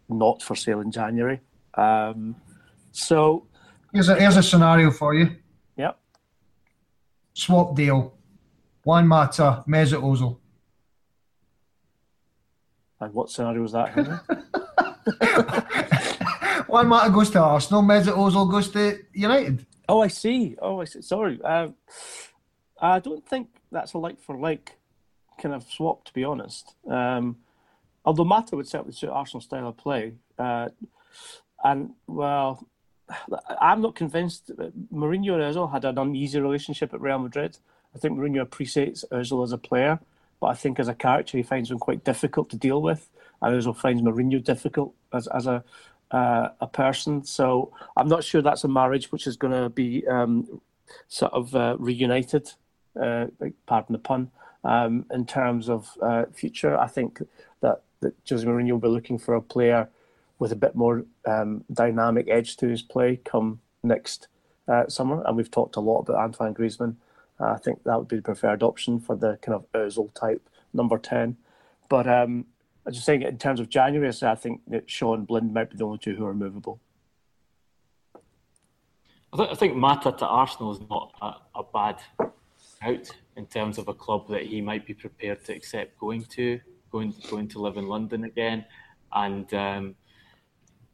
not 0.09 0.41
for 0.41 0.55
sale 0.55 0.81
in 0.81 0.91
January. 0.91 1.39
Um, 1.75 2.35
so 2.91 3.47
here's 3.93 4.09
a 4.09 4.15
here's 4.15 4.37
a 4.37 4.43
scenario 4.43 4.91
for 4.91 5.13
you. 5.13 5.35
Yep. 5.77 5.99
Swap 7.33 7.75
deal. 7.75 8.15
Juan 8.83 9.07
Mata, 9.07 9.63
Mesut 9.67 10.01
Ozil. 10.01 10.37
And 12.99 13.13
what 13.13 13.29
scenario 13.29 13.61
was 13.61 13.71
that? 13.73 13.95
Juan 16.67 16.87
Mata 16.87 17.11
goes 17.11 17.29
to 17.31 17.39
Arsenal, 17.39 17.83
Mesut 17.83 18.15
Ozil 18.15 18.49
goes 18.49 18.69
to 18.71 18.99
United. 19.13 19.65
Oh, 19.87 20.01
I 20.01 20.07
see. 20.07 20.55
Oh, 20.61 20.81
I 20.81 20.85
see. 20.85 21.01
Sorry. 21.01 21.39
Uh, 21.43 21.69
I 22.81 22.99
don't 22.99 23.27
think 23.27 23.49
that's 23.71 23.93
a 23.93 23.97
like 23.97 24.19
for 24.19 24.37
like 24.37 24.77
kind 25.41 25.55
of 25.55 25.63
swap, 25.63 26.05
to 26.05 26.13
be 26.13 26.23
honest. 26.23 26.75
Um, 26.89 27.37
although 28.05 28.23
Mata 28.23 28.55
would 28.55 28.67
certainly 28.67 28.93
suit 28.93 29.09
Arsenal 29.09 29.41
style 29.41 29.67
of 29.67 29.77
play. 29.77 30.13
Uh, 30.37 30.69
and 31.63 31.91
well, 32.07 32.65
I'm 33.59 33.81
not 33.81 33.95
convinced. 33.95 34.55
That 34.55 34.73
Mourinho 34.93 35.33
and 35.33 35.43
Özil 35.43 35.71
had 35.71 35.85
an 35.85 35.97
uneasy 35.97 36.39
relationship 36.39 36.93
at 36.93 37.01
Real 37.01 37.19
Madrid. 37.19 37.57
I 37.95 37.99
think 37.99 38.17
Mourinho 38.17 38.41
appreciates 38.41 39.03
Özil 39.11 39.43
as 39.43 39.51
a 39.51 39.57
player, 39.57 39.99
but 40.39 40.47
I 40.47 40.53
think 40.53 40.79
as 40.79 40.87
a 40.87 40.93
character 40.93 41.37
he 41.37 41.43
finds 41.43 41.71
him 41.71 41.79
quite 41.79 42.03
difficult 42.03 42.49
to 42.51 42.57
deal 42.57 42.81
with, 42.81 43.09
and 43.41 43.55
Özil 43.55 43.75
finds 43.75 44.01
Mourinho 44.01 44.43
difficult 44.43 44.93
as 45.11 45.27
as 45.27 45.47
a 45.47 45.63
uh, 46.11 46.49
a 46.61 46.67
person. 46.67 47.23
So 47.23 47.71
I'm 47.95 48.07
not 48.07 48.23
sure 48.23 48.41
that's 48.41 48.63
a 48.63 48.67
marriage 48.67 49.11
which 49.11 49.27
is 49.27 49.37
going 49.37 49.53
to 49.53 49.69
be 49.69 50.07
um, 50.07 50.61
sort 51.07 51.33
of 51.33 51.55
uh, 51.55 51.75
reunited. 51.77 52.51
Uh, 52.99 53.27
pardon 53.65 53.93
the 53.93 53.99
pun. 53.99 54.31
Um, 54.63 55.05
in 55.11 55.25
terms 55.25 55.69
of 55.69 55.89
uh, 56.01 56.25
future, 56.33 56.77
I 56.77 56.87
think 56.87 57.21
that 57.61 57.81
that 58.01 58.13
Jose 58.29 58.45
Mourinho 58.45 58.71
will 58.71 58.79
be 58.79 58.87
looking 58.87 59.17
for 59.17 59.35
a 59.35 59.41
player 59.41 59.89
with 60.37 60.51
a 60.51 60.55
bit 60.55 60.75
more 60.75 61.05
um, 61.25 61.63
dynamic 61.71 62.27
edge 62.29 62.55
to 62.57 62.67
his 62.67 62.81
play 62.81 63.19
come 63.25 63.59
next 63.83 64.27
uh, 64.67 64.87
summer. 64.87 65.23
And 65.25 65.35
we've 65.35 65.51
talked 65.51 65.75
a 65.75 65.81
lot 65.81 66.01
about 66.01 66.17
Antoine 66.17 66.53
Griezmann. 66.53 66.95
Uh, 67.39 67.51
I 67.51 67.57
think 67.57 67.83
that 67.83 67.97
would 67.97 68.07
be 68.07 68.17
the 68.17 68.21
preferred 68.21 68.63
option 68.63 68.99
for 68.99 69.15
the 69.15 69.37
kind 69.41 69.55
of 69.55 69.65
Özil 69.73 70.13
type 70.13 70.49
number 70.73 70.97
10. 70.97 71.37
But 71.89 72.07
um, 72.07 72.45
I 72.85 72.89
was 72.89 72.95
just 72.95 73.05
saying, 73.05 73.23
in 73.23 73.37
terms 73.37 73.59
of 73.59 73.69
January, 73.69 74.13
I 74.21 74.35
think 74.35 74.61
that 74.67 74.89
Shaw 74.89 75.13
and 75.13 75.27
Blind 75.27 75.53
might 75.53 75.69
be 75.69 75.77
the 75.77 75.85
only 75.85 75.97
two 75.97 76.15
who 76.15 76.25
are 76.25 76.33
movable. 76.33 76.79
I, 79.33 79.37
th- 79.37 79.49
I 79.49 79.55
think 79.55 79.75
Mata 79.75 80.11
to 80.11 80.25
Arsenal 80.25 80.71
is 80.71 80.81
not 80.89 81.13
a, 81.21 81.59
a 81.59 81.63
bad 81.73 82.01
out 82.81 83.11
in 83.35 83.45
terms 83.45 83.77
of 83.77 83.87
a 83.87 83.93
club 83.93 84.27
that 84.29 84.43
he 84.43 84.61
might 84.61 84.85
be 84.85 84.93
prepared 84.93 85.43
to 85.45 85.53
accept 85.53 85.97
going 85.99 86.23
to 86.23 86.59
going 86.91 87.13
going 87.29 87.47
to 87.49 87.59
live 87.59 87.77
in 87.77 87.87
London 87.87 88.23
again, 88.23 88.65
and 89.13 89.53
um, 89.53 89.95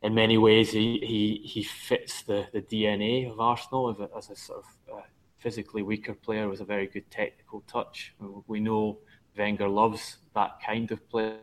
in 0.01 0.13
many 0.13 0.37
ways 0.37 0.71
he, 0.71 0.99
he 0.99 1.47
he 1.47 1.63
fits 1.63 2.21
the, 2.23 2.47
the 2.53 2.61
DNA 2.61 3.31
of 3.31 3.39
Arsenal 3.39 3.95
as 4.17 4.29
a, 4.29 4.35
sort 4.35 4.59
of 4.59 4.97
uh, 4.97 5.01
physically 5.37 5.81
weaker 5.81 6.13
player 6.13 6.47
with 6.49 6.61
a 6.61 6.65
very 6.65 6.87
good 6.87 7.09
technical 7.09 7.61
touch. 7.67 8.13
We 8.47 8.59
know 8.59 8.99
Wenger 9.37 9.67
loves 9.67 10.17
that 10.33 10.59
kind 10.65 10.91
of 10.91 11.07
player 11.09 11.37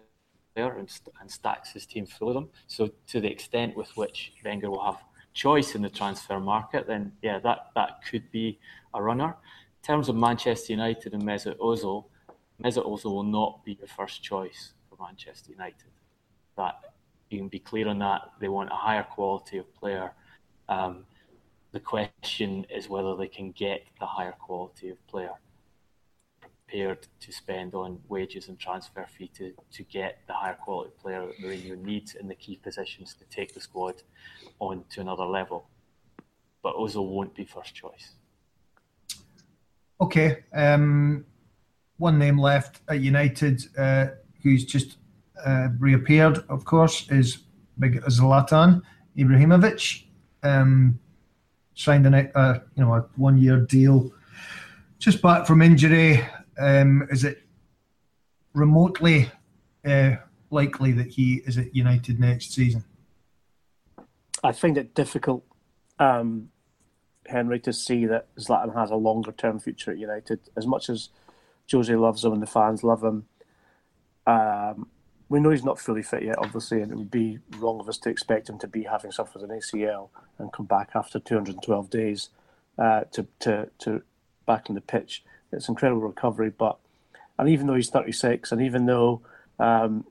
and, 0.56 0.90
and 1.20 1.30
stacks 1.30 1.72
his 1.72 1.86
team 1.86 2.06
full 2.06 2.28
of 2.28 2.34
them. 2.34 2.48
So 2.66 2.90
to 3.08 3.20
the 3.20 3.30
extent 3.30 3.76
with 3.76 3.96
which 3.96 4.32
Wenger 4.44 4.70
will 4.70 4.84
have 4.84 5.02
choice 5.34 5.74
in 5.74 5.82
the 5.82 5.90
transfer 5.90 6.40
market, 6.40 6.86
then 6.86 7.12
yeah, 7.22 7.38
that, 7.40 7.70
that 7.74 8.00
could 8.08 8.30
be 8.30 8.58
a 8.94 9.02
runner. 9.02 9.28
In 9.28 9.86
terms 9.86 10.08
of 10.08 10.16
Manchester 10.16 10.72
United 10.72 11.14
and 11.14 11.22
Mesut 11.22 11.56
Ozil, 11.58 12.04
Mesut 12.60 12.86
Ozil 12.86 13.12
will 13.12 13.22
not 13.22 13.64
be 13.64 13.74
the 13.74 13.86
first 13.86 14.22
choice 14.22 14.72
for 14.88 14.96
Manchester 15.02 15.52
United. 15.52 15.90
That 16.56 16.80
you 17.30 17.38
can 17.38 17.48
be 17.48 17.58
clear 17.58 17.88
on 17.88 17.98
that. 18.00 18.22
They 18.40 18.48
want 18.48 18.70
a 18.70 18.74
higher 18.74 19.02
quality 19.02 19.58
of 19.58 19.74
player. 19.74 20.12
Um, 20.68 21.04
the 21.72 21.80
question 21.80 22.66
is 22.74 22.88
whether 22.88 23.16
they 23.16 23.28
can 23.28 23.52
get 23.52 23.84
the 23.98 24.06
higher 24.06 24.32
quality 24.32 24.90
of 24.90 25.06
player 25.06 25.32
prepared 26.40 27.06
to 27.20 27.32
spend 27.32 27.74
on 27.74 27.98
wages 28.08 28.48
and 28.48 28.58
transfer 28.58 29.06
fee 29.16 29.30
to, 29.36 29.52
to 29.72 29.82
get 29.84 30.18
the 30.26 30.32
higher 30.32 30.54
quality 30.54 30.92
player 31.00 31.26
that 31.26 31.38
Mourinho 31.38 31.82
needs 31.82 32.14
in 32.14 32.28
the 32.28 32.34
key 32.34 32.56
positions 32.56 33.14
to 33.14 33.24
take 33.26 33.54
the 33.54 33.60
squad 33.60 34.02
on 34.58 34.84
to 34.90 35.00
another 35.00 35.24
level. 35.24 35.68
But 36.62 36.76
Ozil 36.76 37.06
won't 37.08 37.34
be 37.34 37.44
first 37.44 37.74
choice. 37.74 38.12
Okay. 40.00 40.44
Um, 40.54 41.24
one 42.02 42.18
name 42.18 42.36
left 42.36 42.80
at 42.88 43.00
United 43.00 43.62
uh, 43.78 44.06
who's 44.42 44.64
just 44.64 44.96
uh, 45.46 45.68
reappeared, 45.78 46.44
of 46.48 46.64
course, 46.64 47.08
is 47.10 47.38
big 47.78 48.02
Zlatan 48.02 48.82
Ibrahimovic. 49.16 50.04
Um, 50.42 50.98
signed 51.74 52.06
a 52.06 52.38
uh, 52.38 52.58
you 52.74 52.84
know 52.84 52.94
a 52.94 53.00
one 53.16 53.38
year 53.38 53.60
deal, 53.60 54.12
just 54.98 55.22
back 55.22 55.46
from 55.46 55.62
injury. 55.62 56.20
Um, 56.58 57.06
is 57.10 57.22
it 57.24 57.42
remotely 58.52 59.30
uh, 59.84 60.16
likely 60.50 60.92
that 60.92 61.06
he 61.06 61.42
is 61.46 61.56
at 61.56 61.74
United 61.74 62.18
next 62.18 62.52
season? 62.52 62.84
I 64.42 64.50
find 64.50 64.76
it 64.76 64.92
difficult, 64.94 65.44
um, 66.00 66.48
Henry, 67.26 67.60
to 67.60 67.72
see 67.72 68.06
that 68.06 68.34
Zlatan 68.34 68.74
has 68.74 68.90
a 68.90 68.96
longer 68.96 69.30
term 69.30 69.60
future 69.60 69.92
at 69.92 69.98
United. 69.98 70.40
As 70.56 70.66
much 70.66 70.90
as 70.90 71.10
Jose 71.72 71.94
loves 71.94 72.24
him 72.24 72.32
and 72.32 72.42
the 72.42 72.46
fans 72.46 72.84
love 72.84 73.02
him, 73.02 73.26
um, 74.26 74.86
we 75.28 75.40
know 75.40 75.50
he's 75.50 75.64
not 75.64 75.78
fully 75.78 76.02
fit 76.02 76.24
yet, 76.24 76.38
obviously, 76.38 76.82
and 76.82 76.92
it 76.92 76.94
would 76.94 77.10
be 77.10 77.38
wrong 77.58 77.80
of 77.80 77.88
us 77.88 77.96
to 77.98 78.10
expect 78.10 78.50
him 78.50 78.58
to 78.58 78.66
be 78.66 78.82
having 78.82 79.10
suffered 79.10 79.40
an 79.40 79.48
ACL 79.48 80.10
and 80.38 80.52
come 80.52 80.66
back 80.66 80.90
after 80.94 81.18
212 81.18 81.88
days 81.88 82.28
uh, 82.78 83.04
to, 83.12 83.26
to, 83.40 83.70
to 83.78 84.02
back 84.46 84.66
on 84.68 84.74
the 84.74 84.82
pitch. 84.82 85.24
It's 85.50 85.68
incredible 85.68 86.02
recovery, 86.02 86.50
but 86.50 86.78
and 87.38 87.48
even 87.48 87.66
though 87.66 87.74
he's 87.74 87.88
36, 87.88 88.52
and 88.52 88.60
even 88.60 88.84
though 88.84 89.22
um, 89.58 90.04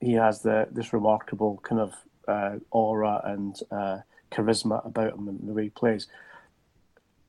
he 0.00 0.14
has 0.14 0.40
the 0.40 0.66
this 0.70 0.92
remarkable 0.92 1.60
kind 1.62 1.80
of 1.80 1.94
uh, 2.26 2.58
aura 2.70 3.20
and 3.24 3.60
uh, 3.70 3.98
charisma 4.32 4.84
about 4.86 5.12
him 5.12 5.28
and 5.28 5.46
the 5.46 5.52
way 5.52 5.64
he 5.64 5.70
plays, 5.70 6.06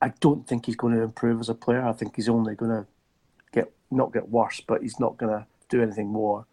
I 0.02 0.14
don't 0.22 0.48
think 0.48 0.66
he's 0.66 0.76
going 0.76 0.96
to 0.96 1.02
improve 1.02 1.42
as 1.42 1.50
a 1.50 1.54
player. 1.54 1.86
I 1.86 1.92
think 1.92 2.16
he's 2.16 2.30
only 2.30 2.56
going 2.56 2.72
to 2.72 2.88
get 3.56 3.72
not 3.90 4.14
get 4.14 4.30
worse, 4.30 4.62
but 4.62 4.84
he's 4.84 5.00
not 5.00 5.18
going 5.18 5.32
to 5.32 5.48
do 5.70 5.82
anything 5.82 6.10
more 6.10 6.46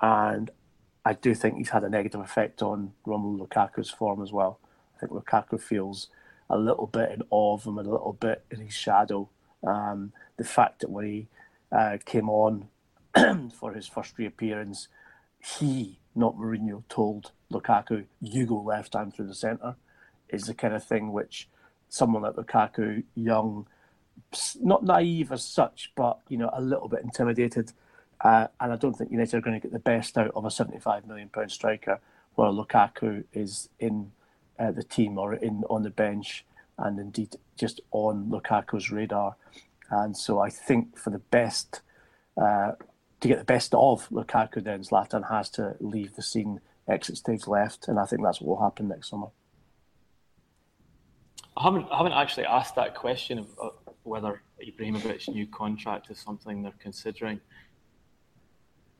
and 0.00 0.50
I 1.04 1.14
do 1.14 1.34
think 1.34 1.56
he's 1.56 1.70
had 1.70 1.84
a 1.84 1.88
negative 1.88 2.20
effect 2.20 2.62
on 2.62 2.92
Romelu 3.06 3.46
Lukaku's 3.46 3.90
form 3.90 4.22
as 4.22 4.32
well. 4.32 4.60
I 4.96 5.00
think 5.00 5.12
Lukaku 5.12 5.60
feels 5.60 6.08
a 6.48 6.58
little 6.58 6.86
bit 6.86 7.10
in 7.12 7.22
awe 7.30 7.54
of 7.54 7.64
him 7.64 7.78
and 7.78 7.86
a 7.86 7.90
little 7.90 8.12
bit 8.12 8.44
in 8.50 8.60
his 8.60 8.74
shadow. 8.74 9.28
Um, 9.66 10.12
the 10.36 10.44
fact 10.44 10.80
that 10.80 10.90
when 10.90 11.04
he 11.06 11.28
uh, 11.72 11.98
came 12.04 12.28
on 12.28 12.68
for 13.54 13.72
his 13.72 13.86
first 13.86 14.18
reappearance, 14.18 14.88
he, 15.38 15.98
not 16.14 16.36
Mourinho, 16.36 16.84
told 16.88 17.32
Lukaku, 17.50 18.04
"You 18.20 18.46
go 18.46 18.60
left, 18.60 18.94
I'm 18.94 19.10
through 19.10 19.28
the 19.28 19.34
centre," 19.34 19.76
is 20.28 20.44
the 20.44 20.54
kind 20.54 20.74
of 20.74 20.84
thing 20.84 21.12
which 21.12 21.48
someone 21.88 22.22
like 22.22 22.34
Lukaku, 22.34 23.04
young, 23.14 23.66
not 24.60 24.84
naive 24.84 25.32
as 25.32 25.44
such, 25.44 25.92
but 25.96 26.20
you 26.28 26.36
know 26.36 26.50
a 26.52 26.60
little 26.60 26.88
bit 26.88 27.02
intimidated, 27.02 27.72
uh, 28.22 28.48
and 28.60 28.72
I 28.72 28.76
don't 28.76 28.94
think 28.94 29.10
United 29.10 29.36
are 29.36 29.40
going 29.40 29.60
to 29.60 29.62
get 29.62 29.72
the 29.72 29.78
best 29.78 30.18
out 30.18 30.32
of 30.34 30.44
a 30.44 30.50
75 30.50 31.06
million 31.06 31.28
pound 31.28 31.50
striker, 31.50 32.00
while 32.34 32.54
Lukaku 32.54 33.24
is 33.32 33.68
in 33.78 34.12
uh, 34.58 34.70
the 34.70 34.82
team 34.82 35.18
or 35.18 35.34
in 35.34 35.64
on 35.70 35.82
the 35.82 35.90
bench, 35.90 36.44
and 36.78 36.98
indeed 36.98 37.36
just 37.56 37.80
on 37.92 38.26
Lukaku's 38.30 38.90
radar. 38.90 39.36
And 39.90 40.16
so 40.16 40.38
I 40.38 40.50
think 40.50 40.96
for 40.96 41.10
the 41.10 41.18
best, 41.18 41.80
uh, 42.36 42.72
to 43.20 43.28
get 43.28 43.38
the 43.38 43.44
best 43.44 43.74
of 43.74 44.08
Lukaku, 44.10 44.62
then 44.62 44.80
Zlatan 44.80 45.28
has 45.28 45.50
to 45.50 45.76
leave 45.80 46.14
the 46.14 46.22
scene, 46.22 46.60
exit 46.88 47.16
stage 47.16 47.46
left, 47.46 47.88
and 47.88 47.98
I 47.98 48.04
think 48.06 48.22
that's 48.22 48.40
what 48.40 48.56
will 48.56 48.64
happen 48.64 48.88
next 48.88 49.10
summer. 49.10 49.28
I 51.56 51.64
haven't, 51.64 51.88
I 51.90 51.98
haven't 51.98 52.12
actually 52.12 52.46
asked 52.46 52.76
that 52.76 52.94
question 52.94 53.46
of 53.58 53.72
whether 54.02 54.42
Ibrahimovic's 54.66 55.28
new 55.28 55.46
contract 55.46 56.10
is 56.10 56.18
something 56.18 56.62
they're 56.62 56.72
considering 56.78 57.40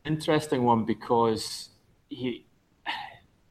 interesting 0.05 0.65
one 0.65 0.85
because 0.85 1.71
he 2.09 2.47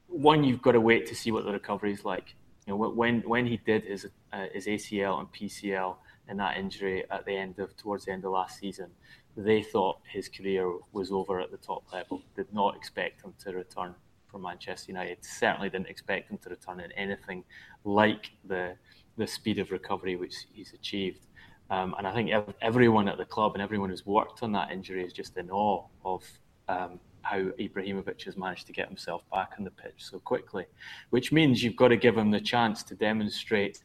one 0.08 0.44
you've 0.44 0.62
got 0.62 0.72
to 0.72 0.80
wait 0.80 1.06
to 1.06 1.14
see 1.14 1.30
what 1.30 1.44
the 1.44 1.52
recovery 1.52 1.92
is 1.92 2.04
like. 2.04 2.34
You 2.66 2.72
know, 2.72 2.88
when 2.90 3.20
when 3.22 3.46
he 3.46 3.56
did 3.58 3.84
his 3.84 4.06
uh, 4.32 4.46
his 4.52 4.66
ACL 4.66 5.20
and 5.20 5.32
PCL 5.32 5.96
and 6.28 6.38
that 6.38 6.56
injury 6.56 7.04
at 7.10 7.24
the 7.24 7.36
end 7.36 7.58
of 7.58 7.76
towards 7.76 8.04
the 8.04 8.12
end 8.12 8.24
of 8.24 8.32
last 8.32 8.58
season, 8.58 8.90
they 9.36 9.62
thought 9.62 9.98
his 10.04 10.28
career 10.28 10.72
was 10.92 11.10
over 11.10 11.40
at 11.40 11.50
the 11.50 11.56
top 11.56 11.84
level. 11.92 12.22
Did 12.36 12.52
not 12.52 12.76
expect 12.76 13.22
him 13.22 13.34
to 13.44 13.52
return 13.52 13.94
for 14.30 14.38
Manchester 14.38 14.92
United. 14.92 15.18
Certainly 15.22 15.70
didn't 15.70 15.88
expect 15.88 16.30
him 16.30 16.38
to 16.38 16.50
return 16.50 16.80
in 16.80 16.92
anything 16.92 17.44
like 17.84 18.30
the 18.44 18.76
the 19.16 19.26
speed 19.26 19.58
of 19.58 19.70
recovery 19.70 20.16
which 20.16 20.34
he's 20.52 20.72
achieved. 20.72 21.26
Um, 21.70 21.94
and 21.98 22.06
I 22.06 22.12
think 22.12 22.32
everyone 22.60 23.08
at 23.08 23.16
the 23.16 23.24
club 23.24 23.54
and 23.54 23.62
everyone 23.62 23.90
who's 23.90 24.04
worked 24.04 24.42
on 24.42 24.50
that 24.52 24.72
injury 24.72 25.04
is 25.04 25.12
just 25.12 25.36
in 25.36 25.50
awe 25.50 25.86
of 26.04 26.24
um, 26.68 26.98
how 27.22 27.38
Ibrahimovic 27.38 28.24
has 28.24 28.36
managed 28.36 28.66
to 28.66 28.72
get 28.72 28.88
himself 28.88 29.22
back 29.30 29.52
on 29.56 29.64
the 29.64 29.70
pitch 29.70 29.94
so 29.98 30.18
quickly, 30.18 30.66
which 31.10 31.30
means 31.30 31.62
you've 31.62 31.76
got 31.76 31.88
to 31.88 31.96
give 31.96 32.16
him 32.16 32.32
the 32.32 32.40
chance 32.40 32.82
to 32.84 32.94
demonstrate 32.96 33.82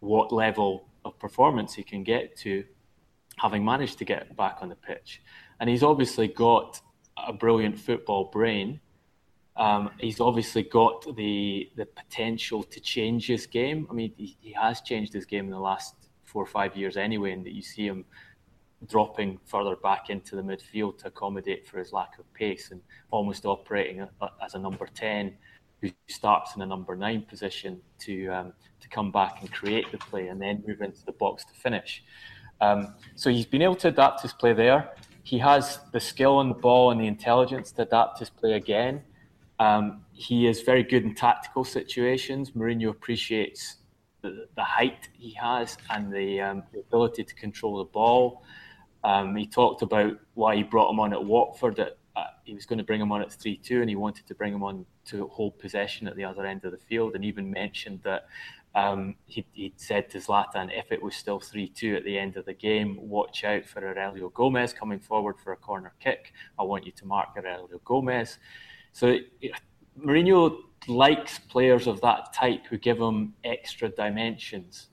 what 0.00 0.32
level 0.32 0.86
of 1.06 1.18
performance 1.18 1.74
he 1.74 1.82
can 1.82 2.04
get 2.04 2.36
to, 2.38 2.62
having 3.38 3.64
managed 3.64 3.98
to 3.98 4.04
get 4.04 4.36
back 4.36 4.58
on 4.60 4.68
the 4.68 4.76
pitch. 4.76 5.22
And 5.60 5.70
he's 5.70 5.82
obviously 5.82 6.28
got 6.28 6.80
a 7.16 7.32
brilliant 7.32 7.78
football 7.78 8.24
brain. 8.24 8.80
Um, 9.56 9.90
he's 9.98 10.20
obviously 10.20 10.64
got 10.64 11.16
the 11.16 11.70
the 11.76 11.86
potential 11.86 12.64
to 12.64 12.80
change 12.80 13.28
his 13.28 13.46
game. 13.46 13.86
I 13.88 13.94
mean, 13.94 14.12
he, 14.16 14.36
he 14.40 14.52
has 14.52 14.80
changed 14.80 15.12
his 15.12 15.24
game 15.24 15.44
in 15.44 15.52
the 15.52 15.60
last 15.60 15.94
four 16.34 16.42
or 16.42 16.46
five 16.46 16.76
years 16.76 16.96
anyway, 16.96 17.30
and 17.30 17.46
that 17.46 17.52
you 17.52 17.62
see 17.62 17.86
him 17.86 18.04
dropping 18.88 19.38
further 19.46 19.76
back 19.76 20.10
into 20.10 20.34
the 20.36 20.42
midfield 20.42 20.98
to 20.98 21.06
accommodate 21.06 21.66
for 21.66 21.78
his 21.78 21.92
lack 21.92 22.18
of 22.18 22.34
pace 22.34 22.72
and 22.72 22.82
almost 23.12 23.46
operating 23.46 24.06
as 24.44 24.54
a 24.54 24.58
number 24.58 24.86
10 24.92 25.32
who 25.80 25.88
starts 26.08 26.56
in 26.56 26.62
a 26.62 26.66
number 26.66 26.96
9 26.96 27.22
position 27.22 27.80
to 28.00 28.28
um, 28.28 28.52
to 28.80 28.88
come 28.88 29.10
back 29.10 29.40
and 29.40 29.50
create 29.52 29.90
the 29.92 29.98
play 29.98 30.28
and 30.28 30.42
then 30.42 30.62
move 30.66 30.82
into 30.82 31.04
the 31.06 31.12
box 31.12 31.44
to 31.44 31.54
finish. 31.54 32.02
Um, 32.60 32.94
so 33.14 33.30
he's 33.30 33.46
been 33.46 33.62
able 33.62 33.76
to 33.76 33.88
adapt 33.88 34.20
his 34.22 34.32
play 34.32 34.52
there. 34.52 34.90
He 35.22 35.38
has 35.38 35.78
the 35.92 36.00
skill 36.00 36.36
on 36.36 36.48
the 36.48 36.54
ball 36.54 36.90
and 36.90 37.00
the 37.00 37.06
intelligence 37.06 37.72
to 37.72 37.82
adapt 37.82 38.18
his 38.18 38.28
play 38.28 38.54
again. 38.54 39.02
Um, 39.60 40.02
he 40.12 40.46
is 40.46 40.60
very 40.62 40.82
good 40.82 41.04
in 41.04 41.14
tactical 41.14 41.64
situations. 41.64 42.50
Mourinho 42.50 42.90
appreciates 42.90 43.76
the, 44.30 44.48
the 44.56 44.64
height 44.64 45.08
he 45.12 45.32
has 45.34 45.76
and 45.90 46.12
the, 46.12 46.40
um, 46.40 46.62
the, 46.72 46.80
ability 46.80 47.24
to 47.24 47.34
control 47.34 47.78
the 47.78 47.84
ball. 47.84 48.42
Um, 49.04 49.36
he 49.36 49.46
talked 49.46 49.82
about 49.82 50.18
why 50.32 50.56
he 50.56 50.62
brought 50.62 50.90
him 50.90 50.98
on 50.98 51.12
at 51.12 51.22
Watford. 51.22 51.78
At, 51.78 51.98
uh, 52.16 52.24
he 52.44 52.54
was 52.54 52.64
going 52.64 52.78
to 52.78 52.84
bring 52.84 53.00
him 53.00 53.12
on 53.12 53.20
at 53.20 53.32
3 53.32 53.56
2, 53.56 53.80
and 53.80 53.90
he 53.90 53.96
wanted 53.96 54.26
to 54.26 54.34
bring 54.34 54.54
him 54.54 54.62
on 54.62 54.86
to 55.06 55.26
hold 55.28 55.58
possession 55.58 56.08
at 56.08 56.16
the 56.16 56.24
other 56.24 56.46
end 56.46 56.64
of 56.64 56.72
the 56.72 56.78
field, 56.78 57.14
and 57.14 57.24
even 57.24 57.50
mentioned 57.50 58.00
that 58.02 58.26
um, 58.74 59.14
he, 59.26 59.44
would 59.58 59.78
said 59.78 60.08
to 60.10 60.18
Zlatan, 60.18 60.70
if 60.76 60.90
it 60.90 61.02
was 61.02 61.14
still 61.14 61.38
3 61.38 61.68
2 61.68 61.96
at 61.96 62.04
the 62.04 62.18
end 62.18 62.36
of 62.36 62.46
the 62.46 62.54
game, 62.54 62.96
watch 62.98 63.44
out 63.44 63.66
for 63.66 63.82
Heurelho 63.82 64.32
Gomes 64.32 64.72
coming 64.72 65.00
forward 65.00 65.36
for 65.38 65.52
a 65.52 65.56
corner 65.56 65.92
kick. 66.00 66.32
I 66.58 66.62
want 66.62 66.86
you 66.86 66.92
to 66.92 67.06
mark 67.06 67.36
Heurelho 67.36 67.82
Gomes. 67.84 68.38
So 68.92 69.18
Mourinho 69.98 70.56
likes 70.88 71.38
players 71.38 71.86
of 71.86 72.00
that 72.00 72.32
type 72.32 72.66
who 72.68 72.78
give 72.78 72.98
him 72.98 73.34
extra 73.44 73.88
dimensions. 73.88 74.88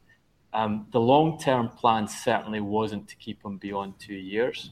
Um, 0.53 0.87
the 0.91 0.99
long 0.99 1.39
term 1.39 1.69
plan 1.69 2.07
certainly 2.07 2.59
wasn't 2.59 3.07
to 3.09 3.15
keep 3.15 3.43
him 3.43 3.57
beyond 3.57 3.99
two 3.99 4.15
years. 4.15 4.71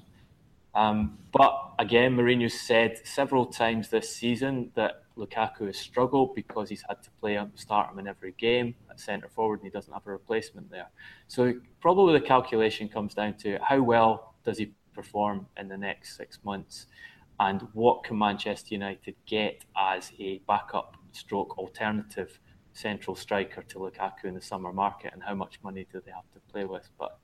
Um, 0.76 1.17
but 1.32 1.74
again, 1.80 2.15
Mourinho 2.15 2.51
said 2.51 2.99
several 3.05 3.45
times 3.45 3.89
this 3.89 4.15
season 4.15 4.72
that 4.76 5.03
Lukaku 5.17 5.67
has 5.67 5.78
struggled 5.78 6.36
because 6.36 6.70
he's 6.70 6.84
had 6.88 7.01
to 7.03 7.09
play 7.20 7.34
him, 7.34 7.51
start 7.55 7.91
him 7.91 7.99
in 7.99 8.07
every 8.07 8.34
game 8.38 8.76
at 8.89 8.99
centre 8.99 9.30
forward, 9.30 9.59
and 9.59 9.65
he 9.65 9.72
doesn't 9.72 9.91
have 9.91 10.05
a 10.05 10.11
replacement 10.11 10.70
there. 10.70 10.88
So 11.28 11.53
probably 11.82 12.13
the 12.20 12.26
calculation 12.26 12.88
comes 12.88 13.13
down 13.13 13.36
to 13.38 13.57
how 13.61 13.82
well 13.82 14.36
does 14.45 14.57
he 14.57 14.72
perform 14.93 15.47
in 15.57 15.67
the 15.67 15.78
next 15.78 16.15
six 16.15 16.39
months, 16.43 16.86
and 17.39 17.67
what 17.74 18.03
can 18.03 18.17
Manchester 18.17 18.76
United 18.76 19.15
get 19.26 19.65
as 19.76 20.11
a 20.20 20.39
backup 20.47 20.95
stroke 21.12 21.57
alternative 21.57 22.39
central 22.74 23.16
striker 23.16 23.62
to 23.64 23.80
Lukaku 23.80 24.26
in 24.26 24.36
the 24.36 24.41
summer 24.41 24.72
market, 24.72 25.12
and 25.14 25.22
how 25.24 25.36
much 25.36 25.60
money 25.64 25.86
do 25.91 26.01
they 26.05 26.12
have 26.12 26.30
to 26.34 26.39
play 26.51 26.66
with? 26.66 26.89
But 26.97 27.20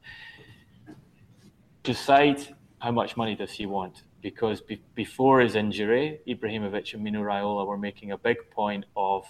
decide 1.84 2.56
how 2.80 2.92
much 2.92 3.16
money 3.16 3.36
does 3.36 3.52
he 3.52 3.66
want? 3.66 4.04
Because 4.22 4.60
be- 4.62 4.82
before 4.96 5.40
his 5.40 5.56
injury, 5.56 6.20
Ibrahimovic 6.28 6.94
and 6.94 7.04
Mino 7.04 7.22
Raiola 7.22 7.66
were 7.66 7.78
making 7.78 8.12
a 8.12 8.18
big 8.18 8.38
point 8.52 8.86
of 8.96 9.26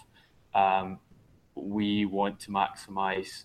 um, 0.54 1.00
we 1.56 2.06
want 2.06 2.40
to 2.42 2.52
maximise 2.52 3.44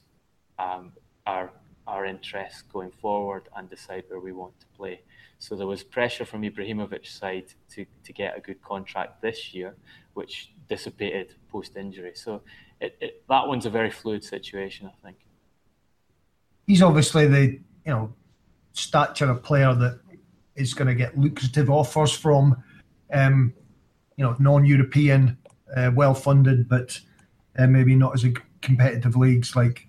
um, 0.59 0.93
our 1.27 1.53
our 1.87 2.05
interests 2.05 2.63
going 2.63 2.93
forward 2.93 3.49
and 3.57 3.69
decide 3.69 4.05
where 4.09 4.21
we 4.21 4.33
want 4.33 4.59
to 4.61 4.67
play. 4.77 5.01
So 5.39 5.57
there 5.57 5.67
was 5.67 5.83
pressure 5.83 6.25
from 6.25 6.43
Ibrahimovic's 6.43 7.11
side 7.11 7.47
to, 7.71 7.85
to 8.05 8.13
get 8.13 8.37
a 8.37 8.41
good 8.41 8.63
contract 8.63 9.23
this 9.23 9.53
year, 9.53 9.75
which 10.15 10.53
dissipated 10.69 11.35
post 11.51 11.77
injury. 11.77 12.13
So 12.15 12.43
it, 12.81 12.97
it, 13.01 13.23
that 13.29 13.47
one's 13.47 13.67
a 13.67 13.71
very 13.71 13.91
fluid 13.91 14.25
situation, 14.25 14.87
I 14.87 15.07
think. 15.07 15.17
He's 16.67 16.83
obviously 16.83 17.27
the 17.27 17.61
you 17.85 17.93
know 17.93 18.15
stature 18.73 19.31
of 19.31 19.43
player 19.43 19.75
that 19.75 20.01
is 20.57 20.75
going 20.75 20.89
to 20.89 20.95
get 20.95 21.19
lucrative 21.19 21.71
offers 21.71 22.13
from, 22.13 22.63
um, 23.13 23.53
you 24.17 24.25
know, 24.25 24.37
non-European, 24.39 25.37
uh, 25.77 25.91
well-funded, 25.95 26.69
but 26.69 26.99
uh, 27.59 27.67
maybe 27.67 27.95
not 27.95 28.15
as 28.15 28.27
competitive 28.61 29.17
leagues. 29.17 29.57
Like, 29.57 29.87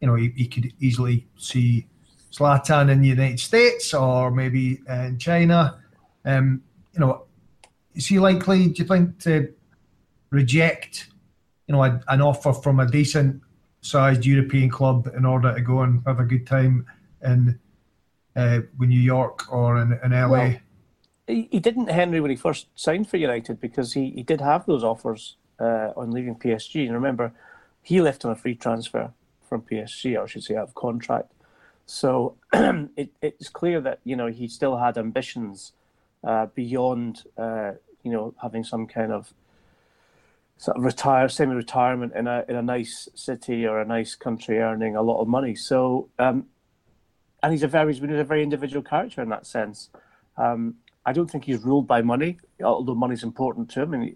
you 0.00 0.08
know, 0.08 0.14
you, 0.14 0.48
could 0.48 0.72
easily 0.80 1.26
see 1.36 1.86
Zlatan 2.32 2.90
in 2.90 3.00
the 3.00 3.08
United 3.08 3.40
States 3.40 3.94
or 3.94 4.30
maybe 4.30 4.80
uh, 4.88 5.04
in 5.04 5.18
China. 5.18 5.78
Um, 6.24 6.62
you 6.92 7.00
know, 7.00 7.26
is 7.94 8.06
he 8.06 8.18
likely? 8.18 8.68
Do 8.68 8.82
you 8.82 8.88
think 8.88 9.18
to 9.20 9.52
reject, 10.34 11.08
you 11.66 11.74
know, 11.74 11.82
a, 11.82 12.00
an 12.08 12.20
offer 12.20 12.52
from 12.52 12.80
a 12.80 12.86
decent-sized 12.86 14.26
European 14.26 14.68
club 14.68 15.08
in 15.16 15.24
order 15.24 15.54
to 15.54 15.60
go 15.60 15.80
and 15.80 16.02
have 16.06 16.20
a 16.20 16.24
good 16.24 16.46
time 16.46 16.86
in 17.22 17.58
uh, 18.36 18.60
New 18.78 19.00
York 19.00 19.50
or 19.52 19.80
in, 19.80 19.98
in 20.04 20.10
LA? 20.10 20.28
Well, 20.28 20.54
he, 21.26 21.48
he 21.50 21.60
didn't, 21.60 21.88
Henry, 21.88 22.20
when 22.20 22.30
he 22.30 22.36
first 22.36 22.66
signed 22.74 23.08
for 23.08 23.16
United 23.16 23.60
because 23.60 23.94
he, 23.94 24.10
he 24.10 24.22
did 24.22 24.40
have 24.40 24.66
those 24.66 24.84
offers 24.84 25.36
uh, 25.58 25.90
on 25.96 26.10
leaving 26.10 26.34
PSG. 26.34 26.84
And 26.84 26.92
remember, 26.92 27.32
he 27.80 28.00
left 28.00 28.24
on 28.24 28.32
a 28.32 28.36
free 28.36 28.54
transfer 28.54 29.12
from 29.48 29.62
PSG, 29.62 30.18
or 30.18 30.24
I 30.24 30.26
should 30.26 30.44
say, 30.44 30.56
out 30.56 30.68
of 30.68 30.74
contract. 30.74 31.30
So 31.86 32.36
it, 32.52 33.10
it's 33.20 33.48
clear 33.48 33.80
that 33.82 34.00
you 34.04 34.16
know 34.16 34.26
he 34.28 34.48
still 34.48 34.78
had 34.78 34.96
ambitions 34.96 35.72
uh, 36.22 36.46
beyond 36.54 37.24
uh, 37.36 37.72
you 38.02 38.10
know 38.10 38.34
having 38.40 38.64
some 38.64 38.86
kind 38.86 39.12
of 39.12 39.34
sort 40.56 40.76
of 40.76 40.84
retire 40.84 41.28
semi-retirement 41.28 42.12
in 42.14 42.26
a 42.26 42.44
in 42.48 42.56
a 42.56 42.62
nice 42.62 43.08
city 43.14 43.66
or 43.66 43.80
a 43.80 43.84
nice 43.84 44.14
country, 44.14 44.58
earning 44.58 44.96
a 44.96 45.02
lot 45.02 45.20
of 45.20 45.28
money. 45.28 45.54
So 45.54 46.08
um, 46.18 46.46
and 47.42 47.52
he's 47.52 47.62
a 47.62 47.68
very 47.68 47.92
he's 47.92 48.00
been 48.00 48.14
a 48.14 48.24
very 48.24 48.42
individual 48.42 48.82
character 48.82 49.22
in 49.22 49.28
that 49.30 49.46
sense. 49.46 49.90
Um, 50.36 50.76
I 51.04 51.12
don't 51.12 51.30
think 51.30 51.44
he's 51.44 51.62
ruled 51.62 51.86
by 51.86 52.02
money, 52.02 52.38
although 52.62 52.94
money's 52.94 53.22
important 53.22 53.68
to 53.70 53.82
him. 53.82 53.94
And 53.94 54.02
he, 54.04 54.14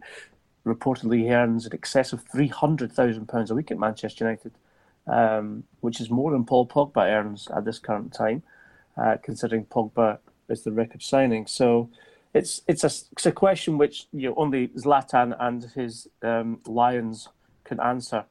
reportedly, 0.65 1.21
he 1.21 1.31
earns 1.31 1.67
in 1.67 1.75
excess 1.75 2.13
of 2.13 2.23
three 2.23 2.49
hundred 2.49 2.93
thousand 2.93 3.27
pounds 3.27 3.51
a 3.51 3.55
week 3.55 3.71
at 3.71 3.79
Manchester 3.79 4.25
United, 4.25 4.53
um, 5.07 5.65
which 5.81 6.01
is 6.01 6.09
more 6.09 6.31
than 6.31 6.45
Paul 6.45 6.67
Pogba 6.67 7.05
earns 7.07 7.49
at 7.55 7.65
this 7.65 7.79
current 7.79 8.13
time, 8.13 8.43
uh, 8.97 9.17
considering 9.23 9.67
Pogba 9.67 10.19
is 10.49 10.63
the 10.63 10.73
record 10.73 11.03
signing. 11.03 11.47
So. 11.47 11.91
It's 12.35 12.63
it's 12.69 12.85
a, 12.85 12.91
it's 13.13 13.27
a 13.27 13.33
question 13.33 13.79
which 13.79 14.07
you 14.13 14.29
know, 14.29 14.35
only 14.37 14.69
Zlatan 14.69 15.37
and 15.41 15.65
his 15.75 16.09
um, 16.23 16.61
Lions 16.67 17.29
can 17.65 17.81
answer 17.81 18.25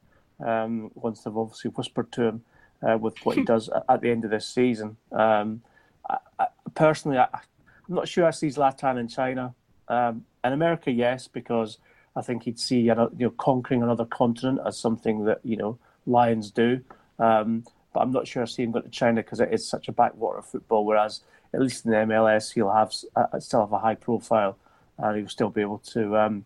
um, 0.44 0.90
once 0.94 1.22
they've 1.22 1.36
obviously 1.36 1.70
whispered 1.72 2.10
to 2.12 2.22
him 2.22 2.44
uh, 2.82 2.96
with 2.96 3.14
what 3.24 3.36
he 3.36 3.44
does 3.54 3.68
at 3.88 4.00
the 4.00 4.10
end 4.10 4.24
of 4.24 4.30
this 4.30 4.48
season. 4.48 4.96
Um, 5.12 5.62
I, 6.08 6.18
I, 6.38 6.46
personally, 6.74 7.18
I, 7.18 7.24
am 7.32 7.94
not 7.94 8.08
sure 8.08 8.26
I 8.26 8.30
see 8.30 8.48
Zlatan 8.48 8.98
in 8.98 9.08
China. 9.08 9.54
Um, 9.88 10.24
in 10.44 10.52
America, 10.52 10.90
yes, 10.90 11.28
because 11.28 11.78
I 12.14 12.22
think 12.22 12.44
he'd 12.44 12.58
see 12.58 12.80
you 12.80 12.94
know 12.94 13.30
conquering 13.38 13.82
another 13.82 14.04
continent 14.04 14.60
as 14.66 14.78
something 14.78 15.24
that 15.24 15.40
you 15.44 15.56
know 15.56 15.78
Lions 16.06 16.50
do. 16.50 16.80
Um, 17.18 17.64
but 17.92 18.00
I'm 18.00 18.12
not 18.12 18.28
sure 18.28 18.42
I 18.42 18.46
see 18.46 18.62
him 18.62 18.72
go 18.72 18.80
to 18.80 18.88
China 18.88 19.22
because 19.22 19.40
it 19.40 19.52
is 19.52 19.66
such 19.66 19.88
a 19.88 19.92
backwater 19.92 20.38
of 20.38 20.46
football. 20.46 20.84
Whereas 20.84 21.22
at 21.54 21.60
least 21.60 21.84
in 21.84 21.92
the 21.92 21.96
MLS, 21.98 22.52
he'll 22.52 22.72
have 22.72 22.92
uh, 23.16 23.40
still 23.40 23.60
have 23.60 23.72
a 23.72 23.78
high 23.78 23.94
profile, 23.94 24.56
and 24.98 25.16
he'll 25.16 25.28
still 25.28 25.50
be 25.50 25.60
able 25.60 25.78
to 25.78 26.16
um, 26.16 26.44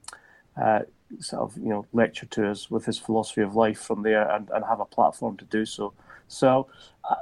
uh, 0.60 0.80
sort 1.20 1.42
of 1.42 1.56
you 1.56 1.68
know 1.68 1.86
lecture 1.92 2.26
to 2.26 2.48
us 2.48 2.70
with 2.70 2.84
his 2.84 2.98
philosophy 2.98 3.42
of 3.42 3.54
life 3.54 3.80
from 3.80 4.02
there 4.02 4.28
and, 4.30 4.48
and 4.50 4.64
have 4.64 4.80
a 4.80 4.84
platform 4.84 5.36
to 5.36 5.44
do 5.46 5.64
so. 5.64 5.92
So 6.28 6.68
uh, 7.08 7.16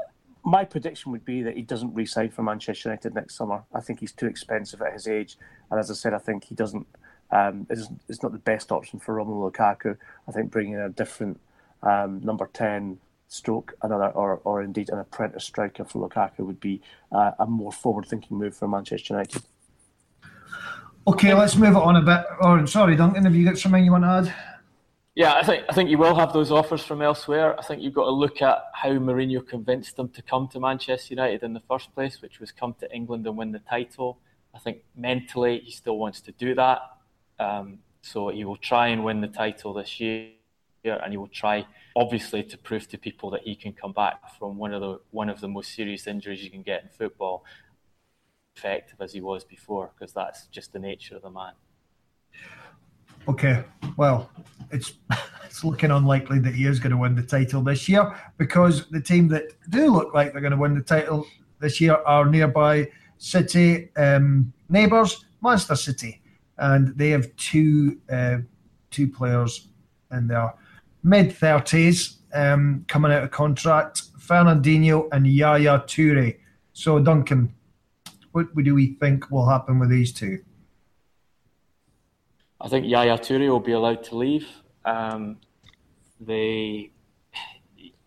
my 0.44 0.64
prediction 0.64 1.12
would 1.12 1.24
be 1.24 1.42
that 1.42 1.56
he 1.56 1.62
doesn't 1.62 1.94
re-sign 1.94 2.30
for 2.30 2.42
Manchester 2.42 2.88
United 2.88 3.14
next 3.14 3.36
summer. 3.36 3.62
I 3.74 3.80
think 3.80 4.00
he's 4.00 4.12
too 4.12 4.26
expensive 4.26 4.80
at 4.82 4.92
his 4.92 5.08
age, 5.08 5.38
and 5.70 5.80
as 5.80 5.90
I 5.90 5.94
said, 5.94 6.14
I 6.14 6.18
think 6.18 6.44
he 6.44 6.54
doesn't. 6.54 6.86
Um, 7.32 7.66
it's, 7.70 7.88
it's 8.08 8.22
not 8.24 8.32
the 8.32 8.38
best 8.38 8.72
option 8.72 8.98
for 8.98 9.14
Romelu 9.14 9.52
Lukaku. 9.52 9.96
I 10.28 10.32
think 10.32 10.50
bringing 10.50 10.74
in 10.74 10.80
a 10.80 10.88
different 10.88 11.40
um, 11.82 12.20
number 12.24 12.48
ten 12.52 12.98
stroke 13.30 13.74
another 13.82 14.08
or, 14.08 14.40
or 14.44 14.60
indeed 14.60 14.90
an 14.90 14.98
apprentice 14.98 15.44
striker 15.44 15.84
for 15.84 16.06
Lukaku 16.06 16.40
would 16.40 16.60
be 16.60 16.82
uh, 17.12 17.30
a 17.38 17.46
more 17.46 17.72
forward-thinking 17.72 18.36
move 18.36 18.56
for 18.56 18.68
Manchester 18.68 19.14
United. 19.14 19.42
Okay, 21.06 21.32
let's 21.32 21.56
move 21.56 21.76
it 21.76 21.82
on 21.82 21.96
a 21.96 22.02
bit. 22.02 22.26
Oh, 22.42 22.64
sorry, 22.66 22.96
Duncan, 22.96 23.24
have 23.24 23.34
you 23.34 23.44
got 23.44 23.56
something 23.56 23.84
you 23.84 23.92
want 23.92 24.04
to 24.04 24.08
add? 24.08 24.34
Yeah, 25.14 25.34
I 25.34 25.42
think 25.42 25.64
I 25.68 25.72
think 25.72 25.90
you 25.90 25.98
will 25.98 26.14
have 26.14 26.32
those 26.32 26.52
offers 26.52 26.84
from 26.84 27.02
elsewhere. 27.02 27.58
I 27.58 27.62
think 27.62 27.82
you've 27.82 27.94
got 27.94 28.04
to 28.04 28.10
look 28.10 28.42
at 28.42 28.64
how 28.74 28.90
Mourinho 28.90 29.46
convinced 29.46 29.96
them 29.96 30.08
to 30.10 30.22
come 30.22 30.48
to 30.48 30.60
Manchester 30.60 31.14
United 31.14 31.42
in 31.42 31.52
the 31.52 31.60
first 31.60 31.94
place, 31.94 32.22
which 32.22 32.40
was 32.40 32.52
come 32.52 32.74
to 32.80 32.92
England 32.94 33.26
and 33.26 33.36
win 33.36 33.52
the 33.52 33.58
title. 33.60 34.18
I 34.54 34.58
think 34.58 34.78
mentally 34.96 35.60
he 35.64 35.70
still 35.70 35.98
wants 35.98 36.20
to 36.22 36.32
do 36.32 36.54
that, 36.54 36.80
um, 37.38 37.78
so 38.02 38.28
he 38.28 38.44
will 38.44 38.56
try 38.56 38.88
and 38.88 39.04
win 39.04 39.20
the 39.20 39.28
title 39.28 39.72
this 39.74 40.00
year, 40.00 40.30
and 40.84 41.12
he 41.12 41.16
will 41.16 41.28
try, 41.28 41.66
obviously, 41.96 42.42
to 42.42 42.58
prove 42.58 42.88
to 42.88 42.98
people 42.98 43.30
that 43.30 43.42
he 43.42 43.54
can 43.54 43.72
come 43.72 43.92
back 43.92 44.38
from 44.38 44.56
one 44.56 44.72
of 44.72 44.80
the 44.80 45.00
one 45.10 45.28
of 45.28 45.40
the 45.40 45.48
most 45.48 45.74
serious 45.74 46.06
injuries 46.06 46.42
you 46.42 46.50
can 46.50 46.62
get 46.62 46.82
in 46.82 46.88
football, 46.88 47.44
effective 48.56 49.00
as 49.00 49.12
he 49.12 49.20
was 49.20 49.44
before, 49.44 49.90
because 49.94 50.12
that's 50.12 50.46
just 50.46 50.72
the 50.72 50.78
nature 50.78 51.16
of 51.16 51.22
the 51.22 51.30
man. 51.30 51.52
Okay, 53.28 53.62
well, 53.96 54.30
it's 54.70 54.94
it's 55.44 55.64
looking 55.64 55.90
unlikely 55.90 56.38
that 56.40 56.54
he 56.54 56.66
is 56.66 56.78
going 56.78 56.92
to 56.92 56.96
win 56.96 57.14
the 57.14 57.22
title 57.22 57.62
this 57.62 57.88
year 57.88 58.14
because 58.38 58.88
the 58.90 59.00
team 59.00 59.28
that 59.28 59.44
do 59.68 59.90
look 59.90 60.14
like 60.14 60.32
they're 60.32 60.40
going 60.40 60.52
to 60.52 60.56
win 60.56 60.74
the 60.74 60.82
title 60.82 61.26
this 61.58 61.80
year 61.80 61.96
are 62.06 62.24
nearby 62.24 62.88
City 63.18 63.90
um, 63.96 64.50
neighbours, 64.70 65.26
Manchester 65.42 65.76
City, 65.76 66.22
and 66.56 66.96
they 66.96 67.10
have 67.10 67.34
two 67.36 67.98
uh, 68.10 68.38
two 68.90 69.06
players 69.06 69.68
in 70.10 70.26
their 70.26 70.54
mid 71.02 71.32
thirties 71.32 72.18
um, 72.32 72.84
coming 72.88 73.12
out 73.12 73.22
of 73.22 73.30
contract, 73.30 74.02
Fernandinho 74.18 75.08
and 75.12 75.26
Yaya 75.26 75.80
Toure. 75.86 76.38
So, 76.72 76.98
Duncan, 76.98 77.54
what 78.32 78.54
do 78.54 78.74
we 78.74 78.94
think 78.94 79.30
will 79.30 79.48
happen 79.48 79.78
with 79.78 79.90
these 79.90 80.12
two? 80.12 80.40
I 82.60 82.68
think 82.68 82.86
Yaya 82.86 83.18
Toure 83.18 83.48
will 83.48 83.60
be 83.60 83.72
allowed 83.72 84.04
to 84.04 84.16
leave. 84.16 84.46
Um, 84.84 85.38
they 86.20 86.92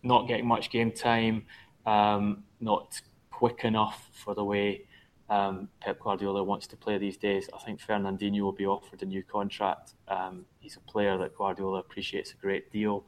not 0.02 0.28
getting 0.28 0.46
much 0.46 0.70
game 0.70 0.92
time, 0.92 1.44
um, 1.86 2.44
not 2.60 3.00
quick 3.30 3.64
enough 3.64 4.10
for 4.12 4.34
the 4.34 4.44
way 4.44 4.86
um, 5.30 5.68
Pep 5.80 5.98
Guardiola 6.00 6.44
wants 6.44 6.66
to 6.68 6.76
play 6.76 6.98
these 6.98 7.16
days. 7.16 7.48
I 7.54 7.58
think 7.64 7.80
Fernandinho 7.80 8.40
will 8.40 8.52
be 8.52 8.66
offered 8.66 9.02
a 9.02 9.06
new 9.06 9.22
contract. 9.22 9.94
Um, 10.08 10.44
he's 10.60 10.76
a 10.76 10.80
player 10.80 11.16
that 11.18 11.36
Guardiola 11.36 11.78
appreciates 11.78 12.32
a 12.32 12.36
great 12.36 12.70
deal. 12.70 13.04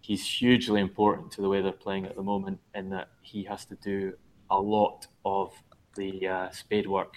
He's 0.00 0.24
hugely 0.24 0.80
important 0.80 1.32
to 1.32 1.42
the 1.42 1.48
way 1.48 1.60
they're 1.60 1.72
playing 1.72 2.06
at 2.06 2.16
the 2.16 2.22
moment, 2.22 2.60
in 2.74 2.88
that 2.90 3.08
he 3.22 3.44
has 3.44 3.64
to 3.66 3.74
do 3.76 4.14
a 4.50 4.58
lot 4.58 5.06
of 5.24 5.52
the 5.96 6.26
uh, 6.26 6.50
spade 6.50 6.86
work 6.86 7.16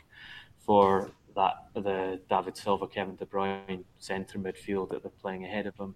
for 0.60 1.12
that 1.36 1.54
the 1.74 2.20
David 2.30 2.58
Silva, 2.58 2.88
Kevin 2.88 3.16
De 3.16 3.26
Bruyne 3.26 3.84
centre 4.00 4.38
midfield 4.38 4.90
that 4.90 5.02
they're 5.04 5.12
playing 5.22 5.46
ahead 5.46 5.68
of 5.68 5.78
him. 5.78 5.96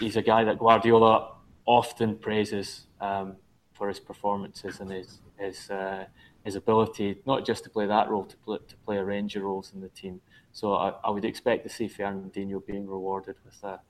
He's 0.00 0.16
a 0.16 0.22
guy 0.22 0.44
that 0.44 0.58
Guardiola 0.58 1.32
often 1.66 2.16
praises 2.16 2.86
um, 3.00 3.36
for 3.74 3.88
his 3.88 3.98
performances 3.98 4.80
and 4.80 4.90
his 4.90 5.20
his 5.38 5.68
uh, 5.70 6.04
his 6.46 6.54
ability 6.54 7.18
not 7.26 7.44
just 7.44 7.64
to 7.64 7.70
play 7.70 7.86
that 7.86 8.08
role, 8.08 8.24
to 8.24 8.36
play, 8.36 8.58
to 8.68 8.76
play 8.86 8.96
a 8.98 9.04
range 9.04 9.34
of 9.34 9.42
roles 9.42 9.72
in 9.74 9.80
the 9.80 9.88
team. 9.88 10.20
So 10.52 10.74
I, 10.74 10.94
I 11.04 11.10
would 11.10 11.24
expect 11.24 11.64
to 11.64 11.68
see 11.68 11.88
Fernandinho 11.88 12.64
being 12.64 12.86
rewarded 12.86 13.36
with 13.44 13.62
a 13.64 13.80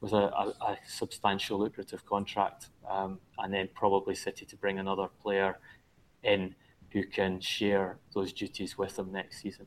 with 0.00 0.12
a, 0.12 0.26
a, 0.42 0.54
a 0.60 0.78
substantial 0.86 1.58
lucrative 1.58 2.06
contract, 2.06 2.68
um, 2.88 3.18
and 3.38 3.52
then 3.52 3.68
probably 3.74 4.14
City 4.14 4.44
to 4.46 4.56
bring 4.56 4.78
another 4.78 5.08
player 5.22 5.58
in 6.22 6.54
who 6.92 7.02
can 7.04 7.40
share 7.40 7.98
those 8.14 8.32
duties 8.32 8.78
with 8.78 8.96
him 8.98 9.10
next 9.10 9.42
season. 9.42 9.66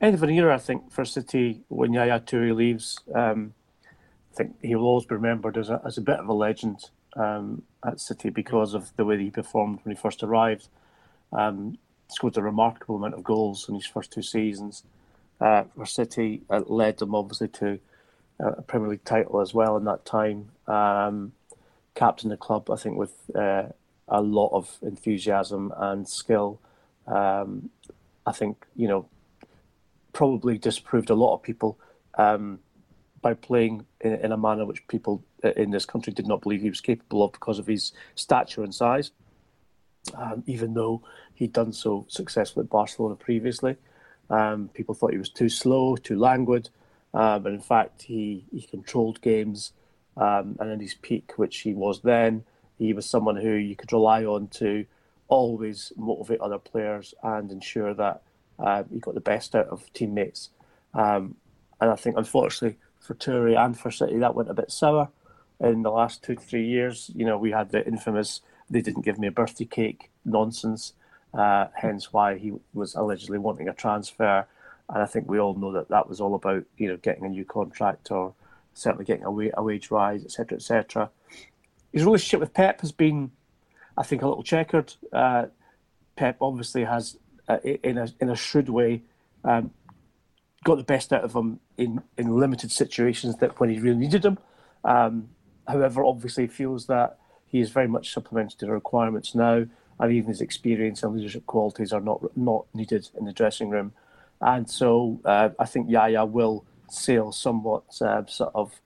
End 0.00 0.14
of 0.14 0.22
I 0.22 0.58
think, 0.58 0.92
for 0.92 1.04
City 1.04 1.62
when 1.68 1.92
Yaya 1.94 2.20
Toure 2.20 2.54
leaves. 2.54 2.98
Um, 3.14 3.54
I 4.32 4.34
think 4.36 4.56
he 4.60 4.74
will 4.74 4.84
always 4.84 5.06
be 5.06 5.14
remembered 5.14 5.56
as 5.56 5.70
a, 5.70 5.80
as 5.86 5.96
a 5.96 6.02
bit 6.02 6.18
of 6.18 6.28
a 6.28 6.34
legend 6.34 6.90
um, 7.16 7.62
at 7.84 8.00
City 8.00 8.30
because 8.30 8.74
of 8.74 8.94
the 8.96 9.04
way 9.04 9.18
he 9.18 9.30
performed 9.30 9.80
when 9.82 9.94
he 9.94 10.00
first 10.00 10.22
arrived. 10.22 10.68
Um, 11.32 11.78
scored 12.08 12.36
a 12.36 12.42
remarkable 12.42 12.96
amount 12.96 13.14
of 13.14 13.24
goals 13.24 13.68
in 13.68 13.74
his 13.74 13.86
first 13.86 14.12
two 14.12 14.22
seasons 14.22 14.84
uh, 15.40 15.64
for 15.74 15.86
City. 15.86 16.42
It 16.48 16.70
led 16.70 16.98
them 16.98 17.14
obviously 17.14 17.48
to 17.48 17.80
a 18.38 18.62
Premier 18.62 18.90
League 18.90 19.04
title 19.04 19.40
as 19.40 19.54
well 19.54 19.76
in 19.76 19.84
that 19.84 20.04
time. 20.04 20.50
Um, 20.66 21.32
the 21.94 22.36
club, 22.38 22.70
I 22.70 22.76
think, 22.76 22.98
with 22.98 23.14
uh, 23.34 23.68
a 24.08 24.20
lot 24.20 24.50
of 24.52 24.76
enthusiasm 24.82 25.72
and 25.76 26.08
skill. 26.08 26.60
Um, 27.06 27.70
I 28.26 28.32
think 28.32 28.66
you 28.74 28.88
know 28.88 29.08
probably 30.12 30.58
disproved 30.58 31.10
a 31.10 31.14
lot 31.14 31.34
of 31.34 31.42
people 31.42 31.78
um, 32.18 32.58
by 33.22 33.34
playing 33.34 33.86
in, 34.06 34.14
in, 34.24 34.32
a 34.32 34.36
manner 34.36 34.64
which 34.64 34.86
people 34.88 35.22
in 35.56 35.70
this 35.70 35.84
country 35.84 36.12
did 36.12 36.26
not 36.26 36.40
believe 36.40 36.62
he 36.62 36.68
was 36.68 36.80
capable 36.80 37.24
of 37.24 37.32
because 37.32 37.58
of 37.58 37.66
his 37.66 37.92
stature 38.14 38.62
and 38.62 38.74
size. 38.74 39.10
Um, 40.14 40.44
even 40.46 40.74
though 40.74 41.02
he'd 41.34 41.52
done 41.52 41.72
so 41.72 42.06
successfully 42.08 42.64
at 42.64 42.70
Barcelona 42.70 43.16
previously, 43.16 43.76
um, 44.30 44.70
people 44.72 44.94
thought 44.94 45.12
he 45.12 45.18
was 45.18 45.30
too 45.30 45.48
slow, 45.48 45.96
too 45.96 46.18
languid. 46.18 46.70
Uh, 47.12 47.38
but 47.38 47.52
in 47.52 47.60
fact, 47.60 48.02
he, 48.02 48.44
he 48.52 48.62
controlled 48.62 49.20
games, 49.20 49.72
um, 50.16 50.56
and 50.60 50.70
in 50.70 50.80
his 50.80 50.94
peak, 50.94 51.32
which 51.36 51.58
he 51.58 51.74
was 51.74 52.02
then, 52.02 52.44
he 52.78 52.92
was 52.92 53.08
someone 53.08 53.36
who 53.36 53.52
you 53.52 53.74
could 53.74 53.92
rely 53.92 54.24
on 54.24 54.48
to 54.48 54.84
always 55.28 55.92
motivate 55.96 56.40
other 56.40 56.58
players 56.58 57.14
and 57.22 57.50
ensure 57.50 57.94
that 57.94 58.22
uh, 58.58 58.82
he 58.92 58.98
got 58.98 59.14
the 59.14 59.20
best 59.20 59.54
out 59.54 59.66
of 59.68 59.90
teammates. 59.92 60.50
Um, 60.94 61.36
and 61.80 61.90
I 61.90 61.96
think, 61.96 62.16
unfortunately, 62.16 62.78
for 63.06 63.14
Toure 63.14 63.56
and 63.56 63.78
for 63.78 63.90
City, 63.90 64.18
that 64.18 64.34
went 64.34 64.50
a 64.50 64.54
bit 64.54 64.70
sour 64.70 65.08
in 65.60 65.82
the 65.82 65.90
last 65.90 66.22
two 66.22 66.34
to 66.34 66.40
three 66.40 66.66
years. 66.66 67.10
You 67.14 67.24
know, 67.24 67.38
we 67.38 67.52
had 67.52 67.70
the 67.70 67.86
infamous 67.86 68.40
"they 68.68 68.82
didn't 68.82 69.04
give 69.04 69.18
me 69.18 69.28
a 69.28 69.32
birthday 69.32 69.64
cake" 69.64 70.10
nonsense, 70.24 70.92
uh, 71.32 71.68
hence 71.74 72.12
why 72.12 72.36
he 72.36 72.52
was 72.74 72.94
allegedly 72.94 73.38
wanting 73.38 73.68
a 73.68 73.74
transfer. 73.74 74.46
And 74.88 75.02
I 75.02 75.06
think 75.06 75.28
we 75.28 75.38
all 75.38 75.54
know 75.54 75.72
that 75.72 75.88
that 75.88 76.08
was 76.08 76.20
all 76.20 76.34
about 76.34 76.64
you 76.76 76.88
know 76.88 76.96
getting 76.96 77.24
a 77.24 77.28
new 77.28 77.44
contract 77.44 78.10
or 78.10 78.34
certainly 78.74 79.04
getting 79.04 79.24
a, 79.24 79.50
a 79.56 79.62
wage 79.62 79.90
rise, 79.90 80.24
etc., 80.24 80.56
etc. 80.58 81.10
His 81.92 82.04
relationship 82.04 82.40
with 82.40 82.52
Pep 82.52 82.80
has 82.82 82.92
been, 82.92 83.30
I 83.96 84.02
think, 84.02 84.22
a 84.22 84.28
little 84.28 84.42
checkered. 84.42 84.92
Uh, 85.12 85.46
Pep 86.16 86.36
obviously 86.40 86.84
has, 86.84 87.16
uh, 87.48 87.58
in 87.62 87.98
a 87.98 88.08
in 88.20 88.28
a 88.28 88.36
shrewd 88.36 88.68
way, 88.68 89.02
um, 89.44 89.70
got 90.66 90.78
the 90.78 90.82
best 90.82 91.12
out 91.12 91.22
of 91.22 91.32
him 91.32 91.60
in, 91.78 92.02
in 92.18 92.36
limited 92.36 92.72
situations 92.72 93.36
that 93.36 93.60
when 93.60 93.70
he 93.70 93.78
really 93.78 93.96
needed 93.96 94.24
him. 94.24 94.36
Um, 94.84 95.28
however, 95.68 96.04
obviously 96.04 96.48
feels 96.48 96.86
that 96.86 97.18
he 97.46 97.60
is 97.60 97.70
very 97.70 97.86
much 97.86 98.12
supplemented 98.12 98.58
to 98.58 98.66
the 98.66 98.72
requirements 98.72 99.32
now, 99.32 99.66
and 100.00 100.12
even 100.12 100.28
his 100.28 100.40
experience 100.40 101.04
and 101.04 101.14
leadership 101.14 101.46
qualities 101.46 101.92
are 101.92 102.00
not 102.00 102.36
not 102.36 102.66
needed 102.74 103.08
in 103.16 103.24
the 103.24 103.32
dressing 103.32 103.70
room. 103.70 103.92
And 104.40 104.68
so 104.68 105.20
uh, 105.24 105.50
I 105.56 105.66
think 105.66 105.88
Yaya 105.88 106.24
will 106.24 106.64
sail 106.90 107.30
somewhat 107.30 107.84
uh, 108.02 108.26
sort 108.26 108.50
of 108.52 108.80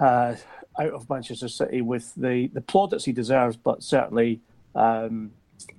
uh, 0.00 0.34
out 0.80 0.92
of 0.92 1.08
Manchester 1.08 1.48
City 1.48 1.80
with 1.80 2.12
the, 2.16 2.48
the 2.48 2.60
plaudits 2.60 3.04
he 3.04 3.12
deserves, 3.12 3.56
but 3.56 3.84
certainly 3.84 4.40
um, 4.74 5.30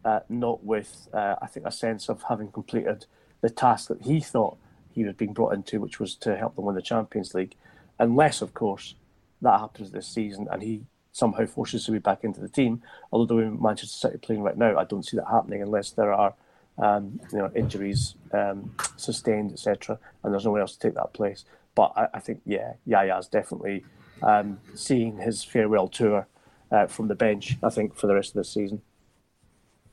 uh, 0.06 0.22
not 0.30 0.64
with, 0.64 1.10
uh, 1.14 1.36
I 1.42 1.48
think, 1.48 1.66
a 1.68 1.72
sense 1.72 2.10
of 2.10 2.24
having 2.30 2.52
completed 2.52 3.06
the 3.42 3.50
task 3.50 3.90
that 3.90 4.02
he 4.04 4.22
thought 4.22 4.58
he 4.94 5.04
was 5.04 5.16
being 5.16 5.34
brought 5.34 5.54
into, 5.54 5.80
which 5.80 6.00
was 6.00 6.16
to 6.16 6.36
help 6.38 6.56
them 6.56 6.66
win 6.66 6.76
the 6.76 6.82
Champions 6.82 7.34
League. 7.34 7.56
Unless, 8.00 8.42
of 8.42 8.54
course, 8.54 8.96
that 9.42 9.60
happens 9.60 9.92
this 9.92 10.08
season 10.08 10.48
and 10.52 10.62
he 10.62 10.84
somehow 11.12 11.46
forces 11.46 11.86
to 11.86 11.92
be 11.92 12.00
back 12.00 12.24
into 12.24 12.40
the 12.40 12.50
team. 12.50 12.82
Although 13.12 13.26
the 13.26 13.36
way 13.36 13.50
Manchester 13.50 13.96
City 13.96 14.18
playing 14.18 14.42
right 14.42 14.58
now, 14.58 14.78
I 14.78 14.84
don't 14.84 15.04
see 15.04 15.18
that 15.18 15.28
happening 15.30 15.62
unless 15.62 15.92
there 15.92 16.12
are 16.12 16.34
um, 16.78 17.20
you 17.32 17.38
know, 17.38 17.52
injuries 17.56 18.16
um, 18.32 18.74
sustained, 18.98 19.52
etc., 19.52 20.00
and 20.24 20.34
there's 20.34 20.46
nowhere 20.46 20.62
else 20.62 20.74
to 20.76 20.80
take 20.80 20.96
that 20.96 21.14
place. 21.14 21.46
But 21.76 21.94
I, 21.96 22.08
I 22.16 22.20
think, 22.20 22.42
yeah, 22.46 22.74
Yaya's 22.88 23.28
definitely 23.28 23.86
um, 24.22 24.60
seeing 24.74 25.18
his 25.18 25.44
farewell 25.44 25.88
tour 25.88 26.28
uh, 26.72 26.88
from 26.88 27.08
the 27.08 27.16
bench. 27.16 27.58
I 27.62 27.70
think 27.70 27.96
for 27.96 28.08
the 28.08 28.16
rest 28.16 28.30
of 28.30 28.36
the 28.36 28.44
season. 28.44 28.82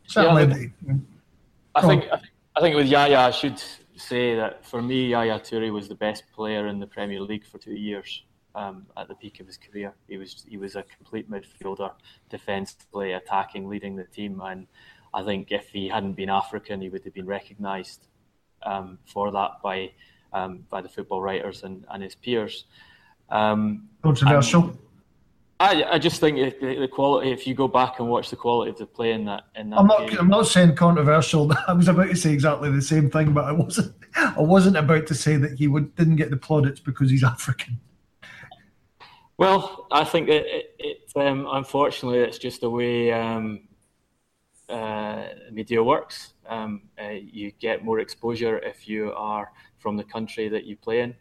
Certainly, 0.07 0.73
yeah, 0.87 0.95
I, 1.75 1.81
think, 1.83 2.05
I 2.11 2.17
think 2.17 2.25
I 2.57 2.61
think 2.61 2.77
with 2.77 2.87
Yaya, 2.87 3.19
I 3.21 3.31
should 3.31 3.63
say 4.01 4.35
that 4.35 4.65
for 4.65 4.83
me, 4.83 5.09
Yaya 5.09 5.39
Toure 5.39 5.73
was 5.73 5.89
the 5.89 5.95
best 5.95 6.25
player 6.33 6.67
in 6.67 6.81
the 6.81 6.87
Premier 6.87 7.21
League 7.21 7.47
for 7.47 7.59
two 7.59 7.75
years. 7.75 8.23
Um, 8.57 8.87
at 8.97 9.07
the 9.07 9.15
peak 9.15 9.39
of 9.39 9.47
his 9.47 9.57
career, 9.57 9.95
he 10.09 10.17
was 10.17 10.45
he 10.49 10.57
was 10.57 10.75
a 10.75 10.83
complete 10.83 11.31
midfielder, 11.31 11.93
defensively 12.29 13.13
attacking, 13.13 13.69
leading 13.69 13.95
the 13.95 14.05
team, 14.05 14.41
and 14.45 14.67
I 15.15 15.23
think 15.23 15.53
if 15.53 15.69
he 15.69 15.89
hadn't 15.89 16.15
been 16.15 16.31
African, 16.31 16.81
he 16.81 16.89
would 16.89 17.05
have 17.05 17.15
been 17.15 17.27
recognised 17.27 18.09
um, 18.65 18.99
for 19.07 19.31
that 19.31 19.63
by 19.63 19.93
um, 20.33 20.65
by 20.69 20.81
the 20.81 20.89
football 20.89 21.23
writers 21.23 21.63
and, 21.63 21.85
and 21.91 22.03
his 22.03 22.15
peers. 22.15 22.65
Um, 23.29 23.89
Controversial. 24.03 24.77
I, 25.61 25.85
I 25.93 25.99
just 25.99 26.21
think 26.21 26.39
the, 26.39 26.81
the, 26.81 26.89
quality. 26.89 27.31
If 27.31 27.47
you 27.47 27.55
go 27.55 27.69
back 27.69 28.01
and 28.01 28.09
watch 28.09 28.31
the 28.31 28.37
quality 28.37 28.71
of 28.71 28.79
the 28.79 28.87
play 28.87 29.13
in 29.13 29.27
that, 29.27 29.45
in 29.55 29.69
that 29.69 29.79
I'm 29.79 29.87
not. 29.87 30.09
Game, 30.09 30.19
I'm 30.19 30.29
not 30.29 30.47
saying 30.47 30.75
controversial. 30.75 31.53
I 31.69 31.75
was 31.75 31.87
about 31.87 32.09
to 32.09 32.17
say 32.17 32.33
exactly 32.33 32.71
the 32.71 32.81
same 32.81 33.11
thing, 33.11 33.35
but 33.35 33.45
I 33.45 33.53
wasn't. 33.53 33.95
I 34.17 34.41
wasn't 34.41 34.79
about 34.79 35.07
to 35.09 35.15
say 35.15 35.37
that 35.37 35.59
he 35.59 35.69
would 35.69 35.95
didn't 35.97 36.17
get 36.17 36.31
the 36.31 36.39
plaudits 36.39 36.81
because 36.81 37.11
he's 37.11 37.23
African. 37.37 37.79
Well, 39.37 39.87
I 39.93 40.03
think 40.05 40.29
that 40.29 40.47
it, 40.47 40.75
it 40.79 40.99
um, 41.15 41.47
unfortunately 41.51 42.21
it's 42.21 42.39
just 42.39 42.63
the 42.63 42.71
way 42.71 43.13
um, 43.13 43.69
uh, 44.71 45.25
media 45.53 45.83
works. 45.83 46.33
Um, 46.49 46.85
uh, 46.99 47.11
you 47.11 47.53
get 47.61 47.85
more 47.85 47.99
exposure 47.99 48.59
if 48.61 48.89
you 48.89 49.13
are 49.13 49.53
from 49.79 49.99
the 49.99 50.05
country 50.05 50.49
that 50.49 50.65
you 50.65 50.77
play 50.77 51.01
in, 51.01 51.15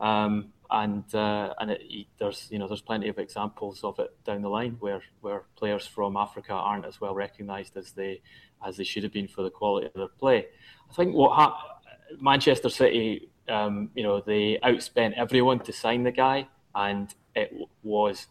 um, 0.00 0.53
and 0.70 1.14
uh, 1.14 1.54
and 1.58 1.70
it, 1.70 2.06
there's 2.18 2.48
you 2.50 2.58
know 2.58 2.66
there's 2.66 2.80
plenty 2.80 3.08
of 3.08 3.18
examples 3.18 3.84
of 3.84 3.98
it 3.98 4.10
down 4.24 4.42
the 4.42 4.48
line 4.48 4.76
where 4.80 5.02
where 5.20 5.44
players 5.56 5.86
from 5.86 6.16
Africa 6.16 6.52
aren't 6.52 6.84
as 6.84 7.00
well 7.00 7.14
recognised 7.14 7.76
as 7.76 7.92
they 7.92 8.20
as 8.66 8.76
they 8.76 8.84
should 8.84 9.02
have 9.02 9.12
been 9.12 9.28
for 9.28 9.42
the 9.42 9.50
quality 9.50 9.86
of 9.86 9.92
their 9.94 10.08
play. 10.08 10.46
I 10.90 10.94
think 10.94 11.14
what 11.14 11.32
ha- 11.32 11.78
Manchester 12.20 12.68
City, 12.68 13.30
um, 13.48 13.90
you 13.94 14.02
know, 14.02 14.20
they 14.20 14.58
outspent 14.62 15.14
everyone 15.16 15.60
to 15.60 15.72
sign 15.72 16.02
the 16.02 16.12
guy, 16.12 16.48
and 16.74 17.14
it 17.34 17.52
was 17.82 18.26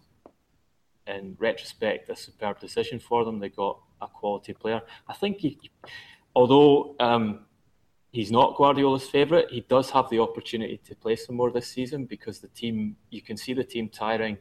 in 1.08 1.36
retrospect 1.40 2.10
a 2.10 2.16
superb 2.16 2.60
decision 2.60 3.00
for 3.00 3.26
them. 3.26 3.40
They 3.40 3.50
got 3.50 3.80
a 4.02 4.08
quality 4.08 4.54
player. 4.54 4.82
I 5.08 5.14
think 5.14 5.40
he, 5.40 5.60
although 6.36 6.96
um, 7.00 7.46
he's 8.14 8.32
not 8.32 8.55
Guardiola's 8.55 9.09
favourite, 9.09 9.49
he 9.49 9.61
does 9.68 9.89
have 9.89 10.09
the 10.09 10.20
opportunity 10.20 10.80
to 10.86 10.95
play 10.95 11.16
some 11.16 11.36
more 11.36 11.51
this 11.51 11.68
season 11.68 12.05
because 12.05 12.39
the 12.39 12.47
team, 12.49 12.95
you 13.09 13.22
can 13.22 13.36
see 13.36 13.53
the 13.53 13.64
team 13.64 13.89
tiring. 13.89 14.38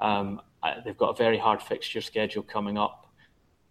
Um, 0.00 0.42
they've 0.84 0.98
got 0.98 1.10
a 1.10 1.16
very 1.16 1.38
hard 1.38 1.62
fixture 1.62 2.00
schedule 2.00 2.42
coming 2.42 2.76
up. 2.76 3.06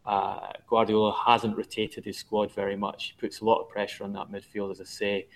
Uh, 0.05 0.47
Guardiola 0.69 1.13
hasn't 1.25 1.57
rotated 1.57 2.05
his 2.05 2.17
squad 2.17 2.53
very 2.53 2.77
much. 2.77 3.13
He 3.13 3.19
puts 3.19 3.41
a 3.41 3.45
lot 3.45 3.61
of 3.61 3.69
pressure 3.69 4.05
on 4.05 4.13
that 4.13 4.31
midfield, 4.31 4.71
as 4.71 4.79
I 4.79 4.85
say. 4.85 5.27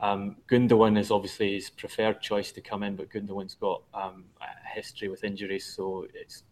Um, 0.00 0.36
Gundogan 0.50 0.98
is 0.98 1.12
obviously 1.12 1.54
his 1.54 1.70
preferred 1.70 2.20
choice 2.20 2.50
to 2.52 2.60
come 2.60 2.82
in, 2.82 2.96
but 2.96 3.10
Gundogan's 3.10 3.54
got 3.54 3.82
um, 3.94 4.24
a 4.40 4.68
history 4.74 5.08
with 5.08 5.22
injuries, 5.22 5.66
so 5.76 6.06
it's 6.12 6.42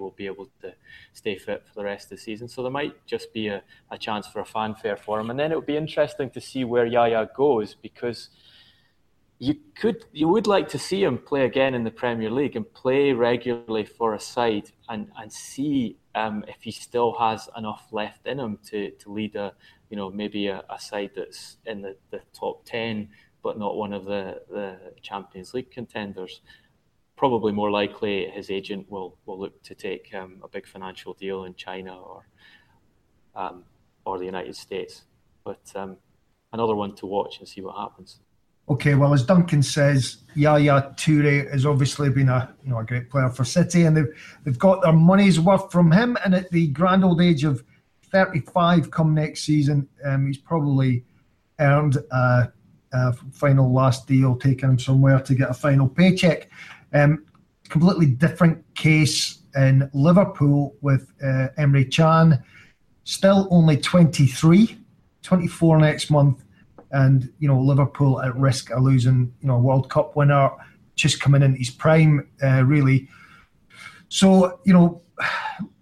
will 0.00 0.10
be 0.12 0.26
able 0.26 0.48
to 0.62 0.72
stay 1.12 1.36
fit 1.36 1.64
for 1.66 1.74
the 1.74 1.84
rest 1.84 2.04
of 2.06 2.10
the 2.10 2.16
season. 2.18 2.48
So 2.48 2.62
there 2.62 2.70
might 2.70 3.06
just 3.06 3.32
be 3.32 3.48
a, 3.48 3.62
a 3.90 3.98
chance 3.98 4.26
for 4.26 4.40
a 4.40 4.44
fanfare 4.44 4.96
for 4.96 5.20
him. 5.20 5.30
And 5.30 5.38
then 5.38 5.52
it 5.52 5.56
would 5.56 5.66
be 5.66 5.76
interesting 5.76 6.30
to 6.30 6.40
see 6.40 6.64
where 6.64 6.86
Yaya 6.86 7.28
goes 7.36 7.74
because 7.74 8.30
you 9.40 9.56
could 9.74 10.04
you 10.12 10.28
would 10.28 10.46
like 10.46 10.68
to 10.68 10.78
see 10.78 11.02
him 11.02 11.16
play 11.16 11.46
again 11.46 11.74
in 11.74 11.82
the 11.82 11.90
Premier 11.90 12.30
League 12.30 12.56
and 12.56 12.72
play 12.74 13.12
regularly 13.12 13.86
for 13.86 14.14
a 14.14 14.20
side 14.20 14.70
and, 14.90 15.08
and 15.18 15.32
see 15.32 15.96
um, 16.14 16.44
if 16.46 16.56
he 16.60 16.70
still 16.70 17.14
has 17.18 17.48
enough 17.56 17.86
left 17.90 18.26
in 18.26 18.38
him 18.38 18.58
to, 18.66 18.90
to 18.90 19.10
lead 19.10 19.34
a 19.36 19.54
you 19.88 19.96
know 19.96 20.10
maybe 20.10 20.48
a, 20.48 20.62
a 20.68 20.78
side 20.78 21.12
that's 21.16 21.56
in 21.64 21.80
the, 21.80 21.96
the 22.10 22.20
top 22.38 22.64
ten 22.66 23.08
but 23.42 23.58
not 23.58 23.76
one 23.76 23.94
of 23.94 24.04
the, 24.04 24.42
the 24.50 24.76
Champions 25.00 25.54
League 25.54 25.70
contenders 25.70 26.42
probably 27.20 27.52
more 27.52 27.70
likely 27.70 28.30
his 28.30 28.50
agent 28.50 28.90
will, 28.90 29.14
will 29.26 29.38
look 29.38 29.62
to 29.62 29.74
take 29.74 30.10
um, 30.14 30.38
a 30.42 30.48
big 30.48 30.66
financial 30.66 31.12
deal 31.12 31.44
in 31.44 31.54
China 31.54 31.94
or 31.94 32.24
um, 33.36 33.62
or 34.06 34.18
the 34.18 34.24
United 34.24 34.56
States. 34.56 35.02
But 35.44 35.60
um, 35.74 35.98
another 36.54 36.74
one 36.74 36.94
to 36.94 37.04
watch 37.04 37.38
and 37.38 37.46
see 37.46 37.60
what 37.60 37.76
happens. 37.76 38.20
Okay, 38.70 38.94
well, 38.94 39.12
as 39.12 39.22
Duncan 39.22 39.62
says, 39.62 40.22
Yaya 40.34 40.94
Toure 40.96 41.50
has 41.52 41.66
obviously 41.66 42.08
been 42.08 42.30
a 42.30 42.54
you 42.64 42.70
know 42.70 42.78
a 42.78 42.86
great 42.86 43.10
player 43.10 43.28
for 43.28 43.44
City, 43.44 43.82
and 43.84 43.94
they've 43.94 44.38
they've 44.44 44.58
got 44.58 44.80
their 44.80 44.94
money's 44.94 45.38
worth 45.38 45.70
from 45.70 45.92
him. 45.92 46.16
And 46.24 46.34
at 46.34 46.50
the 46.50 46.68
grand 46.68 47.04
old 47.04 47.20
age 47.20 47.44
of 47.44 47.62
35, 48.12 48.90
come 48.90 49.12
next 49.12 49.42
season, 49.42 49.86
um, 50.06 50.26
he's 50.26 50.38
probably 50.38 51.04
earned 51.58 51.98
a, 52.12 52.50
a, 52.94 53.12
final 53.30 53.70
last 53.70 54.06
deal, 54.06 54.36
taking 54.36 54.70
him 54.70 54.78
somewhere 54.78 55.20
to 55.20 55.34
get 55.34 55.50
a 55.50 55.54
final 55.54 55.86
paycheck. 55.86 56.48
Um, 56.92 57.24
completely 57.68 58.06
different 58.06 58.64
case 58.74 59.42
in 59.54 59.90
Liverpool 59.92 60.74
with 60.80 61.12
uh, 61.22 61.48
Emre 61.58 61.92
Can, 61.94 62.42
still 63.04 63.48
only 63.50 63.76
23, 63.76 64.76
24 65.22 65.78
next 65.78 66.10
month 66.10 66.44
and 66.92 67.32
you 67.38 67.48
know 67.48 67.60
Liverpool 67.60 68.20
at 68.20 68.34
risk 68.36 68.70
of 68.70 68.82
losing 68.82 69.32
you 69.40 69.48
know 69.48 69.56
a 69.56 69.58
World 69.58 69.88
Cup 69.88 70.16
winner 70.16 70.50
just 70.96 71.20
coming 71.20 71.42
in 71.42 71.54
his 71.54 71.70
prime 71.70 72.28
uh, 72.42 72.64
really. 72.64 73.08
So 74.08 74.60
you 74.64 74.72
know, 74.72 75.02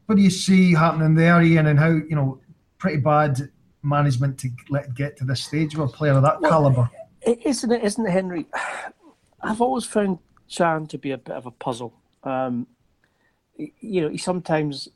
what 0.06 0.16
do 0.16 0.22
you 0.22 0.30
see 0.30 0.74
happening 0.74 1.14
there, 1.14 1.40
Ian, 1.42 1.66
and 1.66 1.78
how 1.78 1.90
you 1.90 2.14
know 2.14 2.40
pretty 2.78 2.98
bad 2.98 3.50
management 3.82 4.38
to 4.38 4.50
let 4.68 4.94
get 4.94 5.16
to 5.16 5.24
this 5.24 5.42
stage 5.44 5.76
with 5.76 5.90
a 5.90 5.92
player 5.92 6.12
of 6.12 6.22
that 6.22 6.40
well, 6.40 6.50
caliber? 6.50 6.90
Isn't 7.22 7.72
it? 7.72 7.82
Isn't 7.82 8.06
it, 8.06 8.10
Henry? 8.10 8.46
I've 9.40 9.60
always 9.60 9.84
found 9.84 10.18
Can 10.54 10.86
to 10.86 10.98
be 10.98 11.10
a 11.10 11.18
bit 11.18 11.36
of 11.36 11.46
a 11.46 11.50
puzzle. 11.50 11.94
Um, 12.24 12.66
you 13.56 14.00
know, 14.00 14.08
he 14.08 14.18
sometimes, 14.18 14.88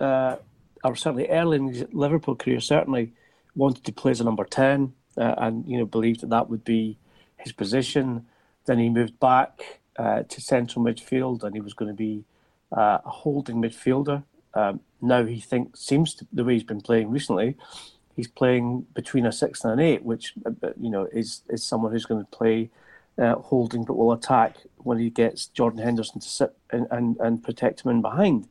uh, 0.00 0.36
or 0.84 0.96
certainly 0.96 1.28
early 1.28 1.56
in 1.56 1.68
his 1.68 1.84
Liverpool 1.92 2.36
career, 2.36 2.60
certainly 2.60 3.12
wanted 3.54 3.84
to 3.84 3.92
play 3.92 4.10
as 4.10 4.20
a 4.20 4.24
number 4.24 4.44
ten 4.44 4.92
uh, 5.16 5.34
and 5.38 5.66
you 5.66 5.78
know 5.78 5.86
believed 5.86 6.20
that 6.20 6.30
that 6.30 6.48
would 6.48 6.64
be 6.64 6.98
his 7.36 7.52
position. 7.52 8.26
Then 8.66 8.78
he 8.78 8.88
moved 8.88 9.18
back 9.18 9.80
uh, 9.98 10.22
to 10.22 10.40
central 10.40 10.84
midfield, 10.84 11.42
and 11.42 11.54
he 11.54 11.60
was 11.60 11.74
going 11.74 11.90
to 11.90 11.96
be 11.96 12.24
uh, 12.70 12.98
a 13.04 13.10
holding 13.10 13.56
midfielder. 13.56 14.22
Um, 14.54 14.80
now 15.00 15.24
he 15.24 15.40
thinks 15.40 15.80
seems 15.80 16.14
to, 16.14 16.26
the 16.32 16.44
way 16.44 16.54
he's 16.54 16.64
been 16.64 16.80
playing 16.80 17.10
recently, 17.10 17.56
he's 18.14 18.28
playing 18.28 18.86
between 18.94 19.26
a 19.26 19.32
six 19.32 19.64
and 19.64 19.72
an 19.72 19.80
eight, 19.80 20.04
which 20.04 20.34
uh, 20.46 20.50
you 20.80 20.90
know 20.90 21.08
is 21.12 21.42
is 21.48 21.64
someone 21.64 21.92
who's 21.92 22.06
going 22.06 22.24
to 22.24 22.30
play 22.30 22.70
uh, 23.18 23.34
holding 23.36 23.84
but 23.84 23.96
will 23.96 24.12
attack 24.12 24.56
when 24.78 24.98
he 24.98 25.10
gets 25.10 25.46
Jordan 25.46 25.80
Henderson 25.80 26.20
to 26.20 26.28
sit 26.28 26.54
and, 26.70 26.86
and, 26.90 27.16
and 27.20 27.42
protect 27.42 27.82
him 27.82 27.90
in 27.90 28.02
behind. 28.02 28.48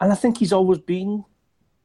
And 0.00 0.12
I 0.12 0.14
think 0.14 0.38
he's 0.38 0.52
always 0.52 0.78
been 0.78 1.24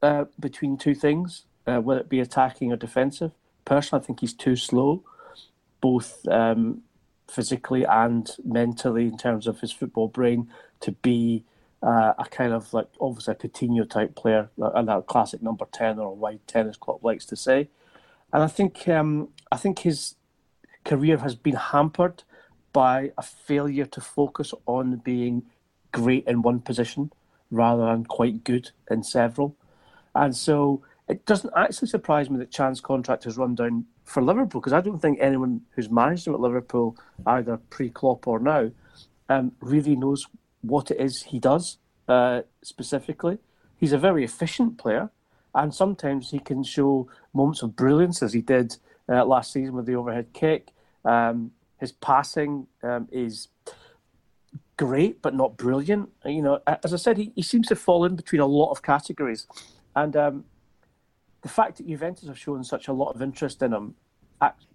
uh, 0.02 0.24
between 0.38 0.76
two 0.76 0.94
things, 0.94 1.44
uh, 1.66 1.78
whether 1.78 2.00
it 2.00 2.08
be 2.08 2.20
attacking 2.20 2.72
or 2.72 2.76
defensive 2.76 3.32
personally, 3.64 4.02
I 4.02 4.06
think 4.06 4.20
he's 4.20 4.34
too 4.34 4.56
slow, 4.56 5.02
both 5.80 6.26
um, 6.28 6.82
physically 7.28 7.84
and 7.84 8.28
mentally, 8.44 9.06
in 9.06 9.16
terms 9.16 9.46
of 9.46 9.60
his 9.60 9.72
football 9.72 10.08
brain, 10.08 10.50
to 10.80 10.92
be 10.92 11.44
uh, 11.82 12.14
a 12.18 12.24
kind 12.30 12.52
of 12.52 12.72
like 12.72 12.88
obviously 13.00 13.34
a 13.34 13.36
Coutinho 13.36 13.88
type 13.88 14.14
player, 14.14 14.50
and 14.58 14.88
that 14.88 15.06
classic 15.06 15.42
number 15.42 15.66
ten 15.72 15.98
or 15.98 16.08
a 16.08 16.12
wide 16.12 16.40
tennis 16.46 16.76
club 16.76 17.04
likes 17.04 17.24
to 17.26 17.36
say. 17.36 17.68
And 18.32 18.42
I 18.42 18.46
think 18.46 18.88
um, 18.88 19.28
I 19.50 19.56
think 19.56 19.80
his 19.80 20.14
career 20.84 21.18
has 21.18 21.34
been 21.34 21.54
hampered 21.54 22.22
by 22.72 23.12
a 23.18 23.22
failure 23.22 23.86
to 23.86 24.00
focus 24.00 24.54
on 24.66 24.96
being 24.96 25.42
great 25.92 26.26
in 26.26 26.42
one 26.42 26.60
position 26.60 27.12
rather 27.50 27.84
than 27.84 28.04
quite 28.04 28.44
good 28.44 28.70
in 28.90 29.02
several. 29.02 29.54
And 30.14 30.34
so 30.34 30.82
it 31.08 31.26
doesn't 31.26 31.52
actually 31.56 31.88
surprise 31.88 32.30
me 32.30 32.38
that 32.38 32.50
Can's 32.52 32.80
contract 32.80 33.24
has 33.24 33.36
run 33.36 33.54
down 33.54 33.84
for 34.04 34.22
Liverpool 34.22 34.60
because 34.60 34.72
I 34.72 34.80
don't 34.80 35.00
think 35.00 35.18
anyone 35.20 35.62
who's 35.72 35.90
managed 35.90 36.26
him 36.26 36.34
at 36.34 36.40
Liverpool, 36.40 36.96
either 37.26 37.58
pre 37.70 37.90
Klopp 37.90 38.26
or 38.26 38.38
now, 38.38 38.70
um, 39.28 39.52
really 39.60 39.96
knows 39.96 40.26
what 40.62 40.90
it 40.90 41.00
is 41.00 41.22
he 41.22 41.38
does 41.38 41.78
uh, 42.08 42.42
specifically. 42.62 43.38
He's 43.76 43.92
a 43.92 43.98
very 43.98 44.24
efficient 44.24 44.78
player, 44.78 45.10
and 45.54 45.74
sometimes 45.74 46.30
he 46.30 46.38
can 46.38 46.62
show 46.62 47.08
moments 47.34 47.62
of 47.62 47.76
brilliance, 47.76 48.22
as 48.22 48.32
he 48.32 48.40
did 48.40 48.76
uh, 49.08 49.24
last 49.24 49.52
season 49.52 49.74
with 49.74 49.86
the 49.86 49.94
overhead 49.94 50.32
kick. 50.32 50.68
Um, 51.04 51.52
his 51.78 51.92
passing 51.92 52.66
um, 52.82 53.08
is 53.10 53.48
great, 54.76 55.20
but 55.20 55.34
not 55.34 55.56
brilliant. 55.56 56.10
You 56.24 56.42
know, 56.42 56.60
as 56.66 56.94
I 56.94 56.96
said, 56.96 57.16
he, 57.18 57.32
he 57.34 57.42
seems 57.42 57.68
to 57.68 57.76
fall 57.76 58.04
in 58.04 58.16
between 58.16 58.40
a 58.40 58.46
lot 58.46 58.70
of 58.70 58.82
categories, 58.82 59.46
and 59.96 60.16
um, 60.16 60.44
the 61.42 61.48
fact 61.48 61.78
that 61.78 61.88
Juventus 61.88 62.28
have 62.28 62.38
shown 62.38 62.62
such 62.62 62.88
a 62.88 62.92
lot 62.92 63.14
of 63.14 63.22
interest 63.22 63.62
in 63.62 63.72
him 63.72 63.94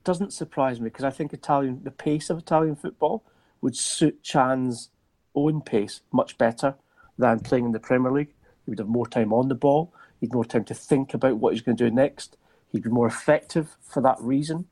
doesn't 0.03 0.31
surprise 0.31 0.79
me 0.79 0.85
because 0.85 1.03
I 1.03 1.09
think 1.09 1.33
Italian 1.33 1.81
the 1.83 1.91
pace 1.91 2.29
of 2.29 2.37
Italian 2.37 2.77
football 2.77 3.23
would 3.59 3.75
suit 3.75 4.23
Can's 4.23 4.89
own 5.35 5.61
pace 5.61 5.99
much 6.13 6.37
better 6.37 6.75
than 7.17 7.41
playing 7.41 7.65
in 7.65 7.71
the 7.73 7.79
Premier 7.79 8.11
League. 8.11 8.33
He 8.63 8.71
would 8.71 8.79
have 8.79 8.87
more 8.87 9.07
time 9.07 9.33
on 9.33 9.49
the 9.49 9.55
ball. 9.55 9.93
He'd 10.21 10.33
more 10.33 10.45
time 10.45 10.63
to 10.65 10.73
think 10.73 11.13
about 11.13 11.37
what 11.37 11.53
he's 11.53 11.61
going 11.61 11.77
to 11.77 11.89
do 11.89 11.93
next. 11.93 12.37
He'd 12.71 12.83
be 12.83 12.89
more 12.89 13.07
effective 13.07 13.75
for 13.81 14.01
that 14.01 14.17
reason. 14.19 14.65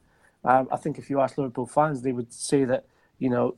Um, 0.43 0.67
I 0.71 0.77
think 0.77 0.97
if 0.97 1.09
you 1.09 1.21
ask 1.21 1.37
Liverpool 1.37 1.65
fans, 1.65 2.01
they 2.01 2.11
would 2.11 2.31
say 2.31 2.65
that 2.65 2.85
you 3.17 3.29
know 3.29 3.55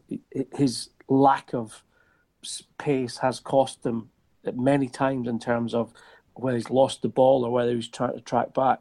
his 0.55 0.89
lack 1.07 1.53
of 1.53 1.83
pace 2.77 3.17
has 3.17 3.39
cost 3.39 3.83
them 3.83 4.09
many 4.53 4.87
times 4.87 5.27
in 5.27 5.39
terms 5.39 5.73
of 5.73 5.91
whether 6.33 6.57
he's 6.57 6.69
lost 6.69 7.01
the 7.01 7.09
ball 7.09 7.43
or 7.43 7.51
whether 7.51 7.73
he's 7.73 7.87
trying 7.87 8.13
to 8.13 8.21
track 8.21 8.53
back. 8.53 8.79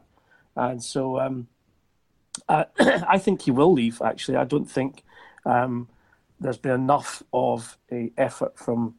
And 0.55 0.81
so 0.81 1.19
um, 1.19 1.47
I, 2.47 2.65
I, 2.79 3.17
think 3.17 3.41
he 3.41 3.51
will 3.51 3.73
leave, 3.73 4.01
actually. 4.01 4.37
I 4.37 4.43
don't 4.43 4.69
think 4.69 5.03
um, 5.45 5.87
there's 6.39 6.57
been 6.57 6.73
enough 6.73 7.23
of 7.33 7.77
a 7.91 8.11
effort 8.17 8.57
from 8.57 8.95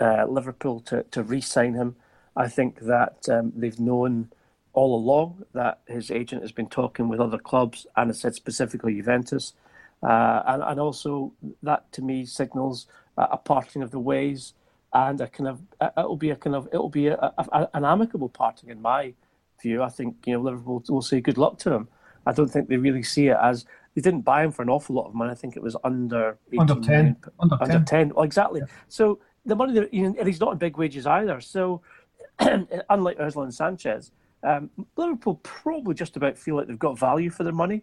uh, 0.00 0.26
Liverpool 0.26 0.80
to, 0.80 1.04
to 1.04 1.22
re 1.22 1.40
sign 1.40 1.74
him. 1.74 1.96
I 2.36 2.48
think 2.48 2.80
that 2.80 3.28
um, 3.30 3.52
they've 3.56 3.80
known 3.80 4.30
all 4.76 4.94
along 4.94 5.42
that 5.54 5.80
his 5.86 6.10
agent 6.10 6.42
has 6.42 6.52
been 6.52 6.68
talking 6.68 7.08
with 7.08 7.18
other 7.18 7.38
clubs 7.38 7.86
and 7.96 8.10
has 8.10 8.20
said 8.20 8.34
specifically 8.34 8.94
Juventus. 8.94 9.54
Uh, 10.02 10.42
and, 10.46 10.62
and 10.62 10.78
also, 10.78 11.32
that 11.62 11.90
to 11.92 12.02
me 12.02 12.26
signals 12.26 12.86
a 13.16 13.38
parting 13.38 13.82
of 13.82 13.90
the 13.90 13.98
ways 13.98 14.52
and 14.92 15.20
a 15.20 15.26
kind 15.26 15.48
of 15.48 15.60
it'll 15.96 16.16
be 16.16 16.30
a 16.30 16.36
kind 16.36 16.54
of 16.54 16.68
it'll 16.72 16.90
be 16.90 17.06
a, 17.08 17.16
a, 17.16 17.68
an 17.74 17.84
amicable 17.84 18.28
parting 18.28 18.68
in 18.68 18.80
my 18.80 19.14
view. 19.62 19.82
I 19.82 19.88
think 19.88 20.16
you 20.26 20.34
know 20.34 20.40
Liverpool 20.40 20.82
will 20.88 21.02
say 21.02 21.20
good 21.20 21.38
luck 21.38 21.58
to 21.60 21.72
him. 21.72 21.88
I 22.26 22.32
don't 22.32 22.48
think 22.48 22.68
they 22.68 22.76
really 22.76 23.02
see 23.02 23.28
it 23.28 23.38
as 23.42 23.64
they 23.94 24.02
didn't 24.02 24.22
buy 24.22 24.44
him 24.44 24.52
for 24.52 24.62
an 24.62 24.68
awful 24.68 24.94
lot 24.94 25.06
of 25.06 25.14
money. 25.14 25.30
I 25.30 25.34
think 25.34 25.56
it 25.56 25.62
was 25.62 25.76
under 25.84 26.38
under 26.58 26.74
ten, 26.74 27.16
under, 27.40 27.56
under 27.60 27.78
10. 27.78 27.84
10. 27.84 28.08
Well, 28.14 28.24
exactly. 28.24 28.60
Yeah. 28.60 28.66
So 28.88 29.20
the 29.46 29.56
money 29.56 29.72
that 29.74 29.92
you 29.94 30.02
know, 30.02 30.14
and 30.18 30.26
he's 30.26 30.40
not 30.40 30.52
in 30.52 30.58
big 30.58 30.76
wages 30.76 31.06
either. 31.06 31.40
So 31.40 31.80
unlike 32.38 33.18
Özil 33.18 33.44
and 33.44 33.54
Sanchez, 33.54 34.12
um, 34.46 34.70
Liverpool 34.96 35.40
probably 35.42 35.94
just 35.94 36.16
about 36.16 36.38
feel 36.38 36.56
like 36.56 36.68
they've 36.68 36.78
got 36.78 36.98
value 36.98 37.30
for 37.30 37.44
their 37.44 37.52
money. 37.52 37.82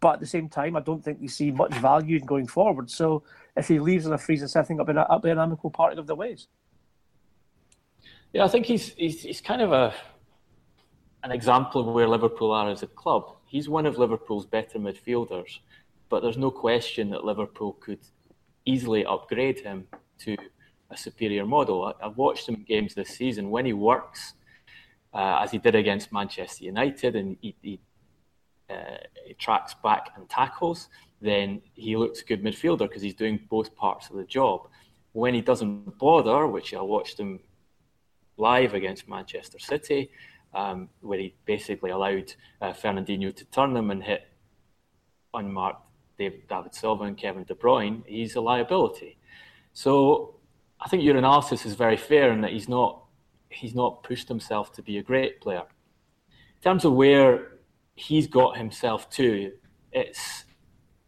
But 0.00 0.14
at 0.14 0.20
the 0.20 0.26
same 0.26 0.48
time, 0.48 0.76
I 0.76 0.80
don't 0.80 1.02
think 1.02 1.20
they 1.20 1.28
see 1.28 1.50
much 1.50 1.72
value 1.74 2.18
in 2.18 2.26
going 2.26 2.48
forward. 2.48 2.90
So 2.90 3.22
if 3.56 3.68
he 3.68 3.78
leaves 3.78 4.04
in 4.04 4.12
a 4.12 4.18
freezing 4.18 4.48
I 4.54 4.62
think 4.62 4.80
it'll 4.80 4.92
be, 4.92 4.98
it'll 4.98 5.18
be 5.20 5.30
an 5.30 5.38
amicable 5.38 5.70
parting 5.70 5.98
of 5.98 6.06
the 6.06 6.14
ways. 6.14 6.48
Yeah, 8.32 8.44
I 8.44 8.48
think 8.48 8.66
he's, 8.66 8.94
he's, 8.94 9.22
he's 9.22 9.40
kind 9.40 9.62
of 9.62 9.72
a 9.72 9.94
an 11.24 11.30
example 11.30 11.80
of 11.80 11.94
where 11.94 12.08
Liverpool 12.08 12.50
are 12.50 12.68
as 12.68 12.82
a 12.82 12.88
club. 12.88 13.36
He's 13.46 13.68
one 13.68 13.86
of 13.86 13.96
Liverpool's 13.96 14.46
better 14.46 14.78
midfielders, 14.78 15.58
but 16.08 16.20
there's 16.20 16.36
no 16.36 16.50
question 16.50 17.10
that 17.10 17.24
Liverpool 17.24 17.74
could 17.74 18.00
easily 18.64 19.04
upgrade 19.04 19.60
him 19.60 19.86
to 20.18 20.36
a 20.90 20.96
superior 20.96 21.46
model. 21.46 21.84
I, 21.84 22.04
have 22.04 22.16
watched 22.16 22.48
him 22.48 22.56
in 22.56 22.64
games 22.64 22.94
this 22.94 23.10
season. 23.10 23.50
When 23.50 23.64
he 23.64 23.72
works, 23.72 24.34
uh, 25.14 25.40
as 25.42 25.50
he 25.50 25.58
did 25.58 25.74
against 25.74 26.12
Manchester 26.12 26.64
United, 26.64 27.16
and 27.16 27.36
he, 27.40 27.54
he 27.62 27.80
uh, 28.70 28.96
he 29.26 29.34
tracks 29.34 29.74
back 29.82 30.10
and 30.16 30.28
tackles, 30.28 30.88
then 31.20 31.60
he 31.74 31.96
looks 31.96 32.22
a 32.22 32.24
good 32.24 32.42
midfielder 32.42 32.88
because 32.88 33.02
he's 33.02 33.14
doing 33.14 33.40
both 33.50 33.74
parts 33.76 34.08
of 34.08 34.16
the 34.16 34.24
job. 34.24 34.68
When 35.12 35.34
he 35.34 35.40
doesn't 35.40 35.98
bother, 35.98 36.46
which 36.46 36.72
I 36.72 36.80
watched 36.80 37.18
him 37.18 37.40
live 38.36 38.72
against 38.72 39.08
Manchester 39.08 39.58
City, 39.58 40.10
um, 40.54 40.88
where 41.00 41.18
he 41.18 41.34
basically 41.44 41.90
allowed 41.90 42.34
uh, 42.60 42.72
Fernandinho 42.72 43.34
to 43.36 43.44
turn 43.46 43.74
them 43.74 43.90
and 43.90 44.02
hit 44.02 44.26
unmarked 45.34 45.82
David, 46.18 46.48
David 46.48 46.74
Silva 46.74 47.04
and 47.04 47.16
Kevin 47.16 47.44
De 47.44 47.54
Bruyne, 47.54 48.02
he's 48.06 48.36
a 48.36 48.40
liability. 48.40 49.18
So 49.72 50.36
I 50.80 50.88
think 50.88 51.02
your 51.02 51.16
analysis 51.16 51.64
is 51.64 51.74
very 51.74 51.96
fair 51.96 52.32
in 52.32 52.40
that 52.42 52.52
he's 52.52 52.68
not 52.68 53.01
he's 53.52 53.74
not 53.74 54.02
pushed 54.02 54.28
himself 54.28 54.72
to 54.72 54.82
be 54.82 54.98
a 54.98 55.02
great 55.02 55.40
player. 55.40 55.62
In 56.28 56.62
terms 56.62 56.84
of 56.84 56.92
where 56.94 57.52
he's 57.94 58.26
got 58.26 58.56
himself 58.56 59.10
to. 59.10 59.52
It's 59.92 60.44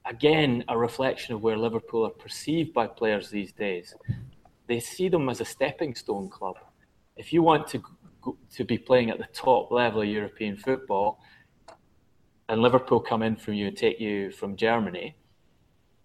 again 0.05 0.65
a 0.69 0.77
reflection 0.77 1.35
of 1.35 1.43
where 1.43 1.57
Liverpool 1.57 2.07
are 2.07 2.11
perceived 2.11 2.73
by 2.73 2.87
players 2.87 3.31
these 3.31 3.53
days. 3.53 3.95
They 4.67 4.81
see 4.81 5.09
them 5.09 5.29
as 5.29 5.41
a 5.41 5.45
stepping 5.45 5.95
stone 5.95 6.29
club. 6.29 6.57
If 7.17 7.33
you 7.33 7.43
want 7.43 7.67
to 7.69 7.83
to 8.57 8.65
be 8.65 8.79
playing 8.79 9.11
at 9.11 9.19
the 9.19 9.29
top 9.35 9.71
level 9.71 10.01
of 10.01 10.09
European 10.09 10.57
football, 10.57 11.21
and 12.49 12.63
Liverpool 12.63 13.01
come 13.01 13.23
in 13.23 13.37
from 13.37 13.55
you 13.55 13.67
and 13.67 13.77
take 13.77 14.01
you 14.01 14.31
from 14.31 14.57
Germany, 14.57 15.15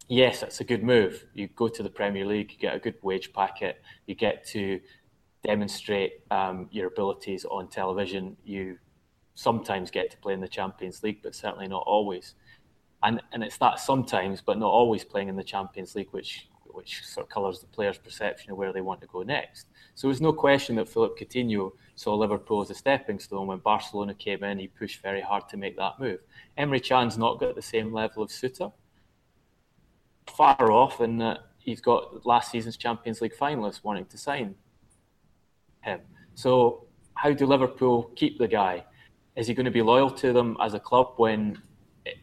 yes, 0.09 0.41
that's 0.41 0.59
a 0.59 0.65
good 0.65 0.83
move. 0.83 1.25
You 1.33 1.47
go 1.47 1.69
to 1.69 1.81
the 1.81 1.89
Premier 1.89 2.25
League, 2.25 2.51
you 2.51 2.57
get 2.57 2.75
a 2.75 2.79
good 2.79 2.95
wage 3.01 3.31
packet, 3.31 3.81
you 4.05 4.15
get 4.15 4.45
to 4.47 4.81
demonstrate 5.43 6.23
um, 6.31 6.67
your 6.71 6.87
abilities 6.87 7.45
on 7.45 7.67
television. 7.69 8.35
You 8.43 8.77
sometimes 9.35 9.89
get 9.89 10.11
to 10.11 10.17
play 10.17 10.33
in 10.33 10.41
the 10.41 10.47
Champions 10.47 11.01
League, 11.03 11.21
but 11.23 11.35
certainly 11.35 11.67
not 11.67 11.83
always. 11.85 12.35
And 13.03 13.21
and 13.31 13.43
it's 13.43 13.57
that 13.57 13.79
sometimes, 13.79 14.41
but 14.41 14.57
not 14.57 14.69
always 14.69 15.03
playing 15.03 15.29
in 15.29 15.35
the 15.35 15.43
Champions 15.43 15.95
League, 15.95 16.09
which 16.11 16.49
which 16.65 17.03
sort 17.03 17.25
of 17.25 17.29
colours 17.29 17.59
the 17.59 17.67
player's 17.67 17.97
perception 17.97 18.51
of 18.51 18.57
where 18.57 18.71
they 18.71 18.81
want 18.81 19.01
to 19.01 19.07
go 19.07 19.23
next. 19.23 19.67
So 19.95 20.07
there's 20.07 20.21
no 20.21 20.33
question 20.33 20.75
that 20.75 20.87
Philippe 20.87 21.23
Coutinho 21.23 21.71
saw 21.95 22.15
Liverpool 22.15 22.61
as 22.61 22.69
a 22.69 22.75
stepping 22.75 23.19
stone. 23.19 23.47
When 23.47 23.57
Barcelona 23.59 24.13
came 24.13 24.43
in, 24.43 24.59
he 24.59 24.67
pushed 24.67 25.01
very 25.01 25.21
hard 25.21 25.49
to 25.49 25.57
make 25.57 25.75
that 25.77 25.99
move. 25.99 26.19
Emre 26.57 26.83
Can's 26.83 27.17
not 27.17 27.39
got 27.39 27.55
the 27.55 27.61
same 27.61 27.91
level 27.91 28.23
of 28.23 28.31
suitor. 28.31 28.69
Far 30.27 30.71
off 30.71 30.99
and 30.99 31.19
that 31.21 31.39
he's 31.57 31.81
got 31.81 32.25
last 32.25 32.51
season's 32.51 32.77
Champions 32.77 33.19
League 33.21 33.35
finalists 33.35 33.83
wanting 33.83 34.05
to 34.05 34.17
sign 34.17 34.55
him. 35.89 36.01
So 36.35 36.85
how 37.15 37.31
do 37.33 37.45
Liverpool 37.45 38.11
keep 38.15 38.37
the 38.37 38.47
guy? 38.47 38.85
Is 39.35 39.47
he 39.47 39.53
going 39.53 39.65
to 39.65 39.71
be 39.71 39.81
loyal 39.81 40.09
to 40.11 40.33
them 40.33 40.57
as 40.61 40.73
a 40.73 40.79
club 40.79 41.07
when 41.17 41.61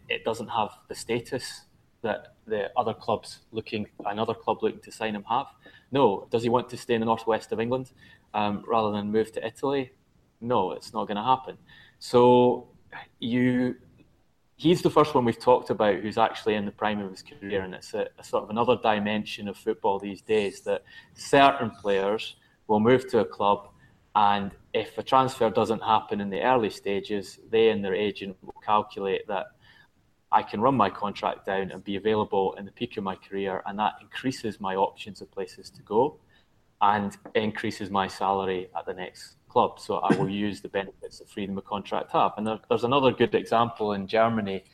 it, 0.09 0.25
doesn't 0.25 0.49
have 0.49 0.71
the 0.89 0.95
status 0.95 1.63
that 2.03 2.35
the 2.47 2.71
other 2.77 2.95
clubs 2.95 3.41
looking, 3.53 3.87
another 4.07 4.35
club 4.35 4.63
looking 4.63 4.81
to 4.81 4.93
sign 4.93 5.15
him 5.15 5.25
have? 5.29 5.47
No. 5.93 6.27
Does 6.31 6.43
he 6.43 6.49
want 6.49 6.69
to 6.71 6.77
stay 6.77 6.95
in 6.95 7.01
the 7.01 7.07
northwest 7.07 7.53
of 7.53 7.61
England 7.61 7.93
um, 8.35 8.65
rather 8.67 8.91
than 8.91 9.13
move 9.13 9.33
to 9.33 9.47
Italy? 9.47 9.93
No, 10.41 10.73
it's 10.73 10.93
not 10.93 11.07
going 11.09 11.17
to 11.17 11.23
happen. 11.23 11.57
So 11.99 12.69
you, 13.19 13.77
he's 14.57 14.83
the 14.83 14.91
first 14.91 15.15
one 15.15 15.25
we've 15.25 15.39
talked 15.39 15.71
about 15.71 15.97
who's 15.97 16.19
actually 16.19 16.55
in 16.55 16.65
the 16.65 16.73
prime 16.73 17.01
of 17.01 17.11
his 17.11 17.23
career, 17.23 17.63
and 17.63 17.75
it's 17.75 17.93
a, 17.95 18.09
a 18.19 18.25
sort 18.25 18.45
of 18.45 18.51
another 18.51 18.77
dimension 18.83 19.49
of 19.49 19.57
football 19.57 19.99
these 19.99 20.23
days 20.23 20.63
that 20.63 20.83
certain 21.15 21.71
players 21.71 22.37
will 22.67 22.81
move 22.81 23.09
to 23.11 23.21
a 23.21 23.25
club 23.25 23.69
and 24.17 24.51
if 24.73 24.97
a 24.97 25.03
transfer 25.03 25.51
doesn't 25.51 25.83
happen 25.83 26.23
in 26.23 26.31
the 26.31 26.41
early 26.41 26.71
stages, 26.71 27.39
they 27.51 27.69
and 27.69 27.85
their 27.85 27.95
agent 27.95 28.35
will 28.43 28.61
calculate 28.65 29.29
that 29.29 29.47
I 30.33 30.43
can 30.43 30.63
run 30.63 30.75
my 30.75 30.89
contract 30.89 31.45
down 31.45 31.71
and 31.71 31.85
be 31.85 31.97
available 31.97 32.55
in 32.55 32.65
the 32.65 32.73
peak 32.73 32.97
of 32.97 33.05
my 33.05 33.15
career, 33.15 33.63
and 33.67 33.79
that 33.79 33.95
increases 34.01 34.59
my 34.59 34.75
options 34.75 35.21
of 35.21 35.31
places 35.31 35.69
to 35.71 35.83
go 35.83 36.19
and 36.81 37.15
increases 37.35 37.91
my 37.91 38.09
salary 38.09 38.69
at 38.77 38.87
the 38.87 38.95
next 38.95 39.37
club. 39.51 39.79
So 39.79 39.97
I 39.97 40.15
will 40.17 40.31
use 40.47 40.63
the 40.63 40.69
benefits 40.69 41.19
that 41.19 41.29
freedom 41.29 41.59
of 41.59 41.67
contract 41.67 42.11
have. 42.13 42.33
And 42.39 42.47
there, 42.47 42.59
there's 42.71 42.85
another 42.85 43.13
good 43.13 43.35
example 43.35 43.93
in 43.93 44.07
Germany 44.07 44.65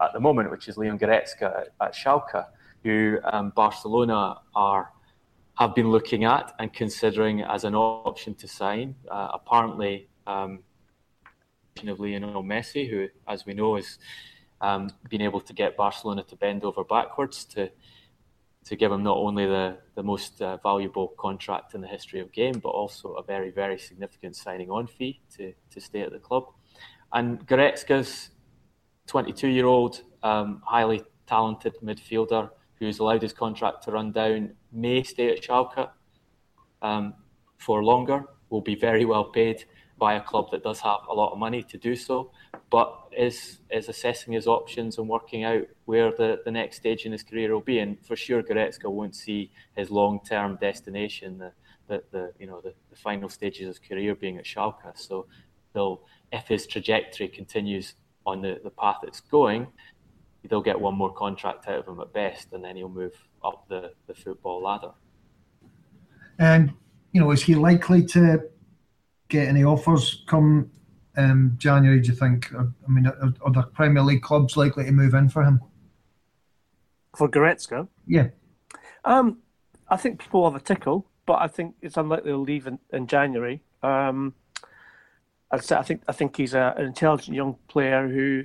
at 0.00 0.14
the 0.14 0.20
moment, 0.20 0.50
which 0.50 0.66
is 0.66 0.78
Leon 0.78 0.98
Goretzka 0.98 1.60
at, 1.60 1.68
at 1.80 1.94
Schalke, 1.94 2.46
who 2.82 3.18
um, 3.24 3.52
Barcelona 3.54 4.38
are 4.54 4.92
have 5.58 5.74
been 5.74 5.90
looking 5.90 6.24
at 6.24 6.54
and 6.58 6.72
considering 6.72 7.42
as 7.42 7.64
an 7.64 7.74
option 7.74 8.34
to 8.36 8.48
sign. 8.48 8.94
Uh, 9.10 9.28
apparently, 9.34 10.08
um, 10.26 10.60
of 11.86 12.00
Lionel 12.00 12.42
Messi, 12.42 12.88
who, 12.88 13.08
as 13.26 13.46
we 13.46 13.54
know, 13.54 13.76
is 13.76 13.98
um, 14.60 14.90
being 15.08 15.22
able 15.22 15.40
to 15.40 15.52
get 15.52 15.76
Barcelona 15.76 16.22
to 16.24 16.36
bend 16.36 16.64
over 16.64 16.84
backwards 16.84 17.44
to 17.46 17.70
to 18.64 18.76
give 18.76 18.92
him 18.92 19.02
not 19.02 19.16
only 19.16 19.44
the 19.46 19.78
the 19.96 20.02
most 20.02 20.40
uh, 20.40 20.56
valuable 20.58 21.08
contract 21.18 21.74
in 21.74 21.80
the 21.80 21.88
history 21.88 22.20
of 22.20 22.30
game, 22.32 22.60
but 22.62 22.68
also 22.68 23.14
a 23.14 23.22
very 23.22 23.50
very 23.50 23.78
significant 23.78 24.36
signing 24.36 24.70
on 24.70 24.86
fee 24.86 25.20
to 25.36 25.52
to 25.70 25.80
stay 25.80 26.02
at 26.02 26.12
the 26.12 26.18
club. 26.18 26.44
And 27.12 27.46
Goretzka's 27.46 28.30
22 29.06 29.48
year 29.48 29.66
old, 29.66 30.02
um, 30.22 30.62
highly 30.64 31.02
talented 31.26 31.74
midfielder 31.82 32.50
who's 32.86 32.98
allowed 32.98 33.22
his 33.22 33.32
contract 33.32 33.84
to 33.84 33.92
run 33.92 34.12
down 34.12 34.52
may 34.72 35.02
stay 35.02 35.30
at 35.30 35.42
Schalke 35.42 35.88
um, 36.82 37.14
for 37.58 37.82
longer. 37.84 38.24
Will 38.50 38.60
be 38.60 38.74
very 38.74 39.04
well 39.04 39.24
paid 39.24 39.64
by 39.98 40.14
a 40.14 40.20
club 40.20 40.50
that 40.50 40.62
does 40.62 40.80
have 40.80 41.00
a 41.08 41.14
lot 41.14 41.32
of 41.32 41.38
money 41.38 41.62
to 41.62 41.78
do 41.78 41.96
so 41.96 42.30
but 42.72 43.06
is 43.16 43.58
is 43.70 43.90
assessing 43.90 44.32
his 44.32 44.46
options 44.46 44.96
and 44.96 45.06
working 45.06 45.44
out 45.44 45.64
where 45.84 46.10
the, 46.10 46.40
the 46.46 46.50
next 46.50 46.76
stage 46.76 47.04
in 47.04 47.12
his 47.12 47.22
career 47.22 47.52
will 47.52 47.60
be. 47.60 47.78
And 47.80 47.98
for 48.04 48.16
sure, 48.16 48.42
Goretzka 48.42 48.90
won't 48.90 49.14
see 49.14 49.50
his 49.76 49.90
long 49.90 50.20
term 50.24 50.56
destination, 50.58 51.36
the, 51.36 51.52
the, 51.86 52.02
the 52.10 52.32
you 52.38 52.46
know 52.46 52.62
the, 52.62 52.72
the, 52.90 52.96
final 52.96 53.28
stages 53.28 53.68
of 53.68 53.76
his 53.76 53.78
career 53.78 54.14
being 54.14 54.38
at 54.38 54.44
Schalke. 54.44 54.90
So 54.94 55.26
if 56.32 56.48
his 56.48 56.66
trajectory 56.66 57.28
continues 57.28 57.94
on 58.24 58.40
the, 58.40 58.58
the 58.64 58.70
path 58.70 59.00
it's 59.02 59.20
going, 59.20 59.66
they'll 60.48 60.62
get 60.62 60.80
one 60.80 60.94
more 60.94 61.12
contract 61.12 61.68
out 61.68 61.80
of 61.80 61.88
him 61.88 62.00
at 62.00 62.12
best, 62.12 62.52
and 62.52 62.64
then 62.64 62.76
he'll 62.76 62.88
move 62.88 63.14
up 63.44 63.66
the, 63.68 63.92
the 64.06 64.14
football 64.14 64.62
ladder. 64.62 64.90
And 66.38 66.72
you 67.12 67.20
know, 67.20 67.30
is 67.30 67.42
he 67.42 67.54
likely 67.54 68.04
to 68.06 68.42
get 69.28 69.48
any 69.48 69.64
offers 69.64 70.24
come 70.26 70.70
um, 71.16 71.54
January, 71.58 72.00
do 72.00 72.08
you 72.08 72.14
think? 72.14 72.52
I 72.54 72.64
mean, 72.90 73.06
are, 73.06 73.34
are 73.42 73.52
the 73.52 73.62
Premier 73.62 74.02
League 74.02 74.22
clubs 74.22 74.56
likely 74.56 74.84
to 74.84 74.92
move 74.92 75.14
in 75.14 75.28
for 75.28 75.42
him? 75.42 75.60
For 77.14 77.28
Goretzka? 77.28 77.88
Yeah. 78.06 78.28
Um, 79.04 79.38
I 79.88 79.96
think 79.96 80.20
people 80.20 80.50
have 80.50 80.60
a 80.60 80.64
tickle, 80.64 81.06
but 81.26 81.34
I 81.34 81.48
think 81.48 81.74
it's 81.82 81.96
unlikely 81.96 82.30
he'll 82.30 82.40
leave 82.40 82.66
in, 82.66 82.78
in 82.92 83.06
January. 83.06 83.62
Um, 83.82 84.34
I 85.50 85.58
think 85.58 86.02
I 86.08 86.12
think 86.12 86.36
he's 86.36 86.54
a, 86.54 86.74
an 86.78 86.86
intelligent 86.86 87.36
young 87.36 87.56
player 87.68 88.08
who 88.08 88.44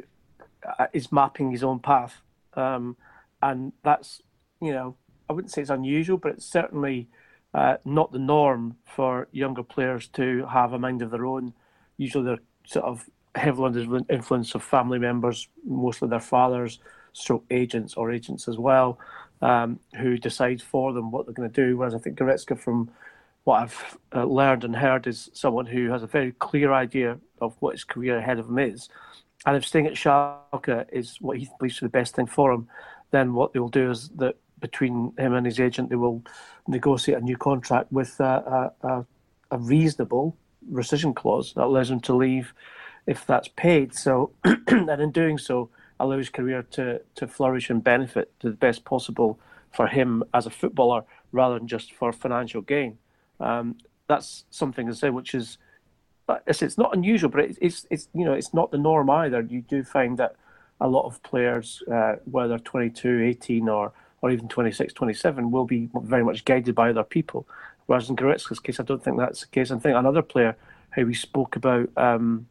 is 0.93 1.11
mapping 1.11 1.51
his 1.51 1.63
own 1.63 1.80
path, 1.80 2.22
um, 2.53 2.97
and 3.41 3.74
that's 3.84 4.22
you 4.61 4.74
know 4.74 4.95
I 5.30 5.34
wouldn't 5.34 5.51
say 5.51 5.61
it's 5.61 5.70
unusual, 5.70 6.18
but 6.18 6.34
it's 6.34 6.45
certainly 6.45 7.07
uh, 7.53 7.78
not 7.86 8.11
the 8.11 8.20
norm 8.20 8.78
for 8.86 9.28
younger 9.32 9.63
players 9.63 10.07
to 10.09 10.45
have 10.45 10.74
a 10.74 10.80
mind 10.80 11.01
of 11.01 11.11
their 11.11 11.26
own. 11.26 11.53
Usually, 11.97 12.24
they're 12.24 12.39
sort 12.65 12.86
of 12.86 13.09
heavily 13.36 13.82
under 13.82 13.99
influence 14.09 14.55
of 14.55 14.63
family 14.63 14.99
members, 14.99 15.47
mostly 15.65 16.07
their 16.07 16.20
fathers, 16.20 16.80
stroke 17.13 17.45
agents 17.51 17.95
or 17.95 18.11
agents 18.11 18.47
as 18.47 18.57
well, 18.57 18.99
um, 19.41 19.80
who 19.97 20.18
decide 20.18 20.61
for 20.61 20.93
them 20.93 21.11
what 21.11 21.26
they're 21.26 21.34
going 21.34 21.49
to 21.49 21.65
do. 21.65 21.78
Whereas 21.78 21.95
I 21.95 21.99
think 21.99 22.18
Goretzka, 22.18 22.57
from 22.57 22.89
what 23.43 23.63
I've 23.63 23.97
uh, 24.13 24.24
learned 24.26 24.63
and 24.63 24.76
heard, 24.76 25.07
is 25.07 25.30
someone 25.34 25.65
who 25.65 25.89
has 25.89 26.03
a 26.03 26.07
very 26.07 26.32
clear 26.34 26.74
idea 26.74 27.18
of 27.41 27.55
what 27.59 27.74
his 27.76 27.84
career 27.84 28.18
ahead 28.18 28.39
of 28.39 28.47
him 28.47 28.59
is. 28.59 28.89
And 29.46 29.56
if 29.56 29.66
staying 29.66 29.88
at 29.88 29.94
Schalke 29.94 30.86
is 30.92 31.18
what 31.22 31.38
he 31.38 31.48
believes 31.60 31.78
to 31.78 31.84
be 31.84 31.88
the 31.88 31.92
best 31.92 32.16
thing 32.16 32.26
for 32.26 32.52
him, 32.52 32.68
then 33.12 33.34
what 33.34 33.54
they 33.54 33.60
will 33.60 33.70
do 33.70 33.92
is 33.92 34.10
that 34.16 34.36
between 34.60 35.14
him 35.18 35.34
and 35.34 35.46
his 35.46 35.60
agent, 35.60 35.90
they 35.90 35.96
will 35.96 36.24
negotiate 36.68 37.20
a 37.20 37.22
new 37.22 37.38
contract 37.38 37.92
with 37.92 38.20
a, 38.20 38.72
a, 38.82 39.06
a 39.52 39.58
reasonable 39.58 40.36
rescission 40.72 41.16
clause 41.16 41.54
that 41.54 41.64
allows 41.64 41.90
him 41.90 42.00
to 42.02 42.16
leave 42.16 42.54
if 43.06 43.26
that's 43.26 43.48
paid. 43.50 43.94
So, 43.94 44.32
and 44.44 45.02
in 45.02 45.12
doing 45.12 45.38
so, 45.38 45.70
allows 46.00 46.20
his 46.20 46.30
career 46.30 46.64
to, 46.72 47.02
to 47.16 47.28
flourish 47.28 47.70
and 47.70 47.84
benefit 47.84 48.32
to 48.40 48.50
the 48.50 48.56
best 48.56 48.86
possible 48.86 49.40
for 49.72 49.88
him 49.88 50.24
as 50.34 50.46
a 50.46 50.50
footballer 50.50 51.04
rather 51.32 51.58
than 51.58 51.68
just 51.68 51.94
for 51.94 52.12
financial 52.12 52.62
gain. 52.62 52.98
Um, 53.40 53.78
that's 54.08 54.46
something 54.50 54.88
to 54.88 54.96
say, 54.96 55.10
which 55.10 55.34
is 55.36 55.58
it's, 56.46 56.62
it's 56.62 56.78
not 56.78 56.96
unusual, 56.96 57.30
but 57.30 57.42
it's, 57.42 57.58
it's, 57.62 57.88
it's 57.90 58.08
you 58.14 58.26
know 58.26 58.34
it's 58.34 58.54
not 58.54 58.72
the 58.72 58.78
norm 58.78 59.10
either. 59.10 59.42
You 59.42 59.62
do 59.62 59.84
find 59.84 60.18
that 60.18 60.36
a 60.80 60.88
lot 60.88 61.06
of 61.06 61.22
players, 61.24 61.82
uh, 61.92 62.16
whether 62.26 62.60
22, 62.60 63.22
18, 63.24 63.70
or 63.70 63.92
or 64.22 64.32
even 64.32 64.48
26, 64.48 64.94
27, 64.94 65.52
will 65.52 65.66
be 65.66 65.90
very 65.94 66.24
much 66.24 66.44
guided 66.44 66.74
by 66.74 66.90
other 66.90 67.04
people. 67.04 67.48
Whereas 67.86 68.10
in 68.10 68.16
Goretzka's 68.16 68.60
case, 68.60 68.80
I 68.80 68.84
don't 68.84 69.04
think 69.04 69.18
that's 69.18 69.42
the 69.42 69.48
case. 69.48 69.72
I 69.72 69.78
think 69.78 69.96
another 69.96 70.24
player 70.24 70.56
who 70.96 71.06
we 71.06 71.14
spoke 71.14 71.56
about 71.56 71.90
um, 71.96 72.48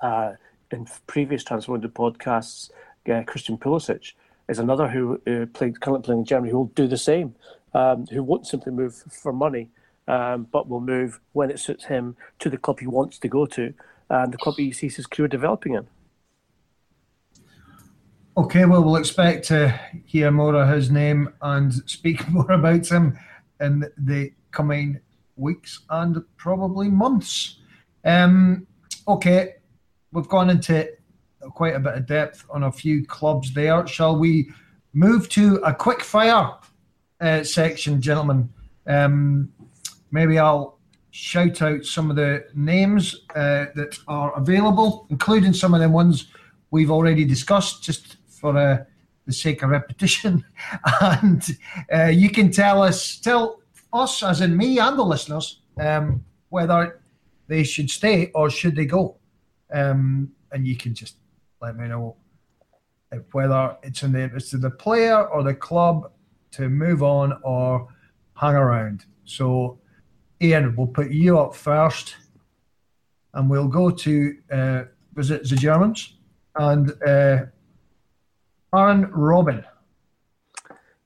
uh, 0.00 0.32
in 0.70 0.86
previous 1.06 1.42
Transfer 1.42 1.72
Window 1.72 1.88
podcasts, 1.88 2.70
uh, 3.10 3.22
Christian 3.22 3.56
Pulisic, 3.56 4.12
is 4.48 4.58
another 4.58 4.88
who 4.88 5.20
uh, 5.26 5.46
played 5.46 5.80
currently 5.80 6.04
playing 6.04 6.20
in 6.20 6.24
Germany 6.26 6.50
who 6.50 6.58
will 6.58 6.66
do 6.66 6.86
the 6.86 6.98
same, 6.98 7.34
um, 7.74 8.06
who 8.06 8.22
won't 8.22 8.46
simply 8.46 8.72
move 8.72 8.94
for 8.94 9.32
money, 9.32 9.70
um, 10.08 10.46
but 10.50 10.68
will 10.68 10.80
move 10.80 11.20
when 11.32 11.50
it 11.50 11.58
suits 11.58 11.86
him 11.86 12.16
to 12.38 12.50
the 12.50 12.58
club 12.58 12.80
he 12.80 12.86
wants 12.86 13.18
to 13.18 13.28
go 13.28 13.46
to 13.46 13.74
and 14.08 14.32
the 14.32 14.38
club 14.38 14.54
he 14.56 14.72
sees 14.72 14.96
his 14.96 15.06
career 15.06 15.28
developing 15.28 15.74
in. 15.74 15.86
Okay, 18.38 18.66
well, 18.66 18.84
we'll 18.84 18.96
expect 18.96 19.46
to 19.46 19.68
hear 20.04 20.30
more 20.30 20.54
of 20.54 20.68
his 20.68 20.90
name 20.90 21.32
and 21.40 21.72
speak 21.86 22.28
more 22.28 22.50
about 22.52 22.86
him 22.86 23.18
in 23.60 23.84
the 23.96 24.32
coming 24.50 25.00
weeks 25.36 25.80
and 25.90 26.22
probably 26.36 26.88
months. 26.88 27.58
Um, 28.04 28.66
okay, 29.08 29.54
we've 30.12 30.28
gone 30.28 30.50
into 30.50 30.88
quite 31.54 31.74
a 31.74 31.80
bit 31.80 31.94
of 31.94 32.06
depth 32.06 32.44
on 32.50 32.64
a 32.64 32.72
few 32.72 33.06
clubs 33.06 33.52
there. 33.54 33.86
Shall 33.86 34.18
we 34.18 34.50
move 34.92 35.28
to 35.30 35.56
a 35.56 35.74
quick 35.74 36.02
fire 36.02 36.52
uh, 37.20 37.42
section, 37.42 38.00
gentlemen? 38.00 38.50
Um, 38.86 39.52
maybe 40.16 40.38
I'll 40.38 40.78
shout 41.10 41.60
out 41.60 41.84
some 41.84 42.08
of 42.08 42.16
the 42.16 42.46
names 42.54 43.24
uh, 43.34 43.66
that 43.74 43.98
are 44.08 44.34
available, 44.34 45.06
including 45.10 45.52
some 45.52 45.74
of 45.74 45.80
the 45.80 45.90
ones 45.90 46.28
we've 46.70 46.90
already 46.90 47.24
discussed, 47.24 47.82
just 47.82 48.16
for 48.28 48.56
uh, 48.56 48.84
the 49.26 49.32
sake 49.32 49.62
of 49.62 49.68
repetition. 49.70 50.42
and 51.02 51.58
uh, 51.92 52.06
you 52.06 52.30
can 52.30 52.50
tell 52.50 52.82
us, 52.82 53.18
tell 53.18 53.60
us, 53.92 54.22
as 54.22 54.40
in 54.40 54.56
me 54.56 54.78
and 54.78 54.98
the 54.98 55.04
listeners, 55.04 55.60
um, 55.78 56.24
whether 56.48 57.00
they 57.46 57.62
should 57.62 57.90
stay 57.90 58.30
or 58.34 58.48
should 58.48 58.74
they 58.74 58.86
go. 58.86 59.18
Um, 59.72 60.32
and 60.52 60.66
you 60.66 60.76
can 60.76 60.94
just 60.94 61.16
let 61.60 61.76
me 61.76 61.88
know 61.88 62.16
whether 63.32 63.76
it's 63.82 64.02
in 64.02 64.12
the 64.12 64.22
interest 64.22 64.54
of 64.54 64.62
the 64.62 64.70
player 64.70 65.26
or 65.28 65.42
the 65.42 65.54
club 65.54 66.10
to 66.52 66.68
move 66.68 67.02
on 67.02 67.38
or 67.42 67.88
hang 68.34 68.54
around. 68.54 69.04
So, 69.24 69.78
Ian, 70.40 70.76
we'll 70.76 70.86
put 70.86 71.10
you 71.10 71.38
up 71.38 71.54
first, 71.54 72.16
and 73.34 73.48
we'll 73.48 73.68
go 73.68 73.90
to 73.90 74.36
uh, 74.52 74.84
the 75.14 75.56
Germans 75.58 76.16
and 76.54 76.90
uh, 77.06 77.46
Arjen 78.72 79.06
Robben. 79.06 79.64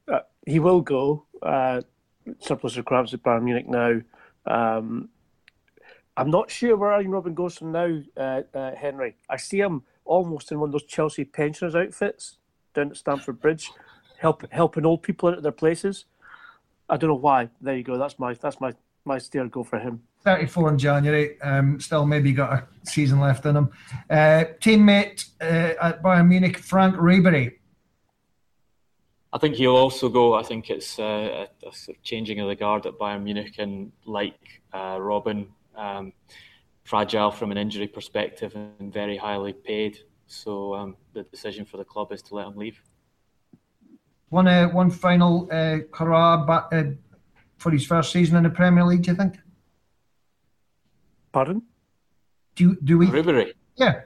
Uh, 0.08 0.20
he 0.46 0.58
will 0.58 0.80
go. 0.80 1.26
Uh, 1.42 1.82
surplus 2.38 2.76
of 2.76 2.84
crabs 2.84 3.14
at 3.14 3.22
Bayern 3.22 3.44
Munich 3.44 3.68
now. 3.68 4.00
Um, 4.46 5.08
I'm 6.16 6.30
not 6.30 6.50
sure 6.50 6.76
where 6.76 6.92
Arjen 6.92 7.12
Robben 7.12 7.34
goes 7.34 7.56
from 7.56 7.72
now, 7.72 8.00
uh, 8.16 8.42
uh, 8.52 8.74
Henry. 8.74 9.16
I 9.28 9.36
see 9.36 9.60
him 9.60 9.82
almost 10.04 10.50
in 10.50 10.58
one 10.58 10.68
of 10.68 10.72
those 10.72 10.84
Chelsea 10.84 11.24
pensioners 11.24 11.76
outfits 11.76 12.38
down 12.74 12.90
at 12.90 12.96
Stamford 12.96 13.40
Bridge, 13.40 13.70
help, 14.18 14.44
helping 14.50 14.84
old 14.84 15.02
people 15.02 15.28
into 15.28 15.40
their 15.40 15.52
places. 15.52 16.04
I 16.88 16.96
don't 16.96 17.08
know 17.08 17.14
why. 17.14 17.50
There 17.60 17.76
you 17.76 17.84
go. 17.84 17.96
That's 17.96 18.18
my 18.18 18.34
that's 18.34 18.60
my 18.60 18.74
my 19.05 19.18
steer 19.18 19.48
go 19.48 19.64
for 19.64 19.78
him. 19.78 20.03
34 20.24 20.68
in 20.70 20.78
January. 20.78 21.40
Um, 21.40 21.80
still 21.80 22.07
maybe 22.07 22.32
got 22.32 22.53
a 22.53 22.66
season 22.84 23.20
left 23.20 23.46
in 23.46 23.57
him. 23.57 23.70
Uh, 24.09 24.44
teammate 24.61 25.30
uh, 25.40 25.74
at 25.80 26.03
Bayern 26.03 26.28
Munich, 26.28 26.59
Franck 26.59 26.96
Ribery. 26.96 27.57
I 29.32 29.38
think 29.38 29.55
he'll 29.55 29.76
also 29.76 30.09
go. 30.09 30.34
I 30.34 30.42
think 30.42 30.70
it's 30.70 30.98
uh, 30.98 31.46
a, 31.62 31.68
a 31.68 31.72
sort 31.72 31.96
of 31.96 32.03
changing 32.03 32.40
of 32.40 32.48
the 32.48 32.57
guard 32.57 32.84
at 32.86 32.98
Bayern 32.98 33.22
Munich, 33.22 33.55
and 33.59 33.92
like 34.05 34.61
uh, 34.72 34.96
Robben, 34.96 35.46
um, 35.76 36.12
fragile 36.84 37.30
from 37.30 37.53
an 37.53 37.57
injury 37.57 37.86
perspective 37.86 38.55
and 38.57 38.92
very 38.92 39.16
highly 39.16 39.53
paid. 39.53 40.01
So 40.26 40.74
um, 40.74 40.96
the 41.12 41.22
decision 41.24 41.64
for 41.64 41.76
the 41.76 41.84
club 41.84 42.12
is 42.12 42.22
to 42.22 42.34
let 42.34 42.48
him 42.48 42.57
leave. 42.57 42.82
One, 44.28 44.46
uh, 44.46 44.68
one 44.68 44.90
final 44.90 45.48
uh, 45.51 45.78
back, 46.46 46.66
uh, 46.72 46.82
for 47.61 47.70
his 47.70 47.86
first 47.86 48.11
season 48.11 48.36
in 48.36 48.42
the 48.42 48.50
Premier 48.50 48.84
League. 48.84 49.02
Do 49.02 49.11
you 49.12 49.16
think? 49.16 49.38
Pardon? 51.30 51.62
Do 52.56 52.76
do 52.82 52.98
we? 52.98 53.06
Ribery. 53.06 53.52
Yeah. 53.76 54.00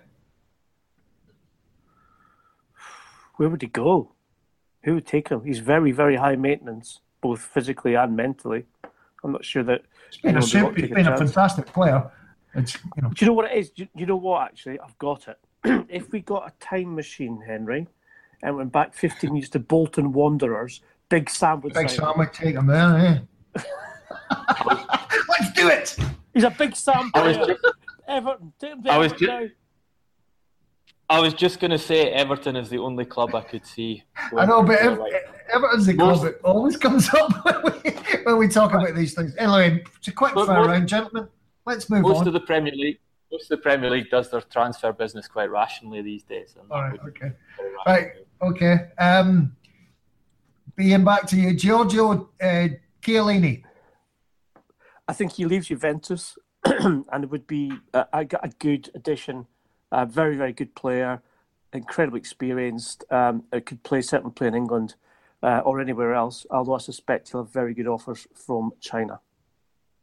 Where 3.37 3.49
would 3.49 3.63
he 3.63 3.69
go? 3.69 4.13
Who 4.83 4.95
would 4.95 5.07
take 5.07 5.29
him? 5.29 5.45
He's 5.45 5.61
very, 5.61 5.93
very 5.93 6.17
high 6.17 6.37
maintenance, 6.37 7.01
both 7.21 7.41
physically 7.41 7.95
and 7.95 8.15
mentally. 8.15 8.65
I'm 9.25 9.33
not 9.33 9.45
sure 9.45 9.63
that. 9.65 9.83
He's 10.11 10.21
been, 10.21 10.37
a, 10.37 10.43
super, 10.43 10.81
he's 10.81 10.91
been 10.91 11.07
a, 11.07 11.15
a 11.15 11.17
fantastic 11.17 11.67
player. 11.67 12.11
It's, 12.55 12.75
you 12.97 13.03
know. 13.03 13.09
Do 13.09 13.25
you 13.25 13.27
know 13.27 13.33
what 13.33 13.51
it 13.51 13.57
is? 13.57 13.71
Do 13.71 13.89
you 13.97 14.07
know 14.07 14.17
what? 14.17 14.43
Actually, 14.43 14.79
I've 14.79 14.97
got 14.99 15.27
it. 15.29 15.39
if 15.89 16.13
we 16.13 16.21
got 16.21 16.47
a 16.47 16.53
time 16.65 16.95
machine, 16.95 17.43
Henry, 17.45 17.89
and 18.43 18.57
went 18.57 18.73
back 18.73 18.95
15 18.95 19.35
years 19.35 19.49
to 19.51 19.59
Bolton 19.59 20.13
Wanderers, 20.13 20.83
Big 21.09 21.31
Sam 21.31 21.61
would. 21.63 21.73
Big 21.73 21.91
Sam 21.91 22.13
would 22.17 22.33
take 22.33 22.55
him 22.55 22.67
there. 22.67 22.99
Eh? 22.99 23.19
Let's 25.29 25.53
do 25.55 25.69
it. 25.69 25.97
He's 26.33 26.45
a 26.45 26.51
big 26.51 26.75
Sam 26.77 27.11
player. 27.13 27.35
Just, 27.35 27.61
Everton. 28.09 28.89
I 28.89 28.99
was 28.99 29.13
just. 29.13 29.53
I 31.11 31.21
was 31.21 31.35
just 31.35 31.61
going 31.61 31.71
to 31.71 31.79
say 31.79 32.11
Everton 32.11 32.57
is 32.57 32.71
the 32.71 32.79
only 32.79 33.05
club 33.05 33.35
I 33.35 33.43
could 33.43 33.67
see. 33.67 34.03
I 34.37 34.47
know, 34.47 34.63
but 34.63 34.79
Ever- 34.79 35.07
Everton's 35.53 35.87
the 35.87 35.95
club 35.95 36.23
that 36.23 36.41
always 36.43 36.79
comes 36.79 37.13
up 37.13 37.45
when 37.63 37.83
we, 37.85 37.91
when 38.25 38.39
we 38.39 38.49
talk 38.49 38.73
about 38.73 38.95
these 38.95 39.15
things. 39.15 39.35
Anyway, 39.37 39.85
it's 39.99 40.09
a 40.09 40.13
quick 40.13 40.35
fire 40.35 40.67
round, 40.67 40.89
gentlemen. 40.89 41.29
Let's 41.67 41.91
move 41.91 42.03
most 42.03 42.11
on. 42.11 42.19
Most 42.19 42.27
of 42.29 42.33
the 42.33 42.41
Premier 42.41 42.73
League, 42.75 42.99
most 43.31 43.45
of 43.45 43.59
the 43.59 43.63
Premier 43.63 43.91
League 43.91 44.09
does 44.11 44.31
their 44.31 44.41
transfer 44.41 44.93
business 44.93 45.29
quite 45.29 45.51
rationally 45.51 46.01
these 46.01 46.23
days. 46.23 46.57
All 46.71 46.81
right, 46.81 46.99
okay, 47.09 47.33
right, 47.87 48.13
okay. 48.43 48.89
Um, 48.99 49.55
being 50.77 51.05
back 51.05 51.27
to 51.29 51.37
you, 51.37 51.55
Giorgio 51.55 52.31
uh, 52.43 52.69
Chiellini. 53.05 53.63
I 55.07 55.13
think 55.13 55.33
he 55.33 55.45
leaves 55.45 55.69
Juventus, 55.69 56.39
and 56.65 57.25
it 57.25 57.31
would 57.31 57.47
be 57.47 57.73
a, 57.93 58.07
a, 58.13 58.49
good 58.59 58.91
addition 58.95 59.47
a 59.95 60.07
very, 60.07 60.37
very 60.37 60.53
good 60.53 60.75
player, 60.75 61.23
incredibly 61.73 62.19
experienced. 62.19 63.05
Um, 63.11 63.45
could 63.65 63.83
play 63.83 64.03
certainly 64.03 64.33
play 64.33 64.49
in 64.49 64.55
England 64.55 64.97
uh, 65.43 65.61
or 65.65 65.81
anywhere 65.81 66.15
else. 66.15 66.47
Although 66.51 66.75
I 66.75 66.79
suspect 66.79 67.31
he'll 67.31 67.45
have 67.45 67.53
very 67.53 67.75
good 67.75 67.87
offers 67.87 68.27
from 68.35 68.73
China. 68.81 69.21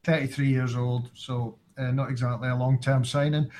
Thirty-three 0.04 0.49
years 0.49 0.76
old, 0.76 1.12
so 1.14 1.60
uh, 1.78 1.91
not 1.91 2.10
exactly 2.10 2.49
a 2.49 2.56
long-term 2.56 3.06
signing. 3.06 3.52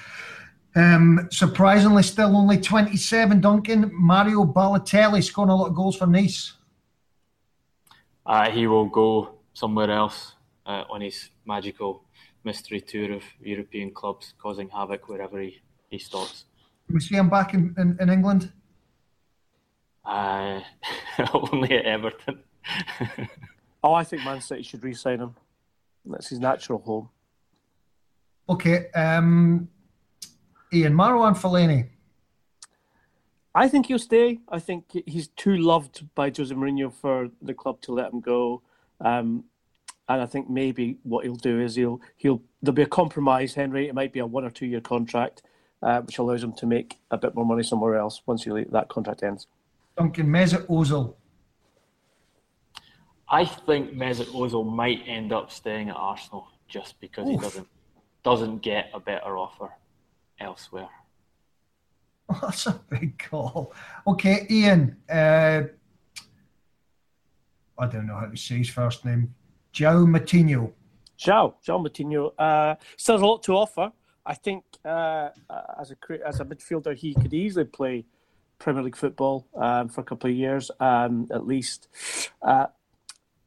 Um, 0.74 1.28
surprisingly, 1.32 2.02
still 2.02 2.36
only 2.36 2.58
27. 2.58 3.42
Duncan 3.42 3.92
Mario 3.94 4.46
Balotelli 4.46 5.22
scoring 5.22 5.50
a 5.50 5.56
lot 5.56 5.68
of 5.68 5.76
goals 5.76 5.98
for 5.98 6.08
Nice. 6.08 6.54
Uh, 8.32 8.50
he 8.50 8.66
will 8.66 8.86
go 8.86 9.36
somewhere 9.52 9.92
else 9.92 10.36
uh, 10.66 10.86
on 10.90 11.02
his 11.02 11.32
magical 11.46 12.06
mystery 12.46 12.80
tour 12.80 13.12
of 13.12 13.24
European 13.42 13.92
clubs, 13.92 14.34
causing 14.42 14.70
havoc 14.70 15.10
wherever 15.10 15.38
he 15.42 15.60
he 15.90 16.00
stops. 16.00 16.46
we 16.90 17.02
see 17.02 17.16
him 17.16 17.30
back 17.30 17.54
in, 17.54 17.76
in, 17.78 17.98
in 18.00 18.10
England? 18.10 18.54
Uh, 20.06 20.62
only 21.34 21.76
at 21.76 21.86
Everton. 21.86 22.40
oh, 23.84 23.94
I 23.94 24.06
think 24.06 24.24
Man 24.24 24.40
City 24.40 24.64
should 24.64 24.82
re-sign 24.82 25.20
him. 25.20 25.36
That's 26.06 26.30
his 26.30 26.40
natural 26.40 26.80
home. 26.80 27.10
Okay, 28.48 28.90
um, 28.92 29.68
Ian 30.72 30.94
Marouane 30.94 31.38
Fellaini. 31.38 31.90
I 33.54 33.68
think 33.68 33.88
he'll 33.88 34.00
stay. 34.00 34.40
I 34.50 34.60
think 34.60 34.86
he's 35.06 35.28
too 35.30 35.58
loved 35.58 36.08
by 36.16 36.32
Jose 36.36 36.54
Mourinho 36.54 36.94
for 36.94 37.30
the 37.42 37.54
club 37.54 37.82
to 37.82 37.92
let 37.92 38.14
him 38.14 38.22
go. 38.22 38.62
Um, 39.02 39.46
and 40.08 40.22
I 40.22 40.26
think 40.26 40.50
maybe 40.50 40.98
what 41.04 41.26
he'll 41.26 41.36
do 41.36 41.60
is 41.60 41.76
he'll 41.76 42.02
he'll 42.18 42.42
there'll 42.62 42.76
be 42.76 42.82
a 42.82 42.88
compromise, 42.88 43.54
Henry. 43.54 43.88
It 43.88 43.96
might 43.96 44.14
be 44.14 44.20
a 44.20 44.26
one 44.26 44.46
or 44.46 44.50
two 44.50 44.66
year 44.66 44.82
contract, 44.82 45.42
uh, 45.82 46.02
which 46.02 46.18
allows 46.18 46.44
him 46.44 46.54
to 46.54 46.66
make 46.66 47.00
a 47.12 47.18
bit 47.18 47.36
more 47.36 47.46
money 47.46 47.64
somewhere 47.64 47.96
else 47.96 48.22
once 48.26 48.46
that 48.46 48.88
contract 48.90 49.24
ends. 49.24 49.48
Duncan 49.98 50.28
Mesut 50.28 50.66
Ozil. 50.68 51.16
I 53.30 53.46
think 53.46 53.94
Mesut 53.94 54.28
Ozil 54.28 54.70
might 54.70 55.02
end 55.08 55.32
up 55.32 55.52
staying 55.52 55.90
at 55.90 55.96
Arsenal 55.96 56.48
just 56.68 57.00
because 57.00 57.28
Oof. 57.28 57.34
he 57.34 57.38
doesn't 57.38 57.68
doesn't 58.24 58.62
get 58.62 58.90
a 58.94 59.00
better 59.00 59.38
offer 59.38 59.70
elsewhere. 60.40 60.90
That's 62.42 62.68
a 62.68 62.80
big 62.90 63.18
call. 63.18 63.74
Okay, 64.08 64.46
Ian. 64.50 64.98
Uh, 65.10 65.64
I 67.78 67.88
don't 67.88 68.06
know 68.06 68.16
how 68.16 68.28
to 68.28 68.38
say 68.38 68.60
his 68.60 68.70
first 68.70 69.06
name. 69.06 69.34
Joe 69.72 70.06
Moutinho. 70.06 70.72
Joe, 71.18 71.56
João 71.66 71.86
Moutinho. 71.86 72.34
Uh, 72.38 72.76
still 72.98 73.16
has 73.16 73.22
a 73.22 73.26
lot 73.26 73.44
to 73.44 73.54
offer. 73.54 73.92
I 74.26 74.34
think 74.36 74.64
uh, 74.86 75.30
as 75.80 75.92
a 75.92 76.28
as 76.28 76.40
a 76.40 76.46
midfielder, 76.46 76.96
he 76.96 77.14
could 77.14 77.34
easily 77.34 77.66
play 77.66 78.06
Premier 78.60 78.84
League 78.84 78.96
football 78.96 79.48
um, 79.56 79.90
for 79.90 80.02
a 80.02 80.04
couple 80.04 80.30
of 80.30 80.36
years 80.36 80.70
um, 80.80 81.28
at 81.32 81.48
least, 81.48 81.88
uh, 82.44 82.68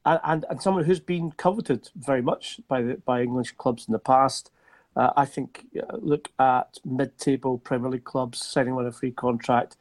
and 0.04 0.44
and 0.50 0.60
someone 0.60 0.84
who's 0.84 1.00
been 1.00 1.30
coveted 1.32 1.88
very 1.94 2.22
much 2.22 2.60
by 2.68 2.82
the, 2.82 2.94
by 3.04 3.22
English 3.22 3.52
clubs 3.52 3.86
in 3.86 3.92
the 3.92 3.98
past. 3.98 4.50
Uh, 4.96 5.10
I 5.16 5.24
think 5.24 5.66
uh, 5.76 5.96
look 5.96 6.30
at 6.38 6.78
mid-table 6.84 7.58
Premier 7.58 7.90
League 7.90 8.04
clubs 8.04 8.44
signing 8.44 8.74
on 8.74 8.86
a 8.86 8.92
free 8.92 9.10
contract 9.10 9.76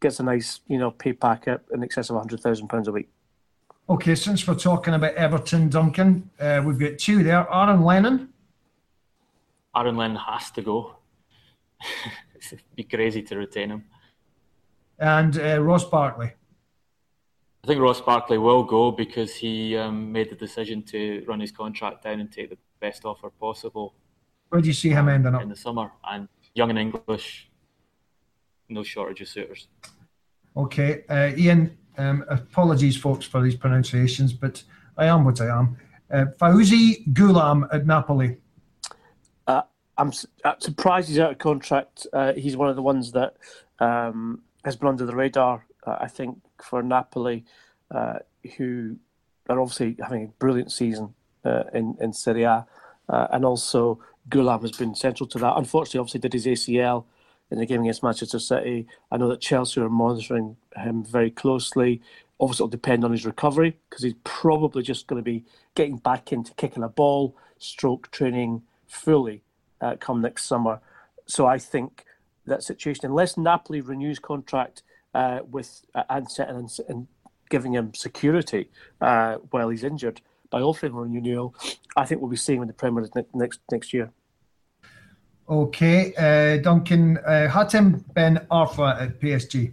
gets 0.00 0.18
a 0.18 0.22
nice 0.22 0.60
you 0.66 0.78
know 0.78 0.90
pay 0.90 1.12
packet 1.12 1.60
in 1.72 1.82
excess 1.82 2.10
of 2.10 2.16
hundred 2.16 2.40
thousand 2.40 2.68
pounds 2.68 2.88
a 2.88 2.92
week. 2.92 3.08
Okay, 3.88 4.14
since 4.14 4.46
we're 4.46 4.54
talking 4.54 4.94
about 4.94 5.14
Everton, 5.14 5.68
Duncan, 5.68 6.30
uh, 6.38 6.62
we've 6.64 6.78
got 6.78 6.98
two 6.98 7.22
there. 7.24 7.46
Aaron 7.52 7.82
Lennon 7.82 8.28
Aaron 9.76 9.96
Lennon 9.96 10.16
has 10.16 10.50
to 10.52 10.62
go. 10.62 10.96
It'd 12.34 12.62
be 12.74 12.84
crazy 12.84 13.22
to 13.22 13.36
retain 13.36 13.70
him. 13.70 13.84
And 14.98 15.38
uh, 15.38 15.62
Ross 15.62 15.84
Barkley. 15.84 16.32
I 17.62 17.66
think 17.66 17.80
Ross 17.80 18.00
Barkley 18.00 18.38
will 18.38 18.64
go 18.64 18.90
because 18.90 19.34
he 19.34 19.76
um, 19.76 20.10
made 20.10 20.30
the 20.30 20.36
decision 20.36 20.82
to 20.84 21.22
run 21.28 21.40
his 21.40 21.52
contract 21.52 22.04
down 22.04 22.20
and 22.20 22.32
take 22.32 22.50
the 22.50 22.58
best 22.80 23.04
offer 23.04 23.30
possible. 23.30 23.94
Where 24.50 24.60
do 24.60 24.68
you 24.68 24.74
see 24.74 24.90
him 24.90 25.08
ending 25.08 25.34
up? 25.34 25.42
In 25.42 25.48
the 25.48 25.56
summer. 25.56 25.90
And 26.04 26.28
young 26.54 26.70
and 26.70 26.78
English 26.78 27.50
no 28.70 28.82
shortage 28.82 29.20
of 29.20 29.28
suitors. 29.28 29.66
Okay, 30.56 31.04
uh, 31.08 31.32
Ian. 31.36 31.76
Um, 31.98 32.24
apologies, 32.28 32.96
folks, 32.96 33.26
for 33.26 33.42
these 33.42 33.56
pronunciations, 33.56 34.32
but 34.32 34.62
I 34.96 35.06
am 35.06 35.24
what 35.24 35.40
I 35.40 35.46
am. 35.46 35.76
Uh, 36.10 36.26
Faouzi 36.40 37.06
Ghoulam 37.12 37.68
at 37.72 37.86
Napoli. 37.86 38.36
Uh, 39.46 39.62
I'm, 39.98 40.12
I'm, 40.44 40.60
surprised 40.60 41.08
he's 41.08 41.18
out 41.18 41.32
of 41.32 41.38
contract. 41.38 42.06
Uh, 42.12 42.32
he's 42.32 42.56
one 42.56 42.70
of 42.70 42.76
the 42.76 42.82
ones 42.82 43.12
that 43.12 43.36
um, 43.80 44.40
has 44.64 44.76
been 44.76 44.88
under 44.88 45.04
the 45.04 45.14
radar, 45.14 45.66
uh, 45.86 45.96
I 46.00 46.06
think, 46.06 46.38
for 46.62 46.82
Napoli, 46.82 47.44
uh, 47.90 48.20
who 48.56 48.96
are 49.48 49.60
obviously 49.60 49.96
having 50.02 50.24
a 50.24 50.28
brilliant 50.38 50.72
season 50.72 51.12
uh, 51.44 51.64
in, 51.74 51.96
in 52.00 52.12
Serie 52.12 52.44
A. 52.44 52.66
and 53.08 53.44
also, 53.44 54.00
Ghoulam 54.28 54.62
has 54.62 54.72
been 54.72 54.94
central 54.94 55.26
to 55.28 55.38
that. 55.38 55.56
Unfortunately, 55.56 56.00
obviously, 56.00 56.20
did 56.20 56.32
his 56.32 56.46
ACL 56.46 57.04
in 57.50 57.58
the 57.58 57.66
game 57.66 57.82
against 57.82 58.02
Manchester 58.02 58.38
City. 58.38 58.86
I 59.10 59.16
know 59.16 59.28
that 59.28 59.40
Chelsea 59.40 59.80
are 59.80 59.88
monitoring 59.88 60.56
him 60.76 61.04
very 61.04 61.30
closely. 61.30 62.00
Obviously, 62.38 62.64
it'll 62.64 62.70
depend 62.70 63.04
on 63.04 63.12
his 63.12 63.26
recovery 63.26 63.76
because 63.88 64.04
he's 64.04 64.14
probably 64.24 64.82
just 64.82 65.06
going 65.06 65.18
to 65.18 65.24
be 65.24 65.44
getting 65.74 65.96
back 65.96 66.32
into 66.32 66.54
kicking 66.54 66.82
a 66.82 66.88
ball, 66.88 67.36
stroke 67.58 68.10
training 68.10 68.62
fully 68.86 69.42
uh, 69.80 69.96
come 69.96 70.20
next 70.20 70.44
summer. 70.44 70.80
So 71.26 71.46
I 71.46 71.58
think 71.58 72.04
that 72.46 72.62
situation, 72.62 73.06
unless 73.06 73.36
Napoli 73.36 73.80
renews 73.80 74.18
contract 74.18 74.82
uh, 75.14 75.40
with 75.48 75.82
uh, 75.94 76.04
and, 76.08 76.26
and, 76.38 76.78
and, 76.88 77.06
giving 77.48 77.72
him 77.72 77.92
security 77.94 78.70
uh, 79.00 79.34
while 79.50 79.68
he's 79.70 79.82
injured 79.82 80.20
by 80.50 80.60
offering 80.60 80.92
him 80.92 80.98
a 80.98 81.02
renewal, 81.02 81.54
I 81.96 82.04
think 82.04 82.20
we'll 82.20 82.30
be 82.30 82.36
seeing 82.36 82.60
in 82.60 82.68
the 82.68 82.74
Premier 82.74 83.02
League 83.02 83.26
next 83.34 83.60
next 83.70 83.92
year. 83.92 84.10
Okay, 85.48 86.14
uh, 86.14 86.62
Duncan 86.62 87.18
uh, 87.18 87.48
Hatem 87.50 88.04
Ben 88.14 88.46
Arfa 88.50 89.02
at 89.02 89.20
PSG. 89.20 89.72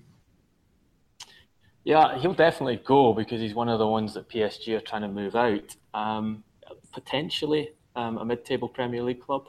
Yeah, 1.84 2.18
he'll 2.18 2.34
definitely 2.34 2.82
go 2.84 3.14
because 3.14 3.40
he's 3.40 3.54
one 3.54 3.70
of 3.70 3.80
the 3.80 3.88
ones 3.88 4.14
that 4.16 4.28
PSG 4.28 4.76
are 4.76 4.82
trying 4.82 5.04
to 5.04 5.08
move 5.08 5.36
out. 5.36 5.76
Um, 5.94 6.44
potentially 6.92 7.70
um, 7.96 8.18
a 8.18 8.26
mid-table 8.26 8.68
Premier 8.68 9.04
League 9.04 9.22
club. 9.22 9.48